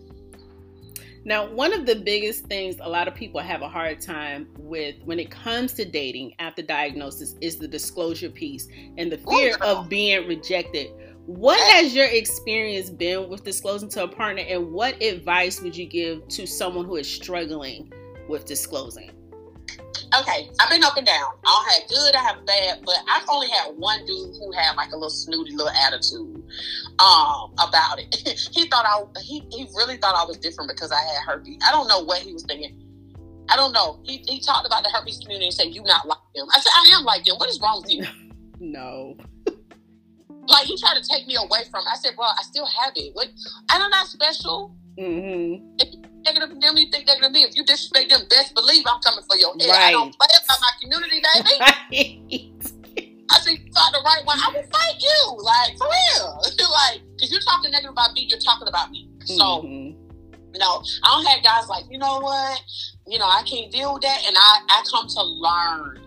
Now, 1.24 1.47
one 1.47 1.72
of 1.72 1.86
the 1.86 1.95
biggest 1.95 2.45
things 2.45 2.78
a 2.82 2.89
lot 2.89 3.08
of 3.08 3.14
people 3.14 3.39
have 3.41 3.62
a 3.62 3.70
hard 3.70 4.02
time 4.02 4.47
with 4.58 4.95
when 5.06 5.20
it 5.20 5.30
comes 5.30 5.74
to 5.74 5.86
dating 5.86 6.34
after 6.39 6.64
diagnosis 6.64 7.36
is 7.41 7.58
the 7.58 7.68
disclosure 7.68 8.30
piece 8.30 8.68
and 8.97 9.12
the 9.12 9.20
fear 9.20 9.56
Ooh, 9.62 9.66
of 9.66 9.88
being 9.88 10.28
rejected. 10.28 10.89
What 11.38 11.62
has 11.74 11.96
your 11.96 12.08
experience 12.08 12.90
been 12.90 13.30
with 13.30 13.46
disclosing 13.46 13.88
to 13.92 14.04
a 14.04 14.08
partner, 14.08 14.44
and 14.46 14.74
what 14.74 15.02
advice 15.02 15.62
would 15.62 15.78
you 15.78 15.86
give 15.86 16.28
to 16.28 16.46
someone 16.46 16.84
who 16.84 16.98
is 16.98 17.08
struggling 17.08 17.90
with 18.28 18.44
disclosing? 18.44 19.12
Okay, 20.20 20.50
I've 20.60 20.70
been 20.70 20.84
up 20.84 20.98
and 20.98 21.08
down. 21.08 21.32
I 21.46 21.80
have 21.80 21.90
good, 21.90 22.16
I 22.16 22.22
have 22.22 22.46
bad, 22.46 22.80
but 22.86 22.96
I've 23.08 23.24
only 23.30 23.48
had 23.48 23.72
one 23.78 24.06
dude 24.06 24.36
who 24.36 24.52
had 24.52 24.76
like 24.76 24.90
a 24.92 24.96
little 24.96 25.10
snooty 25.10 25.52
little 25.52 25.70
attitude 25.70 26.44
um, 27.00 27.54
about 27.54 27.98
it. 27.98 28.14
he 28.52 28.68
thought 28.68 28.86
I 28.86 29.22
he, 29.22 29.42
he 29.52 29.70
really 29.74 29.96
thought 29.96 30.16
I 30.16 30.26
was 30.26 30.38
different 30.38 30.70
because 30.70 30.92
I 30.92 31.00
had 31.00 31.24
herpes. 31.26 31.62
I 31.66 31.72
don't 31.72 31.88
know 31.88 32.04
what 32.04 32.20
he 32.20 32.34
was 32.34 32.44
thinking. 32.44 32.78
I 33.48 33.56
don't 33.56 33.72
know. 33.72 34.02
He, 34.04 34.18
he 34.28 34.42
talked 34.42 34.68
about 34.68 34.84
the 34.84 34.90
herpes 34.90 35.20
community 35.20 35.46
and 35.46 35.54
said, 35.54 35.68
You 35.68 35.82
not 35.84 36.06
like 36.06 36.18
them. 36.36 36.48
I 36.54 36.60
said, 36.60 36.72
I 36.76 37.00
am 37.00 37.06
like 37.06 37.24
them. 37.24 37.38
What 37.38 37.50
is 37.50 37.62
wrong 37.62 37.82
with 37.82 37.92
you? 37.92 38.06
no. 38.60 39.16
Like 40.48 40.66
he 40.66 40.78
tried 40.78 41.02
to 41.02 41.08
take 41.08 41.28
me 41.28 41.36
away 41.36 41.64
from 41.70 41.82
it. 41.82 41.89
I 41.92 41.98
said, 41.98 42.14
Well, 42.18 42.34
I 42.38 42.44
still 42.44 42.66
have 42.66 42.94
it. 42.96 43.14
What 43.14 43.28
and 43.28 43.84
I'm 43.84 43.89
not 43.89 44.08
special. 44.08 44.76
Mm-hmm. 44.98 45.78
If 45.80 45.94
you 45.94 46.02
negative 46.26 46.60
them, 46.60 46.78
you 46.78 46.89
think 46.92 47.08
negative 47.08 47.32
me. 47.32 47.44
If 47.44 47.56
you 47.56 47.64
disrespect 47.64 48.10
them, 48.10 48.22
best 48.30 48.54
believe 48.56 48.84
I'm 48.86 49.00
coming 49.02 49.24
for 49.30 49.38
your 49.38 49.54
head. 49.60 49.70
Right. 49.70 49.89
I 49.89 49.92
don't 49.92 50.14
play 50.18 50.28
about 50.44 50.58
my 50.62 50.72
community, 50.82 51.22
baby. 51.22 52.52
Right. 52.62 53.08
I 53.32 53.39
see 53.39 53.52
you 53.52 53.72
thought 53.72 53.94
the 53.94 54.02
right 54.04 54.26
one. 54.26 54.38
I 54.39 54.52
will 54.54 54.64
fight 54.64 55.00
you, 55.00 55.38
like 55.39 55.78
for 55.78 55.88
real. 55.88 56.42
like, 56.72 57.02
because 57.16 57.32
you're 57.32 57.39
talking 57.39 57.72
negative 57.72 57.92
about 57.92 58.14
me, 58.14 58.28
you're 58.30 58.39
talking 58.39 58.68
about 58.68 58.92
me. 58.92 59.10
So, 59.24 59.64
mm-hmm. 59.64 59.96
you 60.54 60.60
know, 60.60 60.84
I 61.04 61.16
don't 61.16 61.26
have 61.26 61.42
guys 61.42 61.70
like, 61.70 61.86
you 61.89 61.98
know 61.98 62.20
what, 62.20 62.62
you 63.08 63.20
know, 63.20 63.26
I 63.26 63.44
can't 63.44 63.72
deal 63.72 63.94
with 63.94 64.04
that, 64.04 64.24
and 64.28 64.36
I 64.38 64.60
I 64.68 64.84
come 64.92 65.08
to 65.08 65.24
learn. 65.24 66.02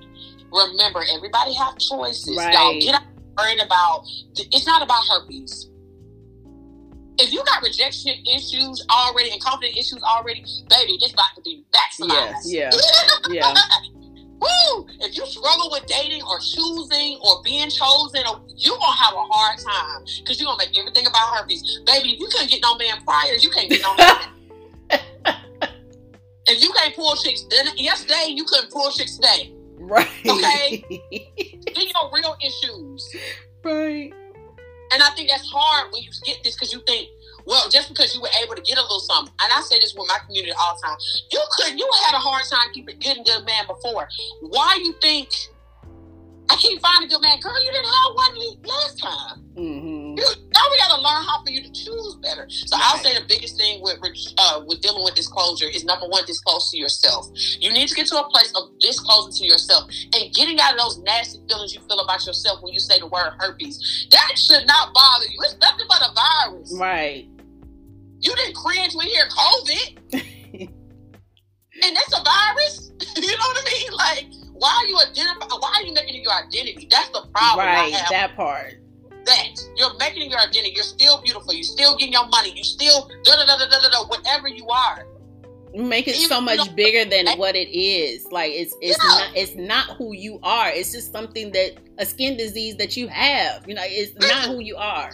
Remember, 0.53 1.03
everybody 1.13 1.55
have 1.55 1.79
choices. 1.79 2.37
Right. 2.37 2.53
Y'all 2.53 2.79
get 2.79 2.95
out 2.97 3.14
worried 3.37 3.61
about. 3.61 4.05
It's 4.37 4.67
not 4.67 4.83
about 4.83 5.03
herpes 5.09 5.71
if 7.19 7.33
you 7.33 7.45
got 7.45 7.63
rejection 7.63 8.15
issues 8.27 8.85
already 8.91 9.31
and 9.31 9.41
confidence 9.41 9.77
issues 9.77 10.03
already, 10.03 10.45
baby, 10.69 10.99
it's 11.01 11.13
about 11.13 11.35
to 11.37 11.43
be 11.43 11.65
backsliding. 11.73 12.35
Yes, 12.51 12.73
yeah, 13.31 13.31
yeah. 13.31 13.55
Woo! 14.41 14.87
If 15.01 15.17
you 15.17 15.25
struggle 15.27 15.71
with 15.71 15.87
dating 15.87 16.23
or 16.23 16.39
choosing 16.39 17.19
or 17.23 17.43
being 17.43 17.71
chosen, 17.71 18.23
you're 18.57 18.77
gonna 18.77 18.97
have 18.97 19.15
a 19.15 19.25
hard 19.31 19.59
time 19.59 20.05
because 20.19 20.41
you're 20.41 20.47
gonna 20.47 20.59
make 20.59 20.77
everything 20.79 21.07
about 21.07 21.37
herpes. 21.37 21.81
Baby, 21.87 22.15
if 22.15 22.21
you 22.21 22.27
couldn't 22.27 22.51
get 22.51 22.61
no 22.61 22.77
man 22.77 23.03
prior, 23.05 23.35
you 23.39 23.51
can't 23.51 23.71
get 23.71 23.81
no 23.81 23.95
man. 23.95 24.19
if 26.47 26.63
you 26.63 26.71
can't 26.73 26.95
pull 26.95 27.15
chicks, 27.17 27.45
then 27.49 27.69
yesterday 27.77 28.27
you 28.29 28.45
couldn't 28.45 28.71
pull 28.71 28.91
chicks 28.91 29.17
today. 29.17 29.54
Right. 29.87 30.09
Okay. 30.27 30.85
These 31.75 31.93
are 32.01 32.11
real 32.13 32.37
issues. 32.43 33.15
Right. 33.63 34.13
And 34.93 35.03
I 35.03 35.11
think 35.11 35.29
that's 35.29 35.49
hard 35.51 35.93
when 35.93 36.03
you 36.03 36.11
get 36.25 36.43
this 36.45 36.55
because 36.55 36.73
you 36.73 36.81
think, 36.87 37.09
well, 37.47 37.69
just 37.69 37.89
because 37.89 38.15
you 38.15 38.21
were 38.21 38.29
able 38.43 38.55
to 38.55 38.63
get 38.63 38.79
a 38.79 38.83
little 38.83 39.01
something, 39.01 39.35
and 39.43 39.53
I 39.53 39.61
say 39.61 39.79
this 39.81 39.95
with 39.95 40.09
my 40.09 40.19
community 40.25 40.53
all 40.59 40.77
the 40.77 40.87
time, 40.87 40.97
you 41.31 41.41
couldn't, 41.53 41.79
you 41.79 41.91
had 42.07 42.15
a 42.15 42.21
hard 42.21 42.45
time 42.51 42.73
keeping 42.73 42.99
getting 42.99 43.25
good 43.25 43.45
man 43.45 43.67
before. 43.67 44.09
Why 44.41 44.79
you 44.83 44.95
think 45.03 45.29
I 46.49 46.57
can't 46.57 46.81
find 46.81 47.05
a 47.05 47.09
good 47.09 47.21
man? 47.21 47.41
Girl, 47.41 47.59
you 47.63 47.73
didn't 47.73 47.87
have 47.87 48.15
one 48.15 48.35
last 48.65 48.99
time. 48.99 49.45
Mm-hmm. 49.57 49.94
You, 50.17 50.25
now 50.53 50.63
we 50.71 50.79
got 50.79 50.95
to 50.95 51.01
learn 51.01 51.23
how 51.25 51.43
for 51.45 51.51
you 51.51 51.63
to 51.63 51.73
choose 51.73 52.17
better. 52.23 52.47
So 52.49 52.77
right. 52.77 52.85
I'll 52.87 52.99
say 52.99 53.15
the 53.15 53.25
biggest 53.27 53.57
thing 53.57 53.83
with 53.83 53.99
uh, 54.39 54.63
with 54.67 54.81
dealing 54.81 55.05
with 55.05 55.15
disclosure 55.15 55.67
is 55.67 55.85
number 55.85 56.07
one, 56.07 56.25
disclose 56.27 56.71
to 56.71 56.79
yourself. 56.79 57.27
You 57.61 57.73
need 57.73 57.89
to 57.89 57.95
get 57.95 58.07
to 58.09 58.19
a 58.19 58.29
place 58.29 58.53
of 58.57 58.79
disclosing 58.79 59.33
to 59.43 59.47
yourself 59.47 59.91
and 60.15 60.33
getting 60.35 60.61
out 60.61 60.73
of 60.73 60.79
those 60.79 60.99
nasty 61.01 61.41
feelings 61.49 61.75
you 61.75 61.81
feel 61.89 62.01
about 62.01 62.25
yourself 62.27 62.63
when 62.63 62.73
you 62.73 62.81
say 62.81 62.99
the 62.99 63.07
word 63.07 63.33
herpes. 63.39 64.09
That 64.11 64.39
should 64.39 64.67
not 64.67 64.95
bother 64.95 65.27
you. 65.27 65.39
It's 65.43 65.59
nothing 65.59 65.87
but 65.89 66.03
a 66.03 66.13
virus. 66.15 66.77
Right. 66.79 67.29
You 68.21 68.35
didn't 68.35 68.55
cringe 68.55 68.95
when 68.95 69.09
you 69.09 69.15
hear 69.15 69.29
COVID. 69.29 70.13
and 71.83 71.97
that's 71.97 72.19
a 72.19 72.23
virus. 72.23 72.93
you 73.17 73.37
know 73.37 73.49
what 73.49 73.59
I 73.59 73.71
mean? 73.73 73.93
Like 73.93 74.45
why 74.55 74.71
are 74.71 74.87
you 74.87 74.99
identify? 74.99 75.47
Why 75.59 75.73
are 75.77 75.83
you 75.83 75.93
making 75.93 76.15
it 76.15 76.23
your 76.23 76.33
identity? 76.33 76.89
That's 76.91 77.11
the 77.11 77.27
problem. 77.35 77.67
Right, 77.67 77.93
that 78.11 78.37
part. 78.37 78.75
That 79.27 79.61
you're 79.77 79.97
making 79.99 80.31
your 80.31 80.41
identity. 80.41 80.73
You're 80.75 80.85
still 80.85 81.21
beautiful. 81.23 81.53
You're 81.55 81.63
still 81.63 81.97
getting 81.97 82.13
your 82.13 82.29
money. 82.29 82.53
You 82.55 82.65
still 82.65 83.09
da 83.25 83.37
da 83.37 83.45
da 83.47 83.57
da 83.57 83.67
da 83.67 83.89
da 83.91 84.07
whatever 84.07 84.49
you 84.49 84.67
are. 84.69 85.07
You 85.75 85.83
make 85.83 86.07
it 86.07 86.15
Even 86.15 86.29
so 86.29 86.41
much 86.41 86.75
bigger 86.77 87.09
than 87.09 87.27
what 87.37 87.57
it 87.57 87.69
is. 87.77 88.27
Like 88.31 88.53
it's 88.53 88.75
it's 88.81 88.97
yeah. 89.03 89.09
not 89.09 89.37
it's 89.37 89.55
not 89.57 89.97
who 89.97 90.15
you 90.15 90.39
are. 90.43 90.71
It's 90.71 90.93
just 90.93 91.11
something 91.11 91.51
that 91.53 91.79
a 91.99 92.07
skin 92.07 92.37
disease 92.37 92.77
that 92.77 92.97
you 92.97 93.09
have. 93.09 93.69
You 93.69 93.75
know, 93.75 93.83
it's 93.85 94.15
not 94.29 94.47
who 94.47 94.61
you 94.61 94.77
are. 94.77 95.11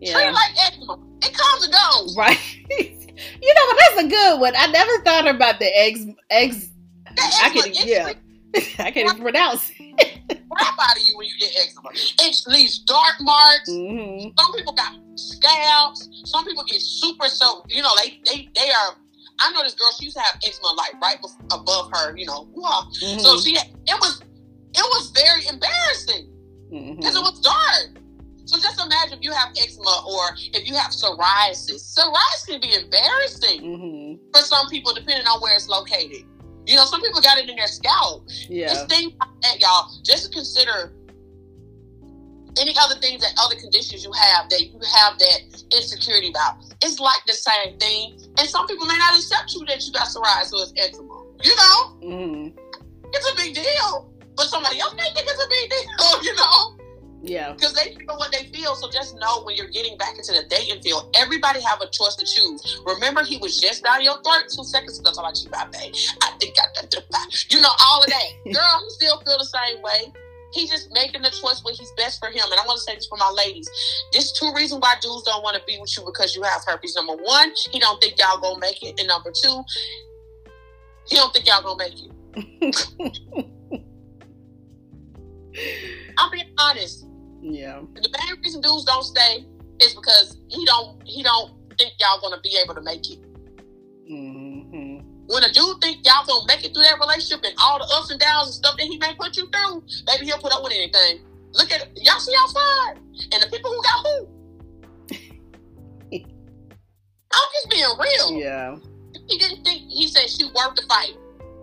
Yeah. 0.00 0.12
Treat 0.12 0.32
like 0.32 0.66
eczema. 0.66 0.98
It 1.22 1.34
comes 1.36 1.64
and 1.64 1.72
goes. 1.72 2.16
Right. 2.16 2.38
you 2.78 3.54
know, 3.54 3.62
but 3.68 3.78
that's 3.80 4.02
a 4.02 4.08
good 4.08 4.40
one. 4.40 4.54
I 4.56 4.66
never 4.68 5.02
thought 5.02 5.26
about 5.26 5.58
the 5.58 5.76
eggs 5.76 6.06
eggs. 6.30 6.70
I 7.18 7.50
can 7.50 7.72
yeah. 7.72 8.12
I 8.78 8.90
can't 8.90 9.10
even 9.10 9.20
pronounce 9.20 9.72
it. 9.78 10.15
Crap 10.28 10.74
out 10.80 10.96
of 10.96 11.02
you 11.06 11.16
when 11.16 11.26
you 11.26 11.34
get 11.38 11.52
eczema. 11.56 11.90
It 11.92 12.42
leaves 12.46 12.78
dark 12.80 13.16
marks. 13.20 13.70
Mm-hmm. 13.70 14.30
Some 14.38 14.52
people 14.54 14.72
got 14.72 14.94
scalps. 15.14 16.08
Some 16.24 16.44
people 16.44 16.64
get 16.64 16.80
super 16.80 17.28
so 17.28 17.64
you 17.68 17.82
know 17.82 17.90
they 18.02 18.20
they 18.24 18.48
they 18.54 18.70
are. 18.70 18.96
I 19.38 19.52
know 19.52 19.62
this 19.62 19.74
girl. 19.74 19.90
She 19.98 20.06
used 20.06 20.16
to 20.16 20.22
have 20.22 20.38
eczema 20.46 20.68
like 20.76 21.00
right 21.00 21.18
above 21.52 21.90
her. 21.92 22.16
You 22.16 22.26
know, 22.26 22.48
mm-hmm. 22.56 23.18
so 23.20 23.38
she 23.38 23.56
it 23.56 24.00
was 24.00 24.22
it 24.74 24.86
was 24.94 25.10
very 25.10 25.46
embarrassing. 25.46 26.28
because 26.70 26.82
mm-hmm. 26.82 27.02
it 27.02 27.20
was 27.20 27.40
dark. 27.40 28.02
So 28.46 28.60
just 28.60 28.80
imagine 28.80 29.18
if 29.18 29.24
you 29.24 29.32
have 29.32 29.50
eczema 29.58 30.04
or 30.08 30.30
if 30.36 30.68
you 30.68 30.74
have 30.76 30.92
psoriasis. 30.92 31.98
Psoriasis 31.98 32.46
can 32.46 32.60
be 32.60 32.74
embarrassing 32.74 33.60
mm-hmm. 33.60 34.30
for 34.32 34.40
some 34.40 34.68
people, 34.68 34.94
depending 34.94 35.26
on 35.26 35.40
where 35.40 35.56
it's 35.56 35.68
located. 35.68 36.24
You 36.66 36.76
know, 36.76 36.84
some 36.84 37.00
people 37.00 37.20
got 37.20 37.38
it 37.38 37.48
in 37.48 37.56
their 37.56 37.68
scalp. 37.68 38.28
Yeah. 38.48 38.68
Just 38.68 38.88
think 38.88 39.14
about 39.14 39.40
that, 39.42 39.60
y'all. 39.60 39.88
Just 40.02 40.32
consider 40.32 40.92
any 42.58 42.74
other 42.80 42.98
things 43.00 43.22
that 43.22 43.32
other 43.38 43.54
conditions 43.54 44.04
you 44.04 44.10
have 44.12 44.48
that 44.50 44.62
you 44.62 44.80
have 44.96 45.18
that 45.18 45.40
insecurity 45.72 46.30
about. 46.30 46.56
It's 46.82 46.98
like 46.98 47.22
the 47.26 47.34
same 47.34 47.78
thing. 47.78 48.18
And 48.38 48.48
some 48.48 48.66
people 48.66 48.86
may 48.86 48.96
not 48.98 49.16
accept 49.16 49.54
you 49.54 49.64
that 49.66 49.86
you 49.86 49.92
got 49.92 50.08
psoriasis 50.08 50.52
or 50.52 50.66
eczema. 50.76 51.22
You 51.42 51.54
know? 51.54 51.96
Mm-hmm. 52.02 52.58
It's 53.12 53.30
a 53.30 53.36
big 53.36 53.54
deal. 53.54 54.10
But 54.36 54.46
somebody 54.46 54.80
else 54.80 54.94
may 54.94 55.08
think 55.14 55.26
it's 55.28 55.44
a 55.44 55.48
big 55.48 55.70
deal, 55.70 56.22
you 56.22 56.34
know? 56.34 56.85
Yeah. 57.22 57.52
Because 57.52 57.74
they 57.74 57.94
feel 57.94 58.16
what 58.16 58.32
they 58.32 58.46
feel. 58.46 58.74
So 58.74 58.90
just 58.90 59.16
know 59.18 59.42
when 59.44 59.56
you're 59.56 59.70
getting 59.70 59.96
back 59.98 60.16
into 60.16 60.32
the 60.32 60.44
dating 60.48 60.82
field, 60.82 61.14
everybody 61.16 61.60
have 61.60 61.80
a 61.80 61.88
choice 61.90 62.16
to 62.16 62.24
choose. 62.24 62.80
Remember, 62.86 63.24
he 63.24 63.38
was 63.38 63.58
just 63.60 63.84
down 63.84 64.02
your 64.02 64.22
throat 64.22 64.44
two 64.54 64.64
seconds 64.64 64.98
ago 64.98 65.10
talking 65.12 65.48
about 65.48 65.72
you, 65.72 65.80
baby. 65.80 65.98
I 66.22 66.30
think 66.38 66.56
I 66.60 66.66
got 66.80 66.90
the 66.90 67.46
You 67.50 67.60
know, 67.60 67.70
all 67.84 68.02
of 68.02 68.06
that. 68.08 68.28
Girl, 68.44 68.80
he 68.84 68.90
still 68.90 69.20
feel 69.20 69.38
the 69.38 69.44
same 69.44 69.82
way. 69.82 70.12
He's 70.52 70.70
just 70.70 70.92
making 70.92 71.22
the 71.22 71.30
choice 71.30 71.60
what 71.62 71.74
he's 71.74 71.92
best 71.96 72.20
for 72.20 72.28
him. 72.28 72.44
And 72.44 72.54
I 72.54 72.64
want 72.66 72.78
to 72.78 72.82
say 72.82 72.94
this 72.94 73.06
for 73.06 73.18
my 73.18 73.30
ladies. 73.36 73.68
There's 74.12 74.32
two 74.32 74.52
reasons 74.54 74.80
why 74.80 74.94
dudes 75.02 75.24
don't 75.24 75.42
want 75.42 75.56
to 75.56 75.62
be 75.66 75.78
with 75.80 75.94
you 75.96 76.04
because 76.04 76.34
you 76.36 76.42
have 76.42 76.62
herpes. 76.64 76.94
Number 76.94 77.16
one, 77.16 77.52
he 77.70 77.78
don't 77.78 78.00
think 78.00 78.18
y'all 78.18 78.40
gonna 78.40 78.60
make 78.60 78.82
it. 78.82 78.98
And 78.98 79.08
number 79.08 79.32
two, 79.32 79.62
he 81.06 81.16
don't 81.16 81.32
think 81.34 81.46
y'all 81.46 81.62
gonna 81.62 81.76
make 81.78 81.94
it. 81.98 83.52
I'm 86.18 86.30
being 86.30 86.50
honest. 86.58 87.06
Yeah. 87.40 87.80
The 87.94 88.08
main 88.08 88.40
reason 88.42 88.60
dudes 88.60 88.84
don't 88.84 89.02
stay 89.02 89.46
is 89.80 89.94
because 89.94 90.38
he 90.48 90.64
don't 90.64 91.00
he 91.04 91.22
don't 91.22 91.52
think 91.78 91.92
y'all 92.00 92.20
gonna 92.20 92.40
be 92.42 92.58
able 92.62 92.74
to 92.74 92.80
make 92.80 93.08
it. 93.10 93.20
Mm-hmm. 94.10 94.98
When 95.26 95.44
a 95.44 95.52
dude 95.52 95.80
think 95.80 96.04
y'all 96.04 96.24
gonna 96.26 96.46
make 96.46 96.64
it 96.64 96.72
through 96.72 96.84
that 96.84 96.98
relationship 96.98 97.44
and 97.44 97.54
all 97.58 97.78
the 97.78 97.88
ups 97.94 98.10
and 98.10 98.20
downs 98.20 98.48
and 98.48 98.54
stuff 98.54 98.76
that 98.78 98.86
he 98.86 98.98
may 98.98 99.14
put 99.14 99.36
you 99.36 99.48
through, 99.50 99.84
maybe 100.06 100.26
he'll 100.26 100.38
put 100.38 100.52
up 100.52 100.62
with 100.62 100.72
anything. 100.72 101.20
Look 101.52 101.70
at 101.72 101.88
y'all 101.96 102.20
see 102.20 102.34
outside 102.38 102.98
and 103.32 103.42
the 103.42 103.48
people 103.50 103.70
who 103.70 103.82
got 103.82 104.06
who. 104.06 104.28
I'm 107.32 107.48
just 107.54 107.70
being 107.70 107.86
real. 108.00 108.32
Yeah. 108.40 108.76
He 109.28 109.38
didn't 109.38 109.64
think 109.64 109.82
he 109.90 110.08
said 110.08 110.28
she 110.30 110.44
worth 110.44 110.76
the 110.76 110.82
fight 110.88 111.16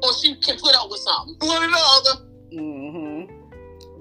or 0.04 0.14
she 0.14 0.36
can 0.36 0.58
put 0.60 0.76
up 0.76 0.90
with 0.90 1.00
something. 1.00 1.36
One 1.48 1.64
or 1.64 1.68
the 1.68 1.78
other. 1.78 2.26
Mm-hmm 2.54 3.03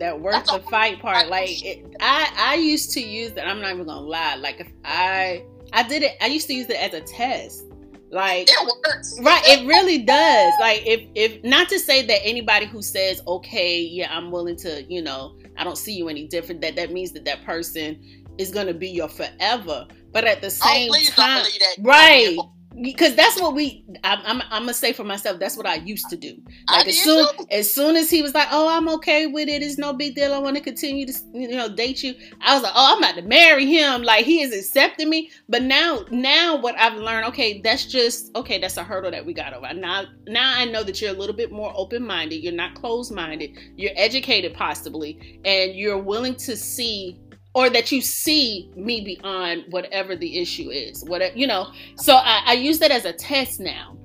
that 0.02 0.20
worth 0.20 0.44
the 0.46 0.58
fight 0.68 1.00
part. 1.00 1.28
Like 1.28 1.64
it, 1.64 1.96
I, 2.00 2.32
I 2.36 2.54
used 2.56 2.90
to 2.92 3.00
use 3.00 3.32
that. 3.32 3.46
I'm 3.46 3.60
not 3.60 3.72
even 3.72 3.86
gonna 3.86 4.00
lie. 4.00 4.34
Like 4.34 4.60
if 4.60 4.68
I, 4.84 5.44
I 5.72 5.84
did 5.84 6.02
it. 6.02 6.16
I 6.20 6.26
used 6.26 6.48
to 6.48 6.54
use 6.54 6.68
it 6.68 6.76
as 6.76 6.92
a 6.92 7.00
test. 7.00 7.66
Like 8.10 8.48
it 8.50 8.72
works. 8.84 9.16
Right, 9.22 9.42
it 9.46 9.66
really 9.66 9.98
does. 9.98 10.52
Like 10.60 10.82
if 10.84 11.08
if 11.14 11.42
not 11.44 11.68
to 11.70 11.78
say 11.78 12.04
that 12.04 12.20
anybody 12.24 12.66
who 12.66 12.82
says 12.82 13.22
okay, 13.26 13.80
yeah, 13.80 14.14
I'm 14.14 14.30
willing 14.30 14.56
to, 14.56 14.82
you 14.92 15.02
know, 15.02 15.36
I 15.56 15.64
don't 15.64 15.78
see 15.78 15.94
you 15.94 16.08
any 16.08 16.26
different. 16.26 16.60
That 16.60 16.76
that 16.76 16.92
means 16.92 17.12
that 17.12 17.24
that 17.24 17.44
person 17.44 18.24
is 18.38 18.50
gonna 18.50 18.74
be 18.74 18.88
your 18.88 19.08
forever. 19.08 19.86
But 20.12 20.24
at 20.24 20.42
the 20.42 20.50
same 20.50 20.92
time, 21.06 21.46
right? 21.78 22.36
Because 22.80 23.14
that's 23.14 23.40
what 23.40 23.54
we 23.54 23.84
I'm, 24.04 24.20
I'm, 24.24 24.42
I'm, 24.50 24.62
gonna 24.62 24.74
say 24.74 24.92
for 24.92 25.04
myself 25.04 25.38
that's 25.38 25.56
what 25.56 25.66
i 25.66 25.76
used 25.76 26.08
to 26.10 26.16
do. 26.16 26.40
Like 26.68 26.88
as 26.88 27.02
soon 27.02 27.26
as 27.50 27.70
soon 27.70 27.96
as 27.96 28.10
he 28.10 28.22
was 28.22 28.34
like 28.34 28.48
oh 28.50 28.68
i'm 28.68 28.88
okay 28.90 29.26
with 29.26 29.48
it. 29.48 29.62
It's 29.62 29.78
no 29.78 29.92
big 29.92 30.14
deal. 30.14 30.32
I 30.32 30.38
want 30.38 30.56
to 30.56 30.62
continue 30.62 31.06
to 31.06 31.12
you 31.34 31.48
know 31.48 31.68
date 31.68 32.02
you 32.02 32.14
i 32.40 32.54
was 32.54 32.62
like 32.62 32.72
oh 32.74 32.92
i'm 32.92 32.98
about 32.98 33.16
to 33.16 33.22
marry 33.22 33.66
him. 33.66 34.02
Like 34.02 34.24
he 34.24 34.40
is 34.42 34.56
accepting 34.56 35.10
me. 35.10 35.30
But 35.48 35.62
now 35.62 36.04
now 36.10 36.56
what 36.56 36.78
i've 36.78 36.94
learned 36.94 37.26
okay 37.26 37.60
that's 37.60 37.84
just 37.84 38.34
okay 38.36 38.58
that's 38.58 38.76
a 38.76 38.84
hurdle 38.84 39.10
that 39.10 39.24
we 39.26 39.34
got 39.34 39.52
over. 39.52 39.72
Now 39.74 40.04
now 40.26 40.54
i 40.56 40.64
know 40.64 40.82
that 40.82 41.00
you're 41.00 41.14
a 41.14 41.18
little 41.18 41.36
bit 41.36 41.52
more 41.52 41.72
open-minded. 41.76 42.36
You're 42.36 42.52
not 42.52 42.74
closed-minded. 42.74 43.58
You're 43.76 43.92
educated 43.96 44.54
possibly 44.54 45.40
and 45.44 45.74
you're 45.74 45.98
willing 45.98 46.34
to 46.36 46.56
see 46.56 47.18
or 47.54 47.68
that 47.70 47.92
you 47.92 48.00
see 48.00 48.70
me 48.76 49.00
beyond 49.02 49.64
whatever 49.70 50.16
the 50.16 50.38
issue 50.38 50.70
is 50.70 51.04
whatever 51.04 51.36
you 51.36 51.46
know? 51.46 51.70
So 51.96 52.14
I, 52.14 52.42
I, 52.46 52.52
use 52.54 52.78
that 52.78 52.90
as 52.90 53.04
a 53.04 53.12
test 53.12 53.60
now. 53.60 53.96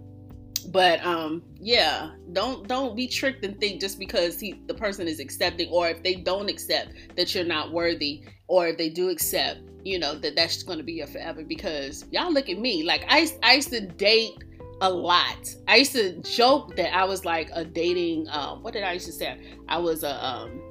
But 0.69 1.03
um 1.05 1.43
yeah 1.59 2.11
don't 2.33 2.67
don't 2.67 2.95
be 2.95 3.07
tricked 3.07 3.43
and 3.45 3.57
think 3.59 3.79
just 3.79 3.97
because 3.97 4.39
he 4.39 4.61
the 4.67 4.73
person 4.73 5.07
is 5.07 5.19
accepting 5.19 5.69
or 5.69 5.87
if 5.87 6.03
they 6.03 6.15
don't 6.15 6.49
accept 6.49 6.91
that 7.15 7.33
you're 7.33 7.45
not 7.45 7.71
worthy 7.71 8.23
or 8.47 8.67
if 8.67 8.77
they 8.77 8.89
do 8.89 9.09
accept 9.09 9.61
you 9.87 9.97
know 9.97 10.15
that 10.15 10.35
that's 10.35 10.63
going 10.63 10.77
to 10.77 10.83
be 10.83 10.93
your 10.93 11.07
forever 11.07 11.43
because 11.43 12.05
y'all 12.11 12.31
look 12.31 12.49
at 12.49 12.59
me. 12.59 12.83
Like 12.83 13.05
I, 13.07 13.29
I 13.41 13.53
used 13.53 13.69
to 13.69 13.81
date 13.81 14.43
a 14.81 14.89
lot. 14.89 15.55
I 15.67 15.77
used 15.77 15.93
to 15.93 16.21
joke 16.21 16.75
that 16.75 16.95
i 16.95 17.03
was 17.03 17.25
like 17.25 17.49
a 17.53 17.63
dating 17.63 18.27
um 18.29 18.61
what 18.61 18.73
did 18.73 18.83
i 18.83 18.93
used 18.93 19.05
to 19.07 19.13
say? 19.13 19.39
I 19.69 19.77
was 19.77 20.03
a 20.03 20.23
um 20.23 20.61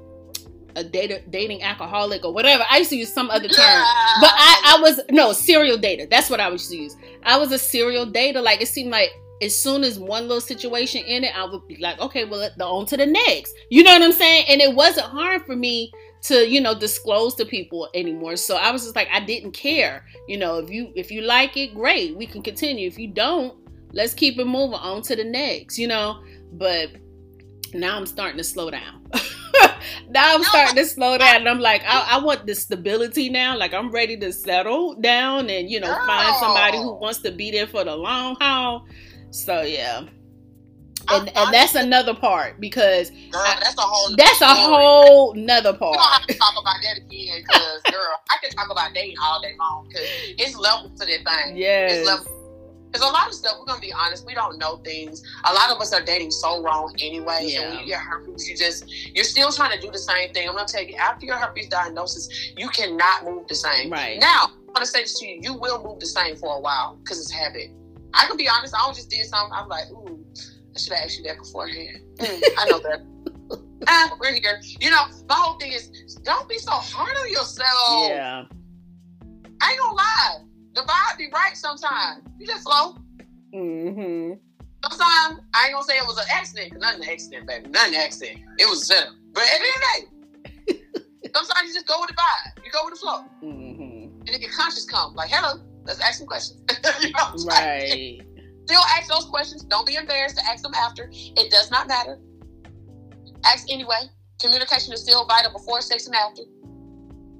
a 0.77 0.83
data, 0.83 1.21
dating 1.29 1.63
alcoholic 1.63 2.23
or 2.23 2.33
whatever. 2.33 2.63
I 2.69 2.77
used 2.77 2.91
to 2.91 2.95
use 2.95 3.11
some 3.11 3.29
other 3.29 3.47
term, 3.47 3.83
but 4.21 4.31
I, 4.31 4.77
I 4.77 4.81
was 4.81 5.01
no 5.09 5.33
serial 5.33 5.77
dater. 5.77 6.09
That's 6.09 6.29
what 6.29 6.39
I 6.39 6.49
used 6.49 6.69
to 6.69 6.77
use. 6.77 6.95
I 7.23 7.37
was 7.37 7.51
a 7.51 7.57
serial 7.57 8.05
dater. 8.05 8.41
Like 8.41 8.61
it 8.61 8.67
seemed 8.67 8.91
like 8.91 9.09
as 9.41 9.61
soon 9.61 9.83
as 9.83 9.99
one 9.99 10.23
little 10.23 10.41
situation 10.41 11.03
it, 11.05 11.35
I 11.35 11.45
would 11.45 11.67
be 11.67 11.77
like, 11.77 11.99
okay, 11.99 12.25
well, 12.25 12.49
on 12.61 12.85
to 12.87 12.97
the 12.97 13.05
next. 13.05 13.53
You 13.69 13.83
know 13.83 13.91
what 13.91 14.01
I'm 14.01 14.11
saying? 14.11 14.45
And 14.49 14.61
it 14.61 14.73
wasn't 14.73 15.07
hard 15.07 15.45
for 15.45 15.55
me 15.55 15.91
to, 16.23 16.47
you 16.47 16.61
know, 16.61 16.77
disclose 16.77 17.35
to 17.35 17.45
people 17.45 17.89
anymore. 17.93 18.35
So 18.35 18.55
I 18.55 18.71
was 18.71 18.83
just 18.83 18.95
like, 18.95 19.07
I 19.11 19.19
didn't 19.19 19.51
care. 19.51 20.05
You 20.27 20.37
know, 20.37 20.57
if 20.59 20.69
you 20.69 20.91
if 20.95 21.11
you 21.11 21.21
like 21.21 21.57
it, 21.57 21.73
great, 21.73 22.15
we 22.15 22.25
can 22.25 22.41
continue. 22.41 22.87
If 22.87 22.97
you 22.97 23.07
don't, 23.07 23.57
let's 23.93 24.13
keep 24.13 24.39
it 24.39 24.45
moving 24.45 24.79
on 24.79 25.01
to 25.03 25.15
the 25.15 25.23
next. 25.23 25.77
You 25.77 25.87
know, 25.87 26.23
but 26.53 26.89
now 27.73 27.97
I'm 27.97 28.05
starting 28.05 28.37
to 28.37 28.43
slow 28.43 28.69
down. 28.69 29.07
now 30.09 30.35
I'm 30.35 30.43
starting 30.43 30.75
to 30.75 30.85
slow 30.85 31.17
down 31.17 31.37
and 31.37 31.49
I'm 31.49 31.59
like, 31.59 31.83
I, 31.85 32.17
I, 32.17 32.23
want 32.23 32.45
the 32.45 32.55
stability 32.55 33.29
now. 33.29 33.57
Like 33.57 33.73
I'm 33.73 33.91
ready 33.91 34.17
to 34.17 34.31
settle 34.31 34.95
down 34.95 35.49
and, 35.49 35.69
you 35.69 35.79
know, 35.79 35.93
find 36.05 36.35
somebody 36.37 36.77
who 36.77 36.93
wants 36.93 37.19
to 37.19 37.31
be 37.31 37.51
there 37.51 37.67
for 37.67 37.83
the 37.83 37.95
long 37.95 38.35
haul. 38.39 38.85
So 39.31 39.61
yeah. 39.61 40.05
And, 41.09 41.29
and 41.37 41.53
that's 41.53 41.75
another 41.75 42.13
part 42.13 42.59
because 42.59 43.11
girl, 43.11 43.43
that's 43.61 43.77
a 43.77 43.81
whole 43.81 44.15
that's 44.17 44.41
a 44.41 44.47
whole 44.47 45.33
nother 45.35 45.73
part. 45.73 45.91
We 45.91 45.97
don't 45.97 46.11
have 46.11 46.27
to 46.27 46.33
talk 46.33 46.53
about 46.59 46.75
that 46.83 46.97
again 46.97 47.43
because 47.47 47.81
girl, 47.83 48.19
I 48.29 48.37
can 48.41 48.51
talk 48.51 48.69
about 48.69 48.93
dating 48.93 49.15
all 49.23 49.41
day 49.41 49.53
long 49.57 49.87
because 49.87 50.05
it's 50.37 50.57
levels 50.57 50.99
to 50.99 51.05
that 51.05 51.45
thing. 51.45 51.55
Yeah, 51.55 51.87
it's 51.87 52.07
levels 52.07 52.36
because 52.91 53.07
a 53.07 53.11
lot 53.11 53.27
of 53.27 53.33
stuff, 53.33 53.55
we're 53.59 53.65
gonna 53.65 53.81
be 53.81 53.93
honest, 53.93 54.25
we 54.25 54.33
don't 54.33 54.57
know 54.57 54.77
things. 54.77 55.23
A 55.45 55.53
lot 55.53 55.69
of 55.69 55.81
us 55.81 55.93
are 55.93 56.01
dating 56.01 56.31
so 56.31 56.61
wrong 56.61 56.93
anyway. 57.01 57.41
Yeah. 57.43 57.61
And 57.61 57.71
when 57.71 57.79
you 57.81 57.87
get 57.87 57.99
herpes, 57.99 58.47
you 58.47 58.55
just 58.55 59.15
you're 59.15 59.25
still 59.25 59.51
trying 59.51 59.77
to 59.77 59.85
do 59.85 59.91
the 59.91 59.99
same 59.99 60.33
thing. 60.33 60.47
I'm 60.47 60.55
gonna 60.55 60.67
tell 60.67 60.83
you, 60.83 60.95
after 60.95 61.25
your 61.25 61.35
herpes 61.35 61.67
diagnosis, 61.67 62.53
you 62.55 62.69
cannot 62.69 63.25
move 63.25 63.47
the 63.47 63.55
same. 63.55 63.91
Right. 63.91 64.19
Now, 64.19 64.51
I'm 64.67 64.73
gonna 64.73 64.85
say 64.85 65.01
this 65.01 65.19
to 65.19 65.27
you, 65.27 65.39
you 65.41 65.53
will 65.53 65.83
move 65.83 65.99
the 65.99 66.05
same 66.05 66.35
for 66.35 66.57
a 66.57 66.59
while 66.59 66.97
because 67.03 67.19
it's 67.19 67.31
habit. 67.31 67.71
I 68.13 68.25
can 68.25 68.37
be 68.37 68.47
honest, 68.47 68.73
I 68.73 68.87
just 68.93 69.09
did 69.09 69.25
something, 69.25 69.53
I'm 69.53 69.67
like, 69.67 69.89
ooh, 69.91 70.25
I 70.75 70.79
should 70.79 70.93
have 70.93 71.03
asked 71.03 71.17
you 71.17 71.23
that 71.25 71.37
beforehand. 71.37 72.01
Mm, 72.17 72.41
I 72.57 72.65
know 72.67 72.79
that. 72.79 73.05
ah, 73.87 74.17
we're 74.19 74.33
here. 74.33 74.59
You 74.81 74.89
know, 74.89 75.03
my 75.29 75.35
whole 75.35 75.59
thing 75.59 75.71
is 75.71 76.15
don't 76.23 76.49
be 76.49 76.57
so 76.57 76.71
hard 76.71 77.15
on 77.15 77.29
yourself. 77.29 78.09
Yeah. 78.09 78.45
I 79.61 79.71
ain't 79.71 79.79
gonna 79.79 79.93
lie 79.93 80.46
the 80.77 80.83
vibe 80.83 81.17
be 81.17 81.27
right 81.33 81.57
sometimes. 81.57 82.23
You 82.37 82.45
just 82.45 82.63
slow. 82.63 82.97
Mm-hmm. 83.53 84.33
Sometimes 84.83 85.41
I 85.53 85.65
ain't 85.65 85.73
gonna 85.73 85.83
say 85.83 85.97
it 85.97 86.05
was 86.05 86.17
an 86.17 86.25
accident, 86.31 86.71
cause 86.71 86.81
nothing 86.81 87.03
an 87.03 87.09
accident, 87.09 87.47
baby. 87.47 87.69
Nothing 87.69 87.95
accident. 87.95 88.39
It 88.59 88.69
was 88.69 88.83
a 88.83 88.85
setup. 88.85 89.13
But 89.33 89.43
at 89.43 89.59
the 89.59 89.65
end 89.65 89.73
of 89.75 90.67
the 90.67 90.73
day, 90.73 91.29
sometimes 91.35 91.67
you 91.67 91.73
just 91.73 91.87
go 91.87 91.95
with 91.99 92.09
the 92.09 92.15
vibe. 92.15 92.63
You 92.63 92.71
go 92.71 92.85
with 92.85 92.93
the 92.93 92.99
flow. 92.99 93.23
Mm-hmm. 93.43 94.19
And 94.19 94.27
then 94.27 94.39
your 94.39 94.51
conscience 94.51 94.85
come. 94.85 95.15
Like, 95.15 95.31
hello, 95.31 95.63
let's 95.83 95.99
ask 95.99 96.19
some 96.19 96.27
questions. 96.27 96.61
you 97.01 97.11
know 97.11 97.33
right. 97.47 98.21
Still 98.65 98.81
ask 98.97 99.09
those 99.09 99.25
questions. 99.25 99.63
Don't 99.63 99.87
be 99.87 99.95
embarrassed 99.95 100.37
to 100.37 100.45
ask 100.45 100.61
them 100.61 100.73
after. 100.75 101.09
It 101.11 101.49
does 101.49 101.71
not 101.71 101.87
matter. 101.87 102.19
Ask 103.45 103.65
anyway. 103.71 104.11
Communication 104.39 104.93
is 104.93 105.01
still 105.01 105.25
vital 105.25 105.51
before 105.51 105.81
sex 105.81 106.05
and 106.05 106.15
after. 106.15 106.43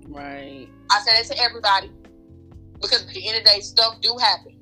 Right. 0.07 0.67
I 0.89 1.01
say 1.01 1.21
that 1.21 1.35
to 1.35 1.43
everybody 1.43 1.91
because 2.81 3.03
at 3.07 3.13
the 3.13 3.27
end 3.27 3.37
of 3.37 3.43
the 3.43 3.49
day, 3.49 3.59
stuff 3.59 3.99
do 4.01 4.15
happen. 4.19 4.57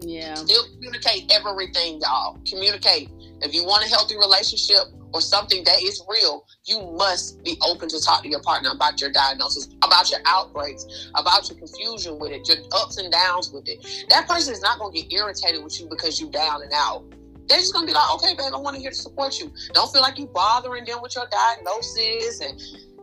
Yeah. 0.00 0.34
Still 0.34 0.64
communicate 0.74 1.32
everything, 1.32 2.00
y'all. 2.00 2.38
Communicate. 2.48 3.10
If 3.40 3.54
you 3.54 3.64
want 3.64 3.84
a 3.84 3.88
healthy 3.88 4.16
relationship 4.16 4.92
or 5.12 5.20
something 5.20 5.62
that 5.64 5.82
is 5.82 6.02
real, 6.08 6.44
you 6.64 6.80
must 6.96 7.42
be 7.44 7.56
open 7.66 7.88
to 7.88 8.00
talk 8.00 8.22
to 8.22 8.28
your 8.28 8.42
partner 8.42 8.70
about 8.70 9.00
your 9.00 9.10
diagnosis, 9.10 9.68
about 9.82 10.10
your 10.10 10.20
outbreaks, 10.26 11.10
about 11.14 11.48
your 11.48 11.58
confusion 11.58 12.18
with 12.18 12.32
it, 12.32 12.48
your 12.48 12.58
ups 12.72 12.98
and 12.98 13.12
downs 13.12 13.50
with 13.52 13.68
it. 13.68 14.06
That 14.10 14.28
person 14.28 14.52
is 14.52 14.60
not 14.60 14.78
going 14.78 14.92
to 14.94 15.02
get 15.02 15.12
irritated 15.12 15.62
with 15.62 15.80
you 15.80 15.88
because 15.88 16.20
you're 16.20 16.30
down 16.30 16.62
and 16.62 16.72
out. 16.74 17.04
They're 17.48 17.58
just 17.58 17.74
gonna 17.74 17.86
be 17.86 17.92
like, 17.92 18.14
okay, 18.14 18.34
babe, 18.34 18.52
I 18.54 18.56
want 18.56 18.76
to 18.76 18.80
here 18.80 18.90
to 18.90 18.96
support 18.96 19.38
you. 19.38 19.52
Don't 19.74 19.92
feel 19.92 20.00
like 20.00 20.16
you're 20.18 20.28
bothering 20.28 20.84
them 20.84 21.02
with 21.02 21.16
your 21.16 21.26
diagnosis 21.30 22.40
and 22.40 22.60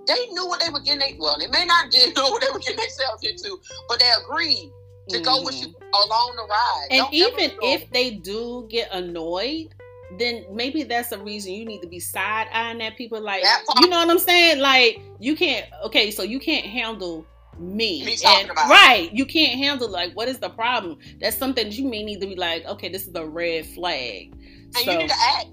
they 0.07 0.27
knew 0.27 0.47
what 0.47 0.61
they 0.61 0.69
were 0.69 0.79
getting. 0.79 0.99
They, 0.99 1.17
well, 1.19 1.37
they 1.39 1.47
may 1.47 1.65
not 1.65 1.91
did 1.91 2.15
know 2.15 2.29
what 2.29 2.41
they 2.41 2.51
were 2.51 2.59
getting 2.59 2.77
themselves 2.77 3.23
into, 3.23 3.59
but 3.87 3.99
they 3.99 4.09
agreed 4.23 4.71
to 5.09 5.15
mm-hmm. 5.15 5.23
go 5.23 5.43
with 5.43 5.59
you 5.59 5.67
mm-hmm. 5.67 6.09
along 6.09 6.35
the 6.35 6.43
ride. 6.43 6.87
And 6.91 6.99
Don't 6.99 7.13
even 7.13 7.51
if 7.61 7.89
they 7.91 8.11
do 8.11 8.67
get 8.69 8.89
annoyed, 8.91 9.73
then 10.17 10.45
maybe 10.51 10.83
that's 10.83 11.09
the 11.09 11.19
reason 11.19 11.53
you 11.53 11.65
need 11.65 11.81
to 11.81 11.87
be 11.87 11.99
side 11.99 12.47
eyeing 12.51 12.81
at 12.81 12.97
people. 12.97 13.21
Like, 13.21 13.43
you 13.79 13.89
know 13.89 13.97
what 13.99 14.09
I'm 14.09 14.19
saying? 14.19 14.59
Like, 14.59 15.01
you 15.19 15.35
can't. 15.35 15.65
Okay, 15.85 16.11
so 16.11 16.23
you 16.23 16.39
can't 16.39 16.65
handle 16.65 17.25
me. 17.59 18.03
me 18.05 18.17
and, 18.25 18.49
right. 18.49 19.09
You 19.13 19.25
can't 19.25 19.57
handle 19.59 19.89
like 19.89 20.13
what 20.13 20.27
is 20.27 20.39
the 20.39 20.49
problem? 20.49 20.97
That's 21.19 21.37
something 21.37 21.65
that 21.65 21.77
you 21.77 21.87
may 21.87 22.03
need 22.03 22.21
to 22.21 22.27
be 22.27 22.35
like, 22.35 22.65
okay, 22.65 22.89
this 22.89 23.07
is 23.07 23.15
a 23.15 23.25
red 23.25 23.65
flag. 23.65 24.33
And 24.33 24.75
so, 24.75 24.91
you 24.91 24.97
need 24.97 25.09
to 25.09 25.15
act. 25.19 25.47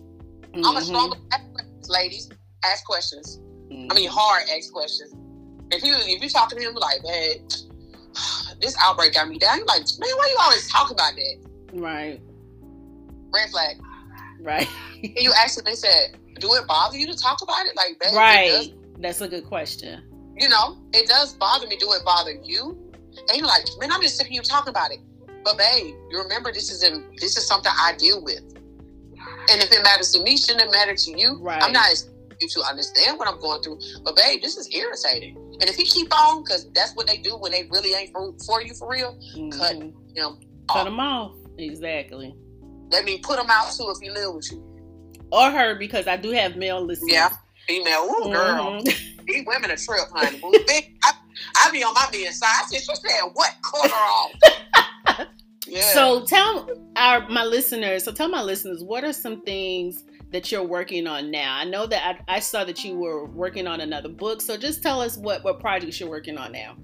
Mm-hmm. 0.52 0.64
I'm 0.64 0.76
a 0.76 0.82
strong 0.82 1.14
ladies. 1.88 2.30
Ask 2.64 2.84
questions. 2.84 3.40
Mm-hmm. 3.70 3.88
I 3.90 3.94
mean, 3.94 4.08
hard 4.10 4.42
ask 4.56 4.72
questions. 4.72 5.14
If 5.70 5.82
you 5.82 5.94
if 5.96 6.22
you 6.22 6.28
talk 6.28 6.48
to 6.50 6.56
him 6.58 6.74
like, 6.74 7.02
man, 7.04 7.48
this 8.60 8.76
outbreak 8.82 9.14
got 9.14 9.28
me 9.28 9.38
down, 9.38 9.58
you're 9.58 9.66
like, 9.66 9.82
man, 9.98 10.10
why 10.16 10.28
you 10.30 10.36
always 10.40 10.70
talk 10.70 10.90
about 10.90 11.12
that? 11.14 11.36
Right. 11.72 12.20
Red 13.32 13.50
flag. 13.50 13.76
Right. 14.40 14.68
and 15.02 15.16
you 15.16 15.32
asked 15.36 15.58
him, 15.58 15.64
they 15.64 15.74
said, 15.74 16.16
do 16.38 16.54
it 16.54 16.66
bother 16.66 16.96
you 16.96 17.06
to 17.06 17.16
talk 17.16 17.42
about 17.42 17.66
it? 17.66 17.76
Like, 17.76 17.98
babe, 18.00 18.14
right. 18.14 18.74
That's 18.98 19.20
a 19.20 19.28
good 19.28 19.44
question. 19.44 20.02
You 20.38 20.48
know, 20.48 20.78
it 20.92 21.08
does 21.08 21.34
bother 21.34 21.66
me. 21.66 21.76
Do 21.76 21.92
it 21.92 22.04
bother 22.04 22.34
you? 22.42 22.78
And 23.28 23.38
you're 23.38 23.46
like, 23.46 23.64
man, 23.78 23.90
I'm 23.90 24.02
just 24.02 24.16
sick 24.16 24.26
of 24.26 24.32
you 24.32 24.42
talking 24.42 24.70
about 24.70 24.92
it. 24.92 24.98
But 25.44 25.58
babe, 25.58 25.94
you 26.10 26.18
remember 26.18 26.52
this 26.52 26.70
is 26.70 26.82
in, 26.82 27.04
this 27.18 27.36
is 27.36 27.46
something 27.46 27.72
I 27.74 27.94
deal 27.96 28.22
with. 28.22 28.42
And 29.48 29.62
if 29.62 29.72
it 29.72 29.82
matters 29.82 30.12
to 30.12 30.22
me, 30.22 30.36
shouldn't 30.36 30.62
it 30.68 30.70
matter 30.70 30.94
to 30.94 31.18
you? 31.18 31.38
Right. 31.40 31.62
I'm 31.62 31.72
not 31.72 31.90
you 32.40 32.48
to 32.48 32.60
understand 32.62 33.18
what 33.18 33.28
I'm 33.28 33.40
going 33.40 33.62
through. 33.62 33.78
But 34.04 34.16
babe, 34.16 34.42
this 34.42 34.56
is 34.56 34.68
irritating. 34.74 35.36
And 35.60 35.64
if 35.64 35.76
he 35.76 35.84
keep 35.84 36.12
on, 36.16 36.42
because 36.42 36.70
that's 36.72 36.94
what 36.94 37.06
they 37.06 37.18
do 37.18 37.36
when 37.36 37.52
they 37.52 37.68
really 37.70 37.94
ain't 37.94 38.12
for, 38.12 38.34
for 38.46 38.62
you 38.62 38.74
for 38.74 38.88
real, 38.90 39.18
mm-hmm. 39.36 39.50
cut 39.58 39.74
him 39.76 39.94
Cut 40.68 40.80
off. 40.80 40.86
him 40.86 41.00
off. 41.00 41.32
Exactly. 41.58 42.34
Let 42.90 43.04
me 43.04 43.18
put 43.18 43.38
him 43.38 43.46
out 43.48 43.72
too 43.72 43.92
if 43.94 43.98
he 44.00 44.10
live 44.10 44.34
with 44.34 44.50
you. 44.50 44.62
Or 45.32 45.50
her, 45.50 45.74
because 45.74 46.06
I 46.06 46.16
do 46.16 46.30
have 46.30 46.56
male 46.56 46.80
listeners. 46.80 47.12
Yeah, 47.12 47.30
female. 47.66 48.04
Ooh, 48.04 48.32
girl. 48.32 48.80
Mm-hmm. 48.82 49.24
These 49.26 49.44
women 49.46 49.72
are 49.72 49.76
trip, 49.76 50.08
honey. 50.12 50.40
I, 51.02 51.12
I 51.56 51.70
be 51.72 51.82
on 51.82 51.94
my 51.94 52.06
being 52.12 52.30
side. 52.30 52.48
I 52.48 52.66
said, 52.68 52.80
she 52.80 52.94
said, 52.94 53.22
what? 53.32 53.50
Cut 53.62 53.90
her 53.90 53.96
off. 53.96 54.32
Yeah. 55.66 55.80
So 55.92 56.24
tell 56.24 56.68
our 56.94 57.28
my 57.28 57.44
listeners. 57.44 58.04
So 58.04 58.12
tell 58.12 58.28
my 58.28 58.42
listeners, 58.42 58.82
what 58.82 59.04
are 59.04 59.12
some 59.12 59.40
things 59.42 60.04
that 60.32 60.50
you're 60.50 60.64
working 60.64 61.06
on 61.06 61.30
now? 61.30 61.56
I 61.56 61.64
know 61.64 61.86
that 61.86 62.22
I, 62.28 62.36
I, 62.36 62.40
saw 62.40 62.64
that 62.64 62.84
you 62.84 62.96
were 62.96 63.26
working 63.26 63.66
on 63.66 63.80
another 63.80 64.08
book. 64.08 64.40
So 64.40 64.56
just 64.56 64.82
tell 64.82 65.00
us 65.00 65.16
what 65.16 65.44
what 65.44 65.60
projects 65.60 66.00
you're 66.00 66.10
working 66.10 66.38
on 66.38 66.52
now. 66.52 66.76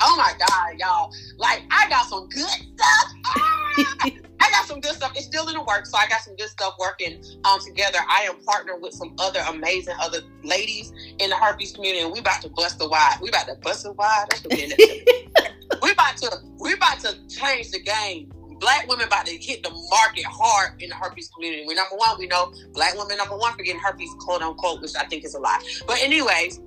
Oh 0.00 0.16
my 0.16 0.32
God, 0.38 0.78
y'all! 0.78 1.12
Like 1.36 1.62
I 1.70 1.88
got 1.88 2.06
some 2.06 2.28
good 2.28 2.48
stuff. 2.48 4.18
I 4.40 4.50
got 4.50 4.66
some 4.66 4.80
good 4.80 4.94
stuff. 4.94 5.12
It's 5.14 5.26
still 5.26 5.46
in 5.48 5.54
the 5.54 5.62
works, 5.62 5.92
so 5.92 5.98
I 5.98 6.08
got 6.08 6.22
some 6.22 6.34
good 6.36 6.48
stuff 6.48 6.74
working 6.78 7.22
um 7.44 7.60
together. 7.60 7.98
I 8.08 8.22
am 8.22 8.42
partnered 8.44 8.82
with 8.82 8.94
some 8.94 9.14
other 9.18 9.40
amazing 9.48 9.94
other 10.00 10.18
ladies 10.42 10.92
in 11.18 11.30
the 11.30 11.36
herpes 11.36 11.72
community, 11.72 12.02
and 12.02 12.12
we 12.12 12.18
about 12.18 12.42
to 12.42 12.48
bust 12.50 12.78
the 12.78 12.88
wide. 12.88 13.18
We 13.22 13.28
about 13.28 13.46
to 13.46 13.54
bust 13.56 13.84
the 13.84 13.92
wide. 13.92 14.26
We 15.82 15.90
about 15.90 16.16
to 16.18 16.38
we 16.58 16.74
about 16.74 17.00
to 17.00 17.16
change 17.28 17.70
the 17.70 17.80
game 17.80 18.32
black 18.62 18.88
women 18.88 19.06
about 19.06 19.26
to 19.26 19.36
hit 19.36 19.62
the 19.62 19.70
market 19.90 20.24
hard 20.24 20.80
in 20.80 20.88
the 20.88 20.94
herpes 20.94 21.28
community. 21.34 21.64
We 21.66 21.74
number 21.74 21.96
one, 21.96 22.16
we 22.18 22.28
know 22.28 22.54
black 22.72 22.96
women 22.96 23.18
number 23.18 23.36
one 23.36 23.52
for 23.54 23.62
getting 23.62 23.80
herpes, 23.80 24.08
quote 24.20 24.40
unquote, 24.40 24.80
which 24.80 24.92
I 24.98 25.04
think 25.04 25.24
is 25.24 25.34
a 25.34 25.40
lie. 25.40 25.60
But 25.86 26.00
anyways, 26.00 26.60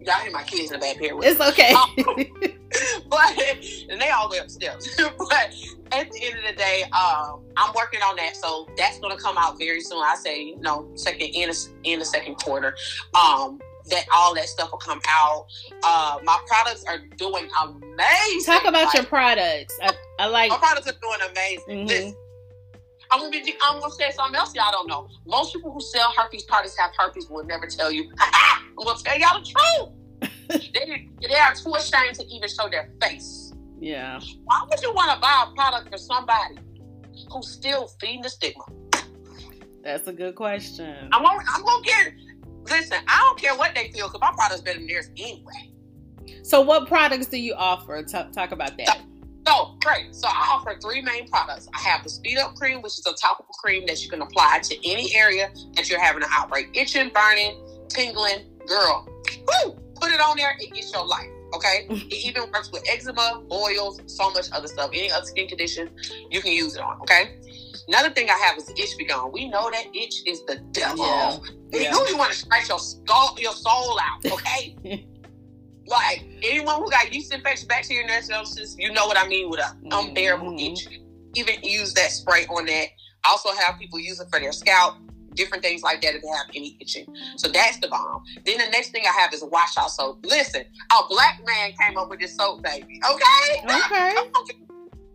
y'all 0.00 0.14
hear 0.22 0.32
my 0.32 0.42
kids 0.42 0.72
in 0.72 0.80
the 0.80 0.84
back 0.84 0.96
here. 0.96 1.14
It's 1.22 1.40
okay. 1.40 1.74
Um, 1.74 1.94
but 3.08 3.38
and 3.90 4.00
they 4.00 4.08
all 4.10 4.30
way 4.30 4.38
upstairs. 4.38 4.88
but 4.98 5.54
at 5.92 6.10
the 6.10 6.24
end 6.24 6.38
of 6.38 6.44
the 6.48 6.54
day, 6.56 6.84
um, 6.84 7.42
I'm 7.58 7.72
working 7.74 8.00
on 8.00 8.16
that, 8.16 8.34
so 8.34 8.66
that's 8.78 8.98
gonna 9.00 9.18
come 9.18 9.36
out 9.36 9.58
very 9.58 9.82
soon. 9.82 10.02
I 10.02 10.16
say, 10.16 10.42
you 10.42 10.60
know, 10.60 10.90
second 10.94 11.28
in 11.28 11.50
a, 11.50 11.54
in 11.84 11.98
the 11.98 12.04
second 12.04 12.36
quarter. 12.36 12.74
Um, 13.14 13.60
that 13.90 14.04
all 14.14 14.34
that 14.34 14.48
stuff 14.48 14.70
will 14.70 14.78
come 14.78 15.00
out. 15.08 15.46
Uh, 15.82 16.18
my 16.24 16.38
products 16.46 16.84
are 16.88 16.98
doing 17.16 17.48
amazing. 17.62 18.44
Talk 18.44 18.64
about 18.64 18.84
like, 18.86 18.94
your 18.94 19.04
products. 19.04 19.78
I, 19.82 19.92
I, 20.18 20.26
like 20.26 20.50
my 20.50 20.58
products 20.58 20.88
are 20.88 20.98
doing 21.00 21.30
amazing. 21.30 21.88
Mm-hmm. 21.88 22.20
I'm 23.10 23.20
gonna 23.20 23.30
be. 23.30 23.54
I'm 23.62 23.80
gonna 23.80 23.92
say 23.92 24.10
something 24.12 24.34
else 24.34 24.54
y'all 24.54 24.72
don't 24.72 24.88
know. 24.88 25.08
Most 25.26 25.52
people 25.52 25.72
who 25.72 25.80
sell 25.80 26.12
herpes 26.16 26.44
products 26.44 26.76
have 26.78 26.90
herpes 26.98 27.28
will 27.28 27.44
never 27.44 27.66
tell 27.66 27.92
you. 27.92 28.10
I'm 28.18 28.74
gonna 28.76 28.98
tell 29.04 29.18
y'all 29.18 29.40
the 29.40 29.46
truth. 29.46 29.90
they, 30.74 31.08
they 31.20 31.34
are 31.34 31.54
too 31.54 31.74
ashamed 31.74 32.16
to 32.16 32.26
even 32.26 32.48
show 32.48 32.68
their 32.68 32.90
face. 33.00 33.52
Yeah. 33.80 34.20
Why 34.44 34.62
would 34.68 34.80
you 34.82 34.92
want 34.94 35.12
to 35.12 35.20
buy 35.20 35.46
a 35.48 35.54
product 35.54 35.90
for 35.90 35.98
somebody 35.98 36.56
who's 37.30 37.48
still 37.48 37.88
feeding 38.00 38.22
the 38.22 38.30
stigma? 38.30 38.64
That's 39.82 40.08
a 40.08 40.12
good 40.12 40.34
question. 40.34 41.10
I'm 41.12 41.22
gonna, 41.22 41.44
I'm 41.54 41.62
gonna 41.62 41.82
get 41.84 42.12
Listen, 42.70 42.98
I 43.06 43.18
don't 43.18 43.38
care 43.38 43.54
what 43.56 43.74
they 43.74 43.90
feel 43.90 44.08
because 44.08 44.20
my 44.20 44.32
product's 44.34 44.62
better 44.62 44.78
than 44.78 44.86
theirs 44.86 45.10
anyway. 45.16 45.70
So, 46.42 46.60
what 46.60 46.86
products 46.86 47.26
do 47.26 47.38
you 47.38 47.54
offer? 47.54 48.02
T- 48.02 48.32
talk 48.32 48.52
about 48.52 48.76
that. 48.78 48.88
So, 48.88 48.94
so, 49.46 49.76
great. 49.82 50.14
So, 50.14 50.26
I 50.28 50.52
offer 50.52 50.78
three 50.80 51.02
main 51.02 51.28
products. 51.28 51.68
I 51.74 51.80
have 51.80 52.02
the 52.02 52.10
Speed 52.10 52.38
Up 52.38 52.54
Cream, 52.54 52.82
which 52.82 52.98
is 52.98 53.06
a 53.06 53.14
topical 53.14 53.54
cream 53.54 53.86
that 53.86 54.02
you 54.02 54.08
can 54.08 54.22
apply 54.22 54.60
to 54.64 54.90
any 54.90 55.14
area 55.14 55.50
that 55.74 55.88
you're 55.90 56.00
having 56.00 56.22
an 56.22 56.28
outbreak 56.32 56.70
itching, 56.74 57.10
burning, 57.14 57.62
tingling. 57.88 58.50
Girl, 58.66 59.06
woo, 59.46 59.76
put 59.96 60.10
it 60.10 60.20
on 60.20 60.36
there, 60.36 60.56
it 60.58 60.72
gets 60.72 60.92
your 60.92 61.06
life. 61.06 61.28
Okay, 61.54 61.86
it 61.90 62.26
even 62.26 62.50
works 62.52 62.72
with 62.72 62.82
eczema, 62.88 63.42
boils, 63.48 64.00
so 64.06 64.30
much 64.30 64.46
other 64.52 64.66
stuff. 64.66 64.90
Any 64.92 65.10
other 65.12 65.26
skin 65.26 65.46
condition, 65.46 65.90
you 66.30 66.40
can 66.40 66.52
use 66.52 66.74
it 66.74 66.80
on. 66.80 67.00
Okay. 67.02 67.36
Another 67.88 68.10
thing 68.10 68.30
I 68.30 68.38
have 68.38 68.56
is 68.56 68.70
itch 68.70 68.96
be 68.98 69.04
gone. 69.04 69.32
We 69.32 69.48
know 69.48 69.70
that 69.70 69.86
itch 69.94 70.22
is 70.26 70.44
the 70.46 70.56
devil. 70.72 71.04
Yeah. 71.04 71.38
yeah. 71.72 72.08
You 72.08 72.16
want 72.16 72.32
to 72.32 72.38
scratch 72.38 72.68
your 72.68 72.78
skull, 72.78 73.36
your 73.38 73.52
soul 73.52 73.98
out, 74.00 74.24
okay? 74.24 74.76
like 75.86 76.24
anyone 76.42 76.76
who 76.82 76.90
got 76.90 77.12
yeast 77.12 77.32
infection, 77.32 77.68
bacteria, 77.68 78.06
nurses, 78.06 78.76
you 78.78 78.92
know 78.92 79.06
what 79.06 79.18
I 79.18 79.26
mean 79.28 79.50
with 79.50 79.60
mm-hmm. 79.60 79.88
unbearable 79.92 80.52
mm-hmm. 80.52 80.72
itch. 80.72 81.00
Even 81.34 81.62
use 81.62 81.92
that 81.94 82.10
spray 82.10 82.46
on 82.46 82.66
that. 82.66 82.86
Also 83.24 83.50
have 83.52 83.78
people 83.78 83.98
use 83.98 84.20
it 84.20 84.28
for 84.30 84.38
their 84.38 84.52
scalp, 84.52 84.96
different 85.34 85.62
things 85.62 85.82
like 85.82 86.00
that 86.02 86.14
if 86.14 86.22
they 86.22 86.28
have 86.28 86.46
any 86.54 86.76
itching. 86.80 87.06
So 87.36 87.48
that's 87.48 87.78
the 87.78 87.88
bomb. 87.88 88.22
Then 88.44 88.58
the 88.58 88.68
next 88.70 88.90
thing 88.90 89.04
I 89.06 89.20
have 89.20 89.32
is 89.32 89.42
a 89.42 89.46
wash 89.46 89.76
out 89.76 89.90
soap. 89.90 90.24
Listen, 90.24 90.62
a 90.90 91.08
black 91.08 91.40
man 91.46 91.72
came 91.80 91.98
up 91.98 92.08
with 92.08 92.20
this 92.20 92.36
soap, 92.36 92.62
baby. 92.62 93.00
Okay? 93.10 93.62
Okay. 93.64 94.14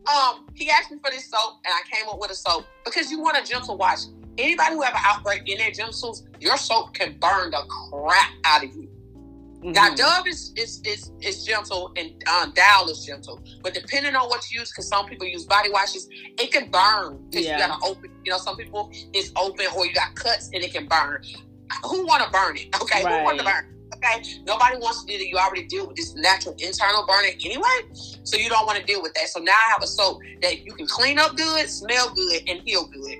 Um, 0.10 0.48
he 0.56 0.70
asked 0.70 0.92
me 0.92 0.98
for 1.04 1.12
this 1.12 1.30
soap, 1.30 1.60
and 1.66 1.74
I 1.74 1.82
came 1.90 2.10
up 2.10 2.20
with 2.20 2.32
a 2.32 2.36
soap 2.36 2.66
because 2.84 3.12
you 3.12 3.20
want 3.20 3.38
a 3.38 3.44
gentle 3.48 3.78
wash. 3.78 4.06
Anybody 4.38 4.76
who 4.76 4.82
have 4.82 4.94
an 4.94 5.02
outbreak 5.06 5.48
in 5.48 5.58
their 5.58 5.72
genitals, 5.72 6.26
your 6.40 6.58
soap 6.58 6.94
can 6.94 7.18
burn 7.20 7.52
the 7.52 7.62
crap 7.68 8.32
out 8.46 8.64
of 8.64 8.76
you. 8.76 8.90
Mm-hmm. 9.60 9.72
Now, 9.74 9.94
Dove 9.94 10.26
is, 10.26 10.54
is 10.56 10.82
is 10.86 11.12
is 11.22 11.44
gentle 11.44 11.92
and 11.98 12.12
um, 12.30 12.54
Dial 12.54 12.90
is 12.90 13.06
gentle, 13.06 13.44
but 13.62 13.74
depending 13.74 14.16
on 14.16 14.30
what 14.30 14.50
you 14.50 14.62
use, 14.62 14.72
because 14.72 14.88
some 14.88 15.06
people 15.06 15.28
use 15.28 15.44
body 15.44 15.70
washes, 15.70 16.08
it 16.12 16.50
can 16.54 16.72
burn 16.72 17.22
because 17.30 17.46
yeah. 17.46 17.58
you 17.58 17.68
got 17.68 17.78
to 17.78 17.86
open. 17.86 18.10
You 18.24 18.32
know, 18.32 18.38
some 18.38 18.56
people 18.56 18.90
it's 19.14 19.34
open 19.36 19.66
or 19.76 19.86
you 19.86 19.94
got 19.94 20.16
cuts 20.16 20.50
and 20.54 20.64
it 20.64 20.74
can 20.74 20.88
burn. 20.88 21.22
Who 21.84 22.06
want 22.08 22.24
to 22.24 22.30
burn 22.30 22.56
it? 22.56 22.74
Okay, 22.82 23.04
right. 23.04 23.20
who 23.20 23.26
want 23.26 23.40
to 23.40 23.44
burn? 23.44 23.79
Okay, 23.96 24.24
nobody 24.46 24.78
wants 24.78 25.04
to 25.04 25.12
do 25.12 25.18
that. 25.18 25.28
You 25.28 25.38
already 25.38 25.66
deal 25.66 25.88
with 25.88 25.96
this 25.96 26.16
natural 26.16 26.56
internal 26.60 27.06
burning 27.08 27.34
anyway, 27.44 27.90
so 28.24 28.38
you 28.38 28.50
don't 28.50 28.66
want 28.66 28.78
to 28.78 28.86
deal 28.86 29.02
with 29.02 29.14
that. 29.16 29.28
So 29.30 29.40
now 29.40 29.52
I 29.52 29.72
have 29.72 29.84
a 29.84 29.88
soap 29.88 30.22
that 30.42 30.64
you 30.64 30.74
can 30.74 30.88
clean 30.88 31.18
up 31.20 31.36
good, 31.36 31.70
smell 31.70 32.14
good, 32.14 32.42
and 32.48 32.62
heal 32.66 32.88
good. 32.88 33.18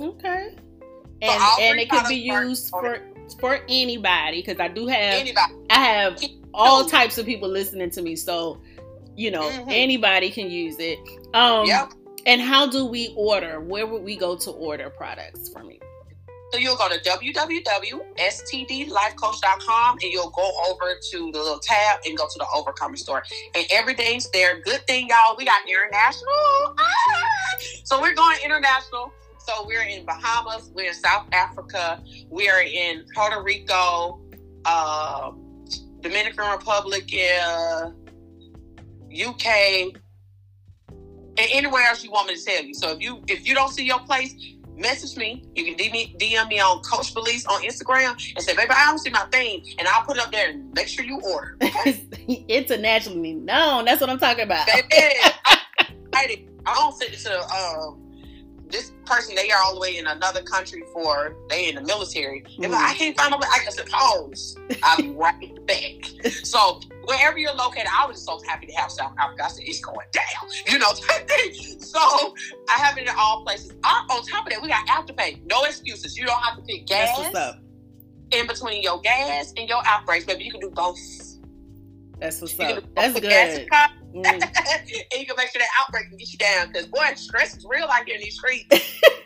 okay, 0.00 0.56
and 1.22 1.42
and 1.60 1.80
it 1.80 1.90
can 1.90 2.08
be 2.08 2.16
used 2.16 2.70
for 2.70 3.00
for 3.38 3.60
anybody 3.68 4.42
because 4.42 4.58
I 4.58 4.68
do 4.68 4.86
have 4.86 5.20
anybody. 5.20 5.54
I 5.68 5.84
have 5.84 6.22
all 6.54 6.84
types 6.84 7.18
of 7.18 7.26
people 7.26 7.48
listening 7.48 7.90
to 7.90 8.02
me, 8.02 8.16
so 8.16 8.60
you 9.16 9.30
know 9.30 9.42
mm-hmm. 9.42 9.70
anybody 9.70 10.30
can 10.30 10.50
use 10.50 10.76
it. 10.78 10.98
Um, 11.34 11.66
yep. 11.66 11.92
And 12.26 12.40
how 12.40 12.68
do 12.68 12.84
we 12.84 13.14
order? 13.16 13.60
Where 13.60 13.86
would 13.86 14.02
we 14.02 14.16
go 14.16 14.36
to 14.36 14.50
order 14.50 14.90
products 14.90 15.48
from 15.48 15.70
you? 15.70 15.80
So 16.52 16.58
you'll 16.58 16.76
go 16.76 16.88
to 16.88 16.98
www.stdlifecoach.com 16.98 19.98
and 20.02 20.12
you'll 20.12 20.30
go 20.30 20.50
over 20.68 20.94
to 21.10 21.30
the 21.32 21.38
little 21.38 21.60
tab 21.60 22.00
and 22.04 22.18
go 22.18 22.26
to 22.26 22.38
the 22.38 22.46
Overcomer 22.54 22.96
store. 22.96 23.22
And 23.54 23.64
everything's 23.70 24.28
there. 24.30 24.60
Good 24.60 24.84
thing, 24.86 25.08
y'all, 25.08 25.36
we 25.36 25.44
got 25.44 25.60
international. 25.68 26.74
Ah! 26.76 26.84
So 27.84 28.00
we're 28.00 28.14
going 28.14 28.38
international. 28.44 29.12
So 29.38 29.64
we're 29.66 29.82
in 29.82 30.04
Bahamas, 30.04 30.72
we're 30.74 30.88
in 30.88 30.94
South 30.94 31.26
Africa, 31.32 32.02
we 32.28 32.48
are 32.48 32.62
in 32.62 33.04
Puerto 33.14 33.40
Rico, 33.42 34.20
uh, 34.66 35.30
Dominican 36.00 36.50
Republic, 36.50 37.10
uh, 37.42 37.90
UK, 39.10 39.94
and 41.40 41.48
anywhere 41.52 41.84
else 41.84 42.04
you 42.04 42.10
want 42.10 42.28
me 42.28 42.36
to 42.36 42.44
tell 42.44 42.62
you. 42.62 42.74
So 42.74 42.90
if 42.90 43.00
you 43.00 43.22
if 43.28 43.48
you 43.48 43.54
don't 43.54 43.72
see 43.72 43.84
your 43.84 44.00
place, 44.00 44.34
message 44.80 45.16
me. 45.16 45.44
You 45.54 45.64
can 45.64 45.74
DM, 45.74 46.18
DM 46.18 46.48
me 46.48 46.60
on 46.60 46.80
Coach 46.82 47.14
Belize 47.14 47.46
on 47.46 47.62
Instagram 47.62 48.12
and 48.34 48.44
say, 48.44 48.54
baby, 48.56 48.70
I 48.70 48.86
don't 48.86 48.98
see 48.98 49.10
my 49.10 49.26
thing. 49.30 49.64
And 49.78 49.86
I'll 49.88 50.02
put 50.02 50.16
it 50.16 50.22
up 50.22 50.32
there 50.32 50.50
and 50.50 50.72
make 50.74 50.88
sure 50.88 51.04
you 51.04 51.20
order. 51.20 51.56
Okay? 51.70 52.44
Internationally 52.48 53.32
known. 53.32 53.84
That's 53.84 54.00
what 54.00 54.10
I'm 54.10 54.18
talking 54.18 54.44
about. 54.44 54.66
Baby, 54.66 54.86
I, 56.12 56.46
I 56.66 56.74
don't 56.74 56.96
send 56.96 57.14
it 57.14 57.18
to 57.20 57.40
um, 57.54 58.00
this 58.68 58.92
person. 59.04 59.34
They 59.34 59.50
are 59.50 59.62
all 59.62 59.74
the 59.74 59.80
way 59.80 59.96
in 59.96 60.06
another 60.06 60.42
country 60.42 60.82
for, 60.92 61.36
they 61.48 61.68
in 61.68 61.76
the 61.76 61.82
military. 61.82 62.42
Mm-hmm. 62.42 62.64
If 62.64 62.72
I 62.72 62.94
can't 62.94 63.16
find 63.16 63.32
them, 63.32 63.40
I 63.42 63.58
can 63.58 63.72
suppose 63.72 64.56
I'll 64.82 64.96
be 64.96 65.10
right 65.10 65.66
back. 65.66 66.10
So 66.44 66.80
wherever 67.10 67.38
you're 67.38 67.54
located, 67.54 67.88
I 67.92 68.06
was 68.06 68.22
so 68.22 68.40
happy 68.46 68.66
to 68.66 68.72
have 68.74 68.90
South 68.90 69.12
Africa. 69.18 69.44
I 69.44 69.48
said, 69.48 69.64
it's 69.66 69.80
going 69.80 70.06
down, 70.12 70.50
you 70.68 70.78
know, 70.78 70.92
So 71.80 71.98
I 72.68 72.78
have 72.78 72.96
it 72.96 73.02
in 73.02 73.14
all 73.18 73.42
places. 73.44 73.72
on 73.84 74.06
top 74.26 74.46
of 74.46 74.52
that, 74.52 74.62
we 74.62 74.68
got 74.68 74.86
Afterpay. 74.86 75.44
No 75.46 75.64
excuses. 75.64 76.16
You 76.16 76.26
don't 76.26 76.40
have 76.40 76.56
to 76.56 76.62
pick 76.62 76.86
gas 76.86 77.18
What's 77.18 77.34
up 77.34 77.60
in 78.30 78.46
between 78.46 78.82
your 78.82 79.00
gas 79.00 79.52
and 79.56 79.68
your 79.68 79.82
outbreaks, 79.84 80.24
baby. 80.24 80.44
You 80.44 80.52
can 80.52 80.60
do 80.60 80.70
both. 80.70 80.98
That's 82.20 82.40
what's 82.40 82.58
up. 82.60 82.84
That's 82.94 83.18
good. 83.18 83.68
Mm. 84.14 84.24
and 84.24 85.20
you 85.20 85.26
can 85.26 85.36
make 85.36 85.48
sure 85.48 85.60
that 85.60 85.68
outbreak 85.80 86.08
can 86.08 86.16
get 86.16 86.32
you 86.32 86.38
down 86.38 86.68
because 86.68 86.86
boy, 86.86 87.04
stress 87.14 87.56
is 87.56 87.64
real 87.68 87.86
out 87.86 88.04
here 88.06 88.16
in 88.16 88.22
these 88.22 88.34
streets. 88.34 88.66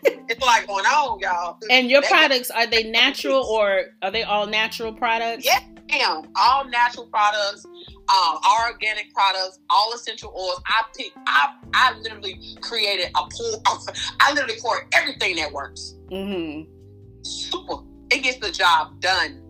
it's 0.03 0.41
like 0.45 0.67
going 0.67 0.85
on, 0.85 1.19
y'all. 1.21 1.59
And 1.71 1.91
your 1.91 2.03
products 2.03 2.51
are 2.51 2.67
they 2.67 2.91
natural 2.91 3.43
or 3.45 3.87
are 4.03 4.11
they 4.11 4.23
all 4.23 4.47
natural 4.47 4.93
products? 4.93 5.45
Yeah, 5.45 5.61
damn, 5.99 6.29
all 6.37 6.65
natural 6.69 7.07
products, 7.07 7.65
um, 7.65 8.39
all 8.45 8.59
organic 8.71 9.13
products, 9.15 9.61
all 9.71 9.93
essential 9.95 10.33
oils. 10.37 10.61
I 10.67 10.83
pick, 10.97 11.13
I, 11.27 11.55
I 11.73 11.99
literally 11.99 12.57
created 12.61 13.11
a 13.15 13.29
pool. 13.31 13.63
I 14.21 14.33
literally 14.33 14.61
pour 14.61 14.87
everything 14.93 15.37
that 15.37 15.53
works. 15.53 15.95
Mm-hmm. 16.11 16.71
Super. 17.23 17.83
It 18.11 18.23
gets 18.23 18.39
the 18.39 18.51
job 18.51 19.01
done. 19.01 19.41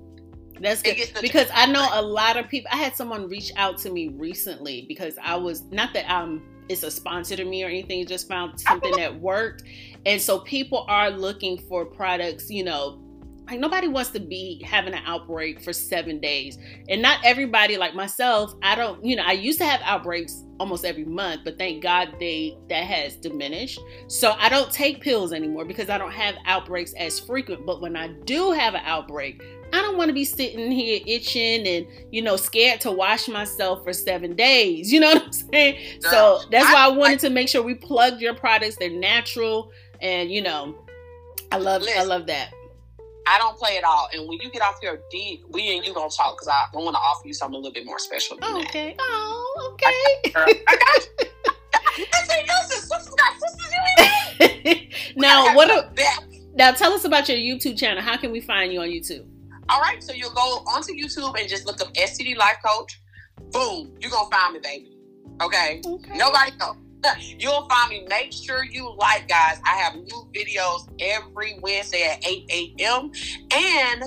That's 0.60 0.82
good 0.82 0.96
because 1.20 1.48
I 1.52 1.66
know 1.66 1.86
a 1.92 2.00
lot 2.00 2.36
of 2.36 2.48
people. 2.48 2.70
I 2.72 2.76
had 2.76 2.94
someone 2.94 3.28
reach 3.28 3.50
out 3.56 3.76
to 3.78 3.90
me 3.90 4.08
recently 4.08 4.86
because 4.86 5.18
I 5.22 5.34
was 5.34 5.64
not 5.64 5.92
that 5.94 6.08
um 6.08 6.42
it's 6.68 6.84
a 6.84 6.90
sponsor 6.90 7.34
to 7.36 7.44
me 7.44 7.64
or 7.64 7.66
anything. 7.66 8.06
Just 8.06 8.28
found 8.28 8.58
something 8.60 8.94
that 8.96 9.20
worked, 9.20 9.64
and 10.06 10.20
so 10.20 10.38
people 10.38 10.86
are 10.88 11.10
looking 11.10 11.58
for 11.58 11.84
products. 11.84 12.50
You 12.50 12.64
know, 12.64 13.03
like 13.46 13.60
nobody 13.60 13.88
wants 13.88 14.10
to 14.10 14.20
be 14.20 14.62
having 14.64 14.94
an 14.94 15.02
outbreak 15.04 15.60
for 15.60 15.72
seven 15.72 16.18
days. 16.18 16.58
And 16.88 17.02
not 17.02 17.20
everybody 17.24 17.76
like 17.76 17.94
myself 17.94 18.54
i 18.62 18.74
don't 18.74 19.04
you 19.04 19.16
know 19.16 19.22
i 19.24 19.32
used 19.32 19.58
to 19.58 19.64
have 19.64 19.80
outbreaks 19.84 20.44
almost 20.60 20.84
every 20.84 21.04
month 21.04 21.40
but 21.44 21.58
thank 21.58 21.82
god 21.82 22.14
they 22.20 22.56
that 22.68 22.84
has 22.84 23.16
diminished. 23.16 23.80
So 24.08 24.32
i 24.38 24.48
don't 24.48 24.70
take 24.70 25.00
pills 25.00 25.32
anymore 25.32 25.64
because 25.64 25.90
i 25.90 25.98
don't 25.98 26.12
have 26.12 26.36
outbreaks 26.46 26.92
as 26.94 27.20
frequent. 27.20 27.66
But 27.66 27.80
when 27.80 27.96
i 27.96 28.08
do 28.24 28.52
have 28.52 28.74
an 28.74 28.82
outbreak 28.84 29.42
i 29.72 29.82
don't 29.82 29.96
want 29.96 30.08
to 30.08 30.14
be 30.14 30.24
sitting 30.24 30.70
here 30.70 31.00
itching 31.06 31.66
and 31.66 31.86
you 32.10 32.22
know 32.22 32.36
scared 32.36 32.80
to 32.82 32.92
wash 32.92 33.28
myself 33.28 33.84
for 33.84 33.92
seven 33.92 34.34
days. 34.34 34.92
You 34.94 35.00
know 35.00 35.14
what 35.14 35.24
i'm 35.24 35.32
saying? 35.32 36.00
So 36.00 36.40
that's 36.50 36.72
why 36.72 36.86
i 36.86 36.88
wanted 36.88 37.18
to 37.20 37.30
make 37.30 37.48
sure 37.48 37.62
we 37.62 37.74
plugged 37.74 38.20
your 38.20 38.34
products. 38.34 38.76
They're 38.76 38.90
natural 38.90 39.72
and 40.00 40.30
you 40.30 40.42
know 40.42 40.76
i 41.50 41.56
love 41.56 41.82
i 41.96 42.04
love 42.04 42.26
that 42.26 42.52
I 43.26 43.38
don't 43.38 43.56
play 43.56 43.78
at 43.78 43.84
all. 43.84 44.08
And 44.12 44.28
when 44.28 44.38
you 44.40 44.50
get 44.50 44.62
off 44.62 44.76
your 44.82 44.98
D, 45.10 45.42
we 45.50 45.76
and 45.76 45.84
you 45.84 45.94
gonna 45.94 46.10
talk 46.10 46.36
because 46.36 46.48
I 46.48 46.64
want 46.74 46.94
to 46.94 47.00
offer 47.00 47.26
you 47.26 47.34
something 47.34 47.54
a 47.54 47.58
little 47.58 47.72
bit 47.72 47.86
more 47.86 47.98
special. 47.98 48.36
Than 48.36 48.54
okay. 48.66 48.94
That. 48.96 48.96
Oh, 49.00 49.70
okay. 49.72 50.32
I, 50.36 50.62
I 50.68 50.76
got 50.76 51.08
you. 51.20 52.06
I 52.12 52.22
say, 52.26 52.44
no, 52.46 52.54
sisters 52.66 53.14
got 53.14 53.32
sisters 53.40 54.60
in 54.64 55.20
Now, 55.20 55.54
what? 55.54 55.70
A, 55.70 55.90
now, 56.54 56.72
tell 56.72 56.92
us 56.92 57.04
about 57.04 57.28
your 57.28 57.38
YouTube 57.38 57.78
channel. 57.78 58.02
How 58.02 58.16
can 58.16 58.30
we 58.30 58.40
find 58.40 58.72
you 58.72 58.80
on 58.80 58.88
YouTube? 58.88 59.26
All 59.68 59.80
right, 59.80 60.02
so 60.02 60.12
you'll 60.12 60.32
go 60.32 60.62
onto 60.66 60.92
YouTube 60.92 61.38
and 61.38 61.48
just 61.48 61.66
look 61.66 61.80
up 61.80 61.92
STD 61.94 62.36
Life 62.36 62.56
Coach. 62.64 63.00
Boom, 63.52 63.94
you're 64.00 64.10
gonna 64.10 64.30
find 64.30 64.54
me, 64.54 64.60
baby. 64.60 64.96
Okay. 65.40 65.80
okay. 65.84 66.16
Nobody 66.16 66.52
else. 66.60 66.76
You'll 67.38 67.68
find 67.68 67.90
me. 67.90 68.06
Make 68.08 68.32
sure 68.32 68.64
you 68.64 68.94
like, 68.98 69.28
guys. 69.28 69.58
I 69.64 69.76
have 69.76 69.94
new 69.94 70.28
videos 70.34 70.88
every 71.00 71.58
Wednesday 71.60 72.04
at 72.04 72.26
8 72.26 72.74
a.m. 72.78 73.12
And 73.52 74.04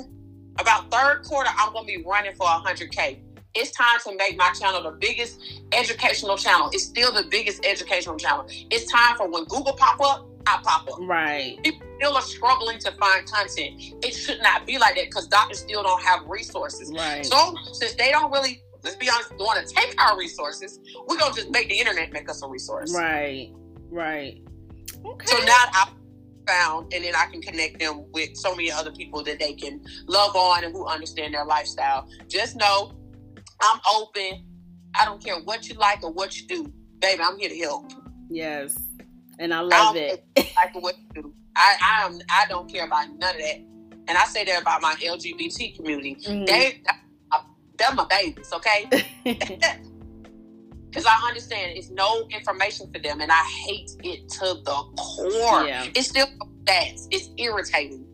about 0.60 0.92
third 0.92 1.24
quarter, 1.24 1.50
I'm 1.58 1.74
going 1.74 1.86
to 1.88 1.98
be 1.98 2.04
running 2.04 2.34
for 2.36 2.48
100K. 2.48 3.20
It's 3.54 3.72
time 3.72 4.00
to 4.06 4.16
make 4.16 4.38
my 4.38 4.52
channel 4.52 4.84
the 4.84 4.98
biggest 5.00 5.40
educational 5.72 6.38
channel. 6.38 6.70
It's 6.74 6.84
still 6.84 7.12
the 7.12 7.26
biggest 7.30 7.66
educational 7.66 8.18
channel. 8.18 8.46
It's 8.50 8.92
time 8.92 9.18
for 9.18 9.30
when 9.30 9.46
Google 9.46 9.74
pop 9.74 10.00
up, 10.00 10.28
I 10.46 10.60
pop 10.64 10.88
up. 10.88 11.00
Right. 11.02 11.58
People 11.64 11.86
still 11.98 12.16
are 12.16 12.22
struggling 12.22 12.78
to 12.80 12.92
find 12.92 13.26
content. 13.26 13.82
It 14.04 14.12
should 14.14 14.42
not 14.42 14.68
be 14.68 14.78
like 14.78 14.96
that 14.96 15.06
because 15.06 15.28
doctors 15.28 15.60
still 15.60 15.82
don't 15.82 16.02
have 16.04 16.22
resources. 16.28 16.92
Right. 16.96 17.26
So 17.26 17.56
since 17.74 17.96
they 17.96 18.12
don't 18.12 18.32
really 18.32 18.62
let's 18.84 18.96
be 18.96 19.10
honest, 19.10 19.30
don't 19.30 19.40
want 19.40 19.66
to 19.66 19.74
take 19.74 20.00
our 20.02 20.18
resources. 20.18 20.80
We're 21.08 21.18
gonna 21.18 21.36
just 21.36 21.50
make 21.52 21.70
the 21.70 21.78
internet 21.78 22.12
make 22.12 22.30
us 22.30 22.42
a 22.44 22.48
resource. 22.48 22.94
Right. 22.94 23.52
Right. 23.90 24.42
Okay. 25.06 25.26
So 25.26 25.38
now 25.40 25.64
I 25.74 25.90
found 26.48 26.94
and 26.94 27.04
then 27.04 27.16
I 27.16 27.26
can 27.26 27.42
connect 27.42 27.80
them 27.80 28.06
with 28.12 28.36
so 28.36 28.56
many 28.56 28.72
other 28.72 28.92
people 28.92 29.24
that 29.24 29.40
they 29.40 29.54
can 29.54 29.82
love 30.08 30.36
on 30.36 30.64
and 30.64 30.74
who 30.74 30.86
understand 30.86 31.34
their 31.34 31.46
lifestyle. 31.46 32.08
Just 32.28 32.56
know 32.56 32.94
I'm 33.62 33.80
open. 33.96 34.46
I 35.00 35.06
don't 35.06 35.24
care 35.24 35.36
what 35.44 35.68
you 35.68 35.76
like 35.76 36.04
or 36.04 36.12
what 36.12 36.40
you 36.40 36.48
do. 36.48 36.72
Baby, 37.00 37.22
I'm 37.22 37.38
here 37.38 37.50
to 37.50 37.58
help. 37.58 37.92
Yes. 38.30 38.78
And 39.40 39.54
I 39.54 39.60
love 39.60 39.96
I 39.96 40.20
it. 40.36 40.52
like 40.56 40.74
what 40.82 40.96
you 40.98 41.22
do. 41.22 41.34
I, 41.56 41.76
I 41.82 42.06
am 42.06 42.20
I 42.30 42.46
don't 42.48 42.72
care 42.72 42.86
about 42.86 43.08
none 43.10 43.36
of 43.36 43.42
that. 43.42 43.58
And 44.10 44.18
I 44.18 44.24
say 44.26 44.46
that 44.46 44.62
about 44.62 44.82
my 44.82 44.96
LGBT 44.96 45.76
community. 45.76 46.16
Mm-hmm. 46.16 46.46
They 46.46 46.82
they're 47.78 47.94
my 47.94 48.06
babies, 48.10 48.52
okay? 48.54 48.90
Because 50.90 51.06
I 51.06 51.28
understand 51.28 51.78
it's 51.78 51.92
no 51.92 52.28
information 52.30 52.92
for 52.92 53.00
them, 53.00 53.20
and 53.20 53.32
I 53.32 53.44
hate 53.44 53.92
it 54.04 54.30
to 54.30 54.46
the 54.64 54.84
core. 54.98 55.68
Yeah. 55.68 55.86
It's 55.94 56.08
still 56.08 56.28
that 56.66 56.88
it's 57.12 57.30
irritating. 57.38 58.06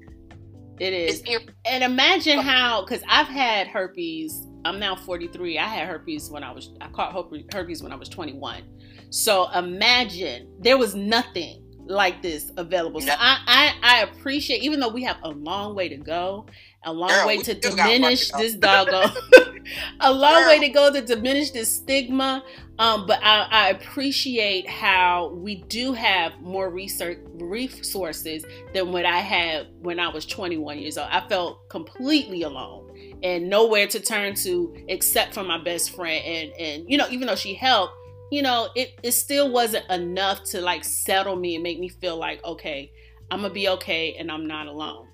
It 0.79 0.91
is. 0.91 1.21
Ir- 1.21 1.53
and 1.65 1.83
imagine 1.83 2.39
how, 2.39 2.83
because 2.83 3.03
I've 3.07 3.27
had 3.27 3.67
herpes. 3.67 4.47
I'm 4.65 4.79
now 4.79 4.95
43. 4.95 5.59
I 5.59 5.65
had 5.65 5.87
herpes 5.87 6.29
when 6.29 6.43
I 6.43 6.51
was, 6.51 6.71
I 6.81 6.87
caught 6.89 7.13
herpes 7.53 7.83
when 7.83 7.91
I 7.91 7.95
was 7.95 8.09
21. 8.09 8.63
So 9.11 9.49
imagine 9.51 10.49
there 10.59 10.77
was 10.77 10.95
nothing 10.95 11.63
like 11.85 12.21
this 12.21 12.51
available. 12.57 13.01
So 13.01 13.11
I, 13.11 13.37
I, 13.45 13.73
I 13.83 14.01
appreciate, 14.03 14.63
even 14.63 14.79
though 14.79 14.89
we 14.89 15.03
have 15.03 15.17
a 15.23 15.29
long 15.29 15.75
way 15.75 15.89
to 15.89 15.97
go, 15.97 16.47
a 16.85 16.93
long 16.93 17.09
Girl, 17.09 17.27
way 17.27 17.37
to 17.37 17.53
diminish 17.53 18.29
this 18.31 18.53
doggone, 18.55 19.11
a 19.99 20.11
long 20.11 20.41
Girl. 20.41 20.47
way 20.49 20.59
to 20.59 20.69
go 20.69 20.91
to 20.91 21.01
diminish 21.01 21.51
this 21.51 21.73
stigma. 21.73 22.43
Um, 22.79 23.05
but 23.05 23.19
I, 23.21 23.47
I 23.51 23.69
appreciate 23.69 24.67
how 24.67 25.29
we 25.35 25.55
do 25.55 25.93
have 25.93 26.41
more 26.41 26.69
research 26.71 27.19
resources 27.35 28.45
than 28.73 28.91
what 28.91 29.05
I 29.05 29.19
had 29.19 29.67
when 29.81 29.99
I 29.99 30.07
was 30.07 30.25
21 30.25 30.79
years 30.79 30.97
old. 30.97 31.07
I 31.11 31.27
felt 31.27 31.69
completely 31.69 32.41
alone 32.41 32.89
and 33.21 33.47
nowhere 33.49 33.87
to 33.87 33.99
turn 33.99 34.33
to 34.35 34.75
except 34.87 35.35
for 35.35 35.43
my 35.43 35.63
best 35.63 35.95
friend. 35.95 36.25
And 36.25 36.51
and 36.59 36.89
you 36.89 36.97
know, 36.97 37.07
even 37.09 37.27
though 37.27 37.35
she 37.35 37.53
helped, 37.53 37.93
you 38.31 38.41
know, 38.41 38.69
it, 38.75 38.93
it 39.03 39.11
still 39.11 39.51
wasn't 39.51 39.87
enough 39.91 40.43
to 40.45 40.61
like 40.61 40.83
settle 40.83 41.35
me 41.35 41.55
and 41.55 41.63
make 41.63 41.79
me 41.79 41.89
feel 41.89 42.17
like, 42.17 42.43
okay, 42.43 42.91
I'm 43.29 43.41
gonna 43.41 43.53
be 43.53 43.69
okay 43.69 44.15
and 44.15 44.31
I'm 44.31 44.47
not 44.47 44.67
alone. 44.67 45.07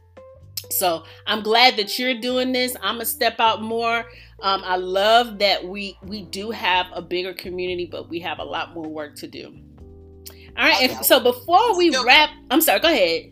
So 0.72 1.04
I'm 1.26 1.42
glad 1.42 1.78
that 1.78 1.98
you're 1.98 2.20
doing 2.20 2.52
this. 2.52 2.76
I'm 2.82 2.96
gonna 2.96 3.06
step 3.06 3.40
out 3.40 3.62
more. 3.62 4.06
Um, 4.42 4.62
I 4.64 4.78
love 4.78 5.40
that 5.40 5.64
we 5.64 5.98
we 6.04 6.24
do 6.24 6.52
have 6.52 6.88
a 6.94 7.02
bigger 7.02 7.34
community, 7.34 7.86
but 7.86 8.10
we 8.10 8.20
have 8.20 8.40
a 8.40 8.44
lot 8.44 8.74
more 8.74 8.88
work 8.88 9.16
to 9.18 9.28
do. 9.28 9.54
All 10.58 10.66
right. 10.66 10.92
Okay. 10.92 11.04
so 11.04 11.20
before 11.20 11.78
we 11.78 11.96
wrap, 12.06 12.30
I'm 12.52 12.62
sorry. 12.62 12.80
Go 12.80 12.90
ahead. 12.90 13.32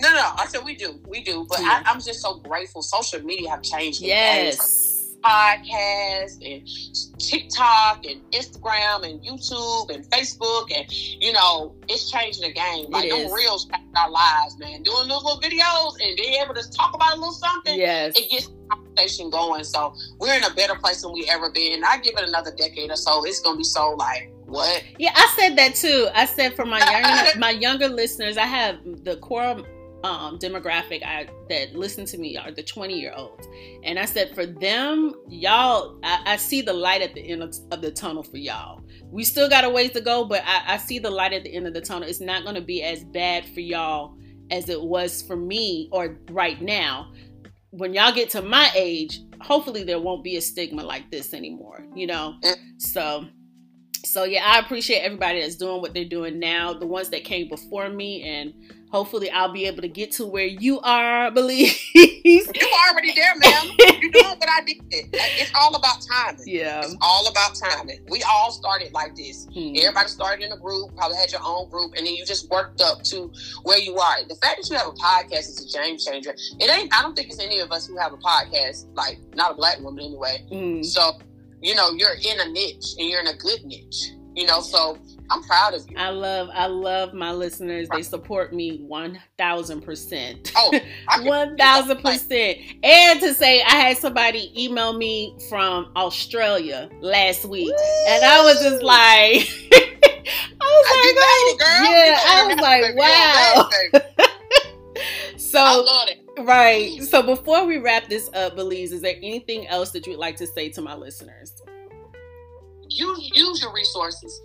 No, 0.00 0.10
no. 0.14 0.32
I 0.36 0.46
said 0.46 0.64
we 0.64 0.74
do, 0.74 0.98
we 1.06 1.22
do. 1.22 1.46
But 1.48 1.60
yeah. 1.60 1.82
I, 1.84 1.90
am 1.90 2.00
just 2.00 2.22
so 2.22 2.38
grateful. 2.38 2.80
Social 2.80 3.20
media 3.20 3.50
have 3.50 3.62
changed. 3.62 4.00
Yes 4.00 4.89
podcast 5.22 6.38
and 6.44 6.66
TikTok 7.18 8.04
and 8.06 8.20
Instagram 8.32 9.08
and 9.08 9.22
YouTube 9.22 9.94
and 9.94 10.04
Facebook 10.10 10.70
and 10.74 10.90
you 10.90 11.32
know 11.32 11.74
it's 11.88 12.10
changing 12.10 12.42
the 12.42 12.52
game. 12.52 12.90
Like 12.90 13.10
them 13.10 13.32
reels 13.32 13.68
our 13.96 14.10
lives, 14.10 14.58
man. 14.58 14.82
Doing 14.82 15.08
those 15.08 15.22
little 15.22 15.40
videos 15.40 15.94
and 16.02 16.16
being 16.16 16.40
able 16.42 16.54
to 16.54 16.70
talk 16.70 16.94
about 16.94 17.16
a 17.16 17.16
little 17.16 17.32
something, 17.32 17.78
yes, 17.78 18.18
it 18.18 18.30
gets 18.30 18.50
conversation 18.70 19.30
going. 19.30 19.64
So 19.64 19.94
we're 20.18 20.36
in 20.36 20.44
a 20.44 20.54
better 20.54 20.74
place 20.74 21.02
than 21.02 21.12
we 21.12 21.28
ever 21.28 21.50
been. 21.50 21.82
I 21.84 21.98
give 21.98 22.16
it 22.16 22.28
another 22.28 22.52
decade 22.56 22.90
or 22.90 22.96
so, 22.96 23.24
it's 23.24 23.40
gonna 23.40 23.58
be 23.58 23.64
so 23.64 23.90
like 23.90 24.32
what? 24.46 24.82
Yeah, 24.98 25.12
I 25.14 25.32
said 25.38 25.56
that 25.56 25.76
too. 25.76 26.08
I 26.14 26.26
said 26.26 26.54
for 26.54 26.66
my 26.66 26.78
younger 26.90 27.38
my 27.38 27.50
younger 27.50 27.88
listeners, 27.88 28.36
I 28.36 28.46
have 28.46 28.78
the 29.04 29.16
core 29.16 29.62
um, 30.02 30.38
demographic 30.38 31.02
I, 31.04 31.28
that 31.48 31.74
listen 31.74 32.04
to 32.06 32.18
me 32.18 32.36
are 32.36 32.50
the 32.50 32.62
20 32.62 32.98
year 32.98 33.12
olds. 33.14 33.46
And 33.84 33.98
I 33.98 34.04
said, 34.04 34.34
for 34.34 34.46
them, 34.46 35.14
y'all, 35.28 35.98
I, 36.02 36.22
I 36.24 36.36
see 36.36 36.62
the 36.62 36.72
light 36.72 37.02
at 37.02 37.14
the 37.14 37.20
end 37.20 37.42
of, 37.42 37.54
of, 37.70 37.82
the 37.82 37.90
tunnel 37.90 38.22
for 38.22 38.38
y'all. 38.38 38.82
We 39.10 39.24
still 39.24 39.48
got 39.48 39.64
a 39.64 39.70
ways 39.70 39.90
to 39.92 40.00
go, 40.00 40.24
but 40.24 40.42
I, 40.46 40.74
I 40.74 40.76
see 40.78 40.98
the 40.98 41.10
light 41.10 41.32
at 41.32 41.44
the 41.44 41.54
end 41.54 41.66
of 41.66 41.74
the 41.74 41.80
tunnel. 41.80 42.08
It's 42.08 42.20
not 42.20 42.44
going 42.44 42.54
to 42.54 42.62
be 42.62 42.82
as 42.82 43.04
bad 43.04 43.44
for 43.46 43.60
y'all 43.60 44.16
as 44.50 44.68
it 44.68 44.80
was 44.80 45.22
for 45.22 45.36
me 45.36 45.88
or 45.92 46.18
right 46.30 46.60
now 46.60 47.12
when 47.70 47.94
y'all 47.94 48.12
get 48.12 48.30
to 48.30 48.42
my 48.42 48.70
age 48.74 49.20
hopefully 49.40 49.84
there 49.84 50.00
won't 50.00 50.24
be 50.24 50.36
a 50.36 50.40
stigma 50.40 50.82
like 50.82 51.10
this 51.10 51.32
anymore 51.32 51.84
you 51.94 52.06
know 52.06 52.34
mm. 52.42 52.54
so 52.78 53.24
so 54.04 54.24
yeah 54.24 54.42
i 54.44 54.58
appreciate 54.58 55.00
everybody 55.00 55.40
that's 55.40 55.56
doing 55.56 55.80
what 55.80 55.94
they're 55.94 56.04
doing 56.04 56.38
now 56.38 56.72
the 56.72 56.86
ones 56.86 57.08
that 57.10 57.24
came 57.24 57.48
before 57.48 57.88
me 57.88 58.22
and 58.22 58.52
hopefully 58.90 59.30
I'll 59.30 59.52
be 59.52 59.66
able 59.66 59.82
to 59.82 59.88
get 59.88 60.12
to 60.12 60.26
where 60.26 60.46
you 60.46 60.80
are, 60.80 61.30
believe. 61.30 61.78
you 61.94 62.44
already 62.90 63.12
there, 63.14 63.34
ma'am. 63.36 63.70
You're 63.78 64.10
doing 64.12 64.24
what 64.24 64.48
I 64.48 64.62
did. 64.64 64.80
It's 64.90 65.52
all 65.54 65.74
about 65.74 66.02
timing. 66.02 66.42
Yeah. 66.46 66.82
It's 66.82 66.96
all 67.00 67.28
about 67.28 67.54
timing. 67.54 68.00
We 68.08 68.22
all 68.24 68.50
started 68.50 68.92
like 68.92 69.14
this. 69.14 69.46
Hmm. 69.54 69.74
Everybody 69.76 70.08
started 70.08 70.44
in 70.44 70.52
a 70.52 70.58
group, 70.58 70.94
probably 70.96 71.16
had 71.16 71.30
your 71.32 71.40
own 71.44 71.68
group, 71.70 71.94
and 71.96 72.06
then 72.06 72.14
you 72.14 72.24
just 72.24 72.50
worked 72.50 72.80
up 72.80 73.02
to 73.04 73.32
where 73.62 73.78
you 73.78 73.96
are. 73.98 74.24
The 74.28 74.36
fact 74.36 74.56
that 74.60 74.70
you 74.70 74.76
have 74.76 74.88
a 74.88 74.92
podcast 74.92 75.48
is 75.48 75.74
a 75.74 75.78
game 75.78 75.96
changer. 75.98 76.34
It 76.58 76.70
ain't 76.70 76.92
I 76.94 77.02
don't 77.02 77.14
think 77.14 77.28
it's 77.28 77.40
any 77.40 77.60
of 77.60 77.70
us 77.70 77.86
who 77.86 77.96
have 77.96 78.12
a 78.12 78.18
podcast, 78.18 78.86
like 78.94 79.18
not 79.34 79.52
a 79.52 79.54
black 79.54 79.78
woman 79.80 80.04
anyway. 80.04 80.44
Hmm. 80.50 80.82
So, 80.82 81.12
you 81.62 81.74
know, 81.74 81.90
you're 81.92 82.14
in 82.14 82.40
a 82.40 82.48
niche 82.50 82.94
and 82.98 83.08
you're 83.08 83.20
in 83.20 83.28
a 83.28 83.36
good 83.36 83.64
niche. 83.64 84.12
You 84.34 84.46
know, 84.46 84.60
so 84.60 84.96
I'm 85.30 85.42
proud 85.44 85.74
of 85.74 85.88
you. 85.88 85.96
I 85.96 86.10
love, 86.10 86.48
I 86.52 86.66
love 86.66 87.14
my 87.14 87.32
listeners. 87.32 87.88
They 87.88 88.02
support 88.02 88.52
me 88.52 88.78
one 88.78 89.20
thousand 89.38 89.82
percent. 89.82 90.52
Oh, 90.56 90.78
one 91.22 91.56
thousand 91.56 92.02
percent. 92.02 92.58
And 92.82 93.20
to 93.20 93.32
say, 93.32 93.62
I 93.62 93.76
had 93.76 93.96
somebody 93.96 94.52
email 94.60 94.92
me 94.92 95.38
from 95.48 95.92
Australia 95.94 96.90
last 97.00 97.44
week, 97.44 97.68
Woo! 97.68 98.04
and 98.08 98.24
I 98.24 98.42
was 98.42 98.60
just 98.60 98.82
like, 98.82 99.48
I 100.60 100.76
was 100.76 100.86
I 100.88 101.46
like, 101.46 101.68
oh, 101.68 101.84
yeah, 101.84 102.18
I 102.26 102.46
was 102.46 102.60
like, 102.60 102.96
wow. 102.96 103.70
so, 105.36 106.44
right. 106.44 107.02
So 107.04 107.22
before 107.22 107.66
we 107.66 107.78
wrap 107.78 108.08
this 108.08 108.28
up, 108.34 108.56
Belize, 108.56 108.90
is 108.90 109.00
there 109.00 109.16
anything 109.16 109.68
else 109.68 109.90
that 109.92 110.06
you'd 110.08 110.18
like 110.18 110.36
to 110.36 110.46
say 110.46 110.70
to 110.70 110.82
my 110.82 110.94
listeners? 110.96 111.54
You 112.88 113.16
use 113.32 113.62
your 113.62 113.72
resources. 113.72 114.40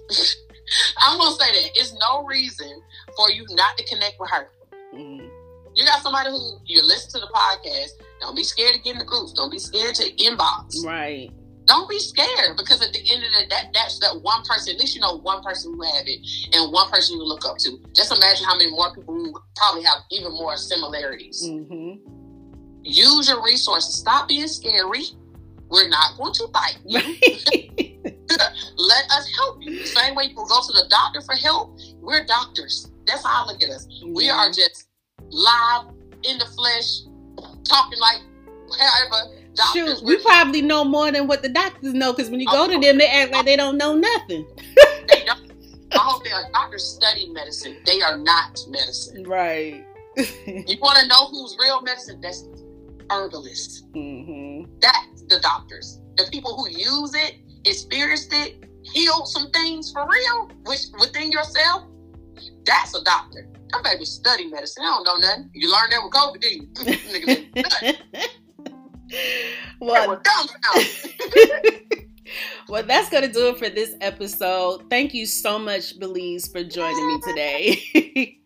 I'm 0.98 1.18
gonna 1.18 1.36
say 1.36 1.52
that 1.52 1.72
it's 1.76 1.94
no 1.94 2.26
reason 2.26 2.82
for 3.16 3.30
you 3.30 3.46
not 3.52 3.78
to 3.78 3.86
connect 3.86 4.20
with 4.20 4.30
her. 4.32 4.50
Mm-hmm. 4.94 5.28
You 5.76 5.86
got 5.86 6.02
somebody 6.02 6.30
who 6.30 6.58
you 6.66 6.82
listen 6.84 7.20
to 7.20 7.20
the 7.20 7.32
podcast. 7.34 8.02
Don't 8.22 8.36
be 8.36 8.44
scared 8.44 8.76
to 8.76 8.82
get 8.82 8.94
in 8.94 9.00
the 9.00 9.06
groups. 9.06 9.34
Don't 9.34 9.52
be 9.52 9.60
scared 9.60 9.96
to 9.96 10.10
inbox. 10.16 10.86
Right. 10.86 11.30
Don't 11.66 11.90
be 11.90 12.00
scared 12.00 12.56
because 12.58 12.82
at 12.82 12.94
the 12.94 13.00
end 13.12 13.24
of 13.24 13.34
the 13.34 13.40
day, 13.40 13.46
that 13.50 13.74
that's 13.74 14.00
that 14.00 14.22
one 14.22 14.44
person. 14.44 14.76
At 14.76 14.80
least 14.80 14.96
you 14.96 15.02
know 15.02 15.18
one 15.18 15.44
person 15.44 15.74
who 15.74 15.82
have 15.82 16.06
it 16.06 16.20
and 16.54 16.72
one 16.72 16.90
person 16.90 17.18
you 17.18 17.26
look 17.26 17.46
up 17.46 17.58
to. 17.60 17.78
Just 17.94 18.14
imagine 18.14 18.46
how 18.46 18.56
many 18.56 18.72
more 18.72 18.94
people 18.94 19.14
who 19.14 19.34
probably 19.56 19.84
have 19.84 20.00
even 20.12 20.32
more 20.32 20.56
similarities. 20.56 21.44
Mm-hmm. 21.46 22.16
Use 22.84 23.28
your 23.28 23.44
resources. 23.44 23.96
Stop 23.96 24.30
being 24.30 24.48
scary. 24.48 25.06
We're 25.70 25.90
not 25.90 26.18
going 26.18 26.34
to 26.34 26.48
bite 26.54 26.78
you. 26.86 27.02
Let 28.78 29.06
us 29.12 29.30
help 29.36 29.62
you. 29.62 29.80
The 29.80 29.88
same 29.88 30.16
way 30.16 30.26
you 30.26 30.36
can 30.36 30.46
go 30.48 30.62
to 30.62 30.74
the 30.74 30.86
doctor 30.90 31.22
for 31.22 31.36
help, 31.36 31.78
we're 32.02 32.26
doctors. 32.26 32.92
That's 33.06 33.26
how 33.26 33.44
I 33.44 33.48
look 33.48 33.62
at 33.62 33.70
us. 33.70 33.88
Yeah. 33.90 34.12
We 34.14 34.30
are 34.30 34.48
just 34.50 34.88
live 35.30 35.88
in 36.24 36.38
the 36.38 36.46
flesh, 36.46 37.02
talking 37.64 38.00
like 38.00 38.22
whatever. 38.68 39.42
Doctors, 39.56 40.00
Shoot, 40.00 40.06
we 40.06 40.18
probably 40.18 40.62
know 40.62 40.84
more 40.84 41.12
than 41.12 41.28
what 41.28 41.42
the 41.42 41.48
doctors 41.48 41.94
know 41.94 42.12
because 42.12 42.30
when 42.30 42.42
you 42.42 42.48
go 42.48 42.68
to 42.68 42.78
them, 42.78 42.98
they 42.98 43.08
act 43.08 43.32
like 43.32 43.46
they 43.46 43.56
don't 43.56 43.78
know 43.78 43.96
nothing. 43.96 44.46
they 45.08 45.24
don't. 45.24 45.52
I 45.94 46.00
hope 46.00 46.26
they 46.26 46.32
are 46.32 46.44
doctors 46.52 46.84
study 46.84 47.30
medicine. 47.30 47.78
They 47.86 48.02
are 48.02 48.18
not 48.18 48.60
medicine. 48.68 49.24
Right. 49.24 49.86
you 50.18 50.78
want 50.82 51.00
to 51.00 51.08
know 51.08 51.28
who's 51.32 51.56
real 51.58 51.82
medicine? 51.82 52.20
That's 52.22 52.46
herbalists. 53.10 53.84
Mm-hmm. 53.96 54.70
That's 54.80 55.22
the 55.24 55.40
doctors. 55.42 56.02
The 56.18 56.26
people 56.32 56.58
who 56.58 56.70
use 56.70 57.14
it 57.14 57.36
experienced 57.66 58.34
it, 58.34 58.64
healed 58.84 59.28
some 59.28 59.50
things 59.52 59.92
for 59.92 60.08
real, 60.08 60.50
which 60.66 60.82
within 61.00 61.32
yourself, 61.32 61.86
that's 62.66 62.96
a 62.96 63.04
doctor. 63.04 63.48
That 63.72 63.84
baby 63.84 64.06
study 64.06 64.48
medicine. 64.48 64.84
I 64.84 65.02
don't 65.04 65.04
know 65.06 65.28
nothing. 65.28 65.50
You 65.54 65.72
learned 65.72 65.92
that 65.92 66.04
with 66.04 66.14
COVID, 66.14 66.42
didn't 66.42 67.94
you? 67.94 67.94
well, 69.80 70.22
well, 72.70 72.84
that's 72.84 73.10
going 73.10 73.24
to 73.24 73.32
do 73.32 73.50
it 73.50 73.58
for 73.58 73.70
this 73.70 73.96
episode. 74.02 74.90
Thank 74.90 75.14
you 75.14 75.26
so 75.26 75.60
much, 75.60 76.00
Belize, 76.00 76.48
for 76.48 76.64
joining 76.64 77.08
me 77.08 77.20
today. 77.28 78.40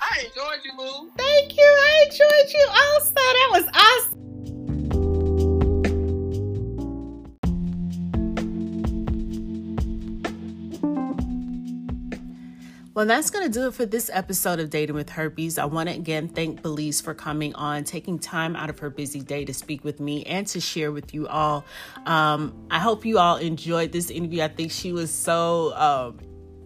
I 0.00 0.24
enjoyed 0.24 0.64
you. 0.64 1.12
Thank 1.16 1.56
you. 1.56 1.62
I 1.62 2.06
enjoyed 2.06 2.52
you 2.52 2.66
also. 2.68 3.14
That 3.14 3.48
was 3.52 3.64
awesome. 3.74 4.21
Well, 12.94 13.06
that's 13.06 13.30
going 13.30 13.46
to 13.46 13.50
do 13.50 13.68
it 13.68 13.72
for 13.72 13.86
this 13.86 14.10
episode 14.12 14.60
of 14.60 14.68
Dating 14.68 14.94
with 14.94 15.08
Herpes. 15.08 15.56
I 15.56 15.64
want 15.64 15.88
to 15.88 15.94
again 15.94 16.28
thank 16.28 16.60
Belize 16.60 17.00
for 17.00 17.14
coming 17.14 17.54
on, 17.54 17.84
taking 17.84 18.18
time 18.18 18.54
out 18.54 18.68
of 18.68 18.80
her 18.80 18.90
busy 18.90 19.22
day 19.22 19.46
to 19.46 19.54
speak 19.54 19.82
with 19.82 19.98
me 19.98 20.24
and 20.24 20.46
to 20.48 20.60
share 20.60 20.92
with 20.92 21.14
you 21.14 21.26
all. 21.26 21.64
Um, 22.04 22.66
I 22.70 22.80
hope 22.80 23.06
you 23.06 23.18
all 23.18 23.38
enjoyed 23.38 23.92
this 23.92 24.10
interview. 24.10 24.42
I 24.42 24.48
think 24.48 24.72
she 24.72 24.92
was 24.92 25.10
so 25.10 25.74
um, 25.74 26.18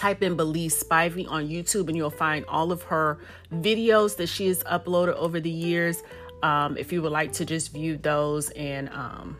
type 0.04 0.22
in 0.22 0.36
Belize 0.36 0.82
Spivey 0.82 1.26
on 1.30 1.48
YouTube 1.48 1.88
and 1.88 1.96
you'll 1.96 2.10
find 2.10 2.44
all 2.46 2.72
of 2.72 2.82
her 2.82 3.18
videos 3.54 4.16
that 4.18 4.26
she 4.26 4.48
has 4.48 4.62
uploaded 4.64 5.14
over 5.14 5.40
the 5.40 5.48
years. 5.48 6.02
Um, 6.42 6.76
if 6.76 6.92
you 6.92 7.00
would 7.00 7.12
like 7.12 7.32
to 7.34 7.46
just 7.46 7.72
view 7.72 7.96
those 7.96 8.50
and, 8.50 8.90
um, 8.90 9.38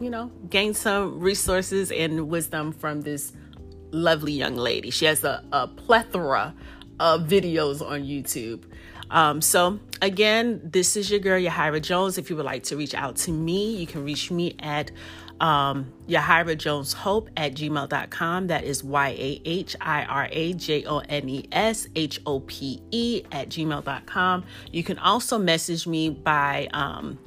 you 0.00 0.08
know, 0.08 0.32
gain 0.48 0.72
some 0.72 1.20
resources 1.20 1.92
and 1.92 2.30
wisdom 2.30 2.72
from 2.72 3.02
this 3.02 3.34
lovely 3.90 4.32
young 4.32 4.56
lady. 4.56 4.88
She 4.88 5.04
has 5.04 5.22
a, 5.22 5.44
a 5.52 5.68
plethora 5.68 6.54
of 6.98 7.24
videos 7.24 7.86
on 7.86 8.00
YouTube. 8.04 8.62
Um, 9.10 9.42
so, 9.42 9.80
again, 10.00 10.62
this 10.64 10.96
is 10.96 11.10
your 11.10 11.20
girl, 11.20 11.38
Yahira 11.38 11.82
Jones. 11.82 12.16
If 12.16 12.30
you 12.30 12.36
would 12.36 12.46
like 12.46 12.62
to 12.64 12.76
reach 12.76 12.94
out 12.94 13.16
to 13.16 13.32
me, 13.32 13.76
you 13.76 13.86
can 13.86 14.02
reach 14.02 14.30
me 14.30 14.56
at 14.60 14.92
um, 15.40 15.92
Yahira 16.08 16.56
Jones 16.56 16.92
Hope 16.92 17.30
at 17.36 17.54
gmail.com. 17.54 18.46
That 18.48 18.64
is 18.64 18.84
Y 18.84 19.08
A 19.08 19.42
H 19.44 19.76
I 19.80 20.04
R 20.04 20.28
A 20.30 20.52
J 20.52 20.84
O 20.84 20.98
N 20.98 21.28
E 21.28 21.48
S 21.50 21.88
H 21.96 22.20
O 22.26 22.40
P 22.40 22.82
E 22.90 23.22
at 23.32 23.48
gmail.com. 23.48 24.44
You 24.70 24.84
can 24.84 24.98
also 24.98 25.38
message 25.38 25.86
me 25.86 26.10
by 26.10 26.68
um, 26.72 27.18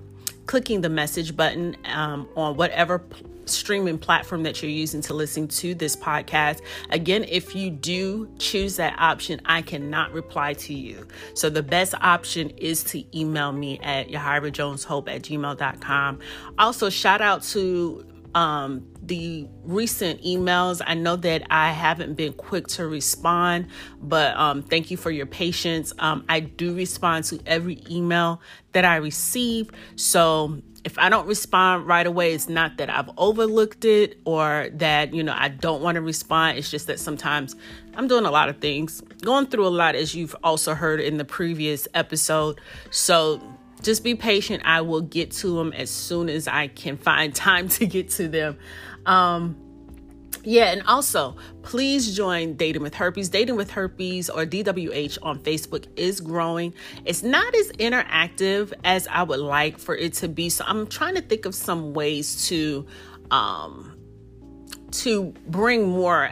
clicking 0.45 0.81
the 0.81 0.89
message 0.89 1.35
button 1.35 1.75
um, 1.85 2.27
on 2.35 2.55
whatever 2.55 3.01
streaming 3.45 3.97
platform 3.97 4.43
that 4.43 4.61
you're 4.61 4.71
using 4.71 5.01
to 5.01 5.13
listen 5.13 5.47
to 5.47 5.75
this 5.75 5.95
podcast. 5.95 6.61
Again, 6.89 7.25
if 7.27 7.55
you 7.55 7.69
do 7.69 8.29
choose 8.39 8.75
that 8.77 8.95
option, 8.97 9.41
I 9.45 9.61
cannot 9.61 10.11
reply 10.13 10.53
to 10.53 10.73
you. 10.73 11.07
So 11.33 11.49
the 11.49 11.63
best 11.63 11.93
option 12.01 12.49
is 12.51 12.83
to 12.85 13.03
email 13.17 13.51
me 13.51 13.79
at 13.79 14.09
yahirajoneshope 14.09 15.09
at 15.09 15.21
gmail.com. 15.23 16.19
Also, 16.57 16.89
shout 16.89 17.21
out 17.21 17.43
to 17.43 18.05
um, 18.35 18.87
the 19.01 19.47
recent 19.63 20.21
emails. 20.23 20.81
I 20.85 20.95
know 20.95 21.15
that 21.17 21.43
I 21.49 21.71
haven't 21.71 22.15
been 22.15 22.33
quick 22.33 22.67
to 22.69 22.87
respond, 22.87 23.67
but 24.01 24.35
um, 24.37 24.63
thank 24.63 24.91
you 24.91 24.97
for 24.97 25.11
your 25.11 25.25
patience. 25.25 25.93
Um, 25.99 26.25
I 26.29 26.39
do 26.39 26.73
respond 26.75 27.25
to 27.25 27.39
every 27.45 27.83
email 27.89 28.41
that 28.71 28.85
I 28.85 28.95
receive. 28.97 29.69
So 29.95 30.61
if 30.83 30.99
I 30.99 31.09
don't 31.09 31.27
respond 31.27 31.87
right 31.87 32.05
away, 32.05 32.33
it's 32.33 32.49
not 32.49 32.77
that 32.77 32.89
I've 32.89 33.09
overlooked 33.17 33.85
it 33.85 34.19
or 34.25 34.69
that, 34.73 35.13
you 35.13 35.23
know, 35.23 35.35
I 35.35 35.47
don't 35.47 35.81
want 35.81 35.95
to 35.95 36.01
respond. 36.01 36.57
It's 36.57 36.69
just 36.69 36.87
that 36.87 36.99
sometimes 36.99 37.55
I'm 37.95 38.07
doing 38.07 38.25
a 38.25 38.31
lot 38.31 38.49
of 38.49 38.57
things, 38.57 39.01
going 39.21 39.47
through 39.47 39.65
a 39.65 39.69
lot, 39.69 39.95
as 39.95 40.13
you've 40.13 40.35
also 40.43 40.73
heard 40.73 40.99
in 40.99 41.17
the 41.17 41.25
previous 41.25 41.87
episode. 41.93 42.59
So 42.91 43.41
just 43.81 44.03
be 44.03 44.15
patient. 44.15 44.63
I 44.65 44.81
will 44.81 45.01
get 45.01 45.31
to 45.31 45.55
them 45.55 45.71
as 45.71 45.89
soon 45.89 46.29
as 46.29 46.47
I 46.47 46.67
can 46.67 46.97
find 46.97 47.33
time 47.35 47.69
to 47.69 47.85
get 47.85 48.09
to 48.11 48.27
them. 48.27 48.57
Um, 49.05 49.55
yeah, 50.43 50.71
and 50.71 50.83
also 50.83 51.35
please 51.61 52.15
join 52.15 52.55
Dating 52.55 52.81
with 52.81 52.93
Herpes. 52.93 53.29
Dating 53.29 53.55
with 53.55 53.71
Herpes 53.71 54.29
or 54.29 54.45
DWH 54.45 55.17
on 55.23 55.39
Facebook 55.39 55.85
is 55.95 56.19
growing. 56.19 56.73
It's 57.05 57.23
not 57.23 57.55
as 57.55 57.71
interactive 57.73 58.73
as 58.83 59.07
I 59.07 59.23
would 59.23 59.39
like 59.39 59.79
for 59.79 59.95
it 59.95 60.13
to 60.15 60.27
be. 60.27 60.49
So 60.49 60.65
I'm 60.67 60.87
trying 60.87 61.15
to 61.15 61.21
think 61.21 61.45
of 61.45 61.55
some 61.55 61.93
ways 61.93 62.47
to 62.47 62.85
um 63.31 63.97
to 64.91 65.33
bring 65.47 65.89
more 65.89 66.31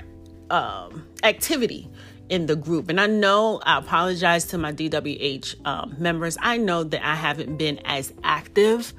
um 0.49 1.07
activity 1.23 1.89
in 2.31 2.45
the 2.45 2.55
group. 2.55 2.89
And 2.89 2.99
I 2.99 3.07
know 3.07 3.59
I 3.63 3.77
apologize 3.77 4.45
to 4.47 4.57
my 4.57 4.71
DWH 4.71 5.67
um, 5.67 5.95
members. 5.99 6.37
I 6.41 6.57
know 6.57 6.83
that 6.85 7.05
I 7.05 7.13
haven't 7.13 7.57
been 7.57 7.79
as 7.83 8.13
active 8.23 8.93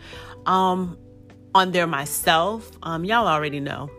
um, 0.45 0.99
on 1.55 1.73
there 1.73 1.87
myself. 1.87 2.71
Um, 2.83 3.07
y'all 3.07 3.27
already 3.27 3.59
know. 3.59 3.91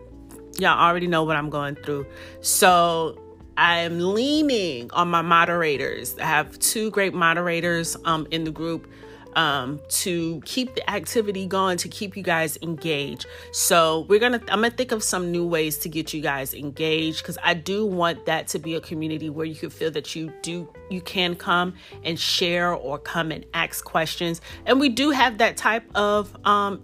Y'all 0.58 0.80
already 0.80 1.08
know 1.08 1.24
what 1.24 1.36
I'm 1.36 1.50
going 1.50 1.76
through. 1.76 2.06
So 2.42 3.20
I'm 3.58 4.00
leaning 4.00 4.92
on 4.92 5.10
my 5.10 5.22
moderators. 5.22 6.18
I 6.18 6.26
have 6.26 6.58
two 6.60 6.92
great 6.92 7.14
moderators 7.14 7.98
um, 8.06 8.28
in 8.32 8.44
the 8.44 8.52
group 8.52 8.88
um, 9.36 9.80
to 9.90 10.42
keep 10.46 10.76
the 10.76 10.88
activity 10.90 11.48
going, 11.48 11.78
to 11.78 11.88
keep 11.88 12.16
you 12.16 12.24
guys 12.24 12.58
engaged. 12.62 13.26
So 13.52 14.06
we're 14.10 14.20
gonna, 14.20 14.40
I'm 14.50 14.62
gonna 14.62 14.70
think 14.70 14.92
of 14.92 15.04
some 15.04 15.32
new 15.32 15.46
ways 15.46 15.78
to 15.80 15.90
get 15.90 16.14
you 16.14 16.22
guys 16.22 16.54
engaged 16.54 17.24
because 17.24 17.38
I 17.44 17.54
do 17.56 17.86
want 17.86 18.26
that 18.26 18.48
to 18.50 18.60
be 18.60 18.76
a 18.76 18.82
community 18.82 19.30
where 19.30 19.46
you 19.46 19.56
can 19.56 19.70
feel 19.70 19.92
that 19.92 20.16
you 20.16 20.32
do, 20.42 20.72
you 20.90 21.02
can 21.02 21.36
come 21.36 21.74
and 22.04 22.20
share 22.20 22.74
or 22.74 22.98
come 23.00 23.32
and 23.32 23.46
ask 23.54 23.84
questions. 23.84 24.42
And 24.66 24.80
we 24.80 24.90
do 24.90 25.10
have 25.12 25.40
that 25.40 25.58
type 25.58 25.86
of 25.96 26.36
um, 26.46 26.84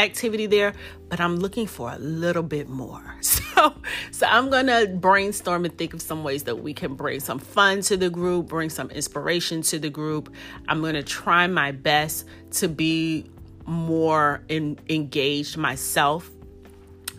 activity 0.00 0.46
there, 0.46 0.72
but 1.08 1.20
I'm 1.20 1.36
looking 1.36 1.66
for 1.66 1.92
a 1.92 1.98
little 1.98 2.42
bit 2.42 2.68
more. 2.68 3.16
So, 3.60 3.74
so 4.10 4.26
I'm 4.26 4.48
gonna 4.48 4.86
brainstorm 4.86 5.66
and 5.66 5.76
think 5.76 5.92
of 5.92 6.00
some 6.00 6.24
ways 6.24 6.44
that 6.44 6.62
we 6.62 6.72
can 6.72 6.94
bring 6.94 7.20
some 7.20 7.38
fun 7.38 7.82
to 7.82 7.96
the 7.96 8.08
group, 8.08 8.48
bring 8.48 8.70
some 8.70 8.88
inspiration 8.90 9.60
to 9.62 9.78
the 9.78 9.90
group. 9.90 10.32
I'm 10.66 10.80
gonna 10.80 11.02
try 11.02 11.46
my 11.46 11.70
best 11.72 12.24
to 12.52 12.68
be 12.68 13.30
more 13.66 14.42
in, 14.48 14.78
engaged 14.88 15.58
myself 15.58 16.30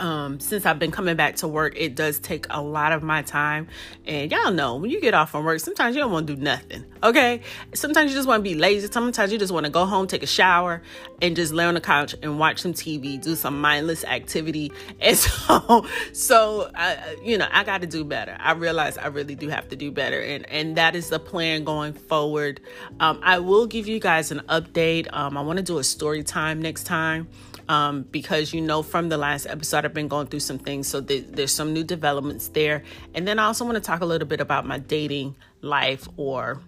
um, 0.01 0.39
since 0.39 0.65
I've 0.65 0.79
been 0.79 0.89
coming 0.89 1.15
back 1.15 1.35
to 1.37 1.47
work, 1.47 1.75
it 1.77 1.93
does 1.93 2.17
take 2.17 2.47
a 2.49 2.59
lot 2.59 2.91
of 2.91 3.03
my 3.03 3.21
time. 3.21 3.67
And 4.07 4.31
y'all 4.31 4.51
know 4.51 4.75
when 4.75 4.89
you 4.89 4.99
get 4.99 5.13
off 5.13 5.29
from 5.29 5.45
work, 5.45 5.59
sometimes 5.59 5.95
you 5.95 6.01
don't 6.01 6.11
want 6.11 6.25
to 6.25 6.35
do 6.35 6.41
nothing. 6.41 6.83
Okay. 7.03 7.41
Sometimes 7.75 8.09
you 8.09 8.17
just 8.17 8.27
want 8.27 8.43
to 8.43 8.49
be 8.49 8.55
lazy. 8.55 8.91
Sometimes 8.91 9.31
you 9.31 9.37
just 9.37 9.53
want 9.53 9.67
to 9.67 9.71
go 9.71 9.85
home, 9.85 10.07
take 10.07 10.23
a 10.23 10.27
shower, 10.27 10.81
and 11.21 11.35
just 11.35 11.53
lay 11.53 11.65
on 11.65 11.75
the 11.75 11.81
couch 11.81 12.15
and 12.23 12.39
watch 12.39 12.63
some 12.63 12.73
TV, 12.73 13.21
do 13.21 13.35
some 13.35 13.61
mindless 13.61 14.03
activity. 14.03 14.71
And 15.01 15.17
so, 15.17 15.85
so 16.13 16.69
I, 16.75 17.15
you 17.23 17.37
know, 17.37 17.47
I 17.51 17.63
got 17.63 17.81
to 17.81 17.87
do 17.87 18.03
better. 18.03 18.37
I 18.39 18.51
realize 18.51 18.97
I 18.97 19.07
really 19.07 19.33
do 19.33 19.49
have 19.49 19.67
to 19.69 19.75
do 19.75 19.91
better, 19.91 20.21
and 20.21 20.47
and 20.49 20.75
that 20.77 20.95
is 20.95 21.09
the 21.09 21.19
plan 21.19 21.63
going 21.63 21.93
forward. 21.93 22.61
Um, 22.99 23.19
I 23.23 23.39
will 23.39 23.65
give 23.65 23.87
you 23.87 23.99
guys 23.99 24.31
an 24.31 24.41
update. 24.47 25.11
Um, 25.11 25.37
I 25.37 25.41
want 25.41 25.57
to 25.57 25.63
do 25.63 25.79
a 25.79 25.83
story 25.83 26.23
time 26.23 26.61
next 26.61 26.83
time 26.83 27.29
um, 27.71 28.01
because 28.11 28.53
you 28.53 28.59
know 28.59 28.83
from 28.83 29.07
the 29.07 29.17
last 29.17 29.45
episode 29.45 29.85
I've 29.85 29.93
been 29.93 30.09
going 30.09 30.27
through 30.27 30.41
some 30.41 30.59
things, 30.59 30.89
so 30.89 31.01
th- 31.01 31.27
there's 31.29 31.53
some 31.53 31.71
new 31.71 31.85
developments 31.85 32.49
there. 32.49 32.83
And 33.15 33.25
then 33.25 33.39
I 33.39 33.45
also 33.45 33.63
want 33.63 33.75
to 33.75 33.81
talk 33.81 34.01
a 34.01 34.05
little 34.05 34.27
bit 34.27 34.41
about 34.41 34.65
my 34.65 34.77
dating 34.77 35.37
life, 35.61 36.05
or 36.17 36.59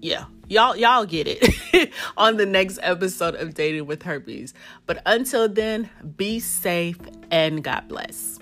yeah, 0.00 0.24
y'all 0.48 0.74
y'all 0.74 1.04
get 1.04 1.26
it 1.28 1.92
on 2.16 2.38
the 2.38 2.46
next 2.46 2.78
episode 2.80 3.34
of 3.34 3.52
Dating 3.52 3.84
with 3.84 4.02
Herpes. 4.02 4.54
But 4.86 5.02
until 5.04 5.50
then, 5.50 5.90
be 6.16 6.40
safe 6.40 6.98
and 7.30 7.62
God 7.62 7.86
bless. 7.86 8.37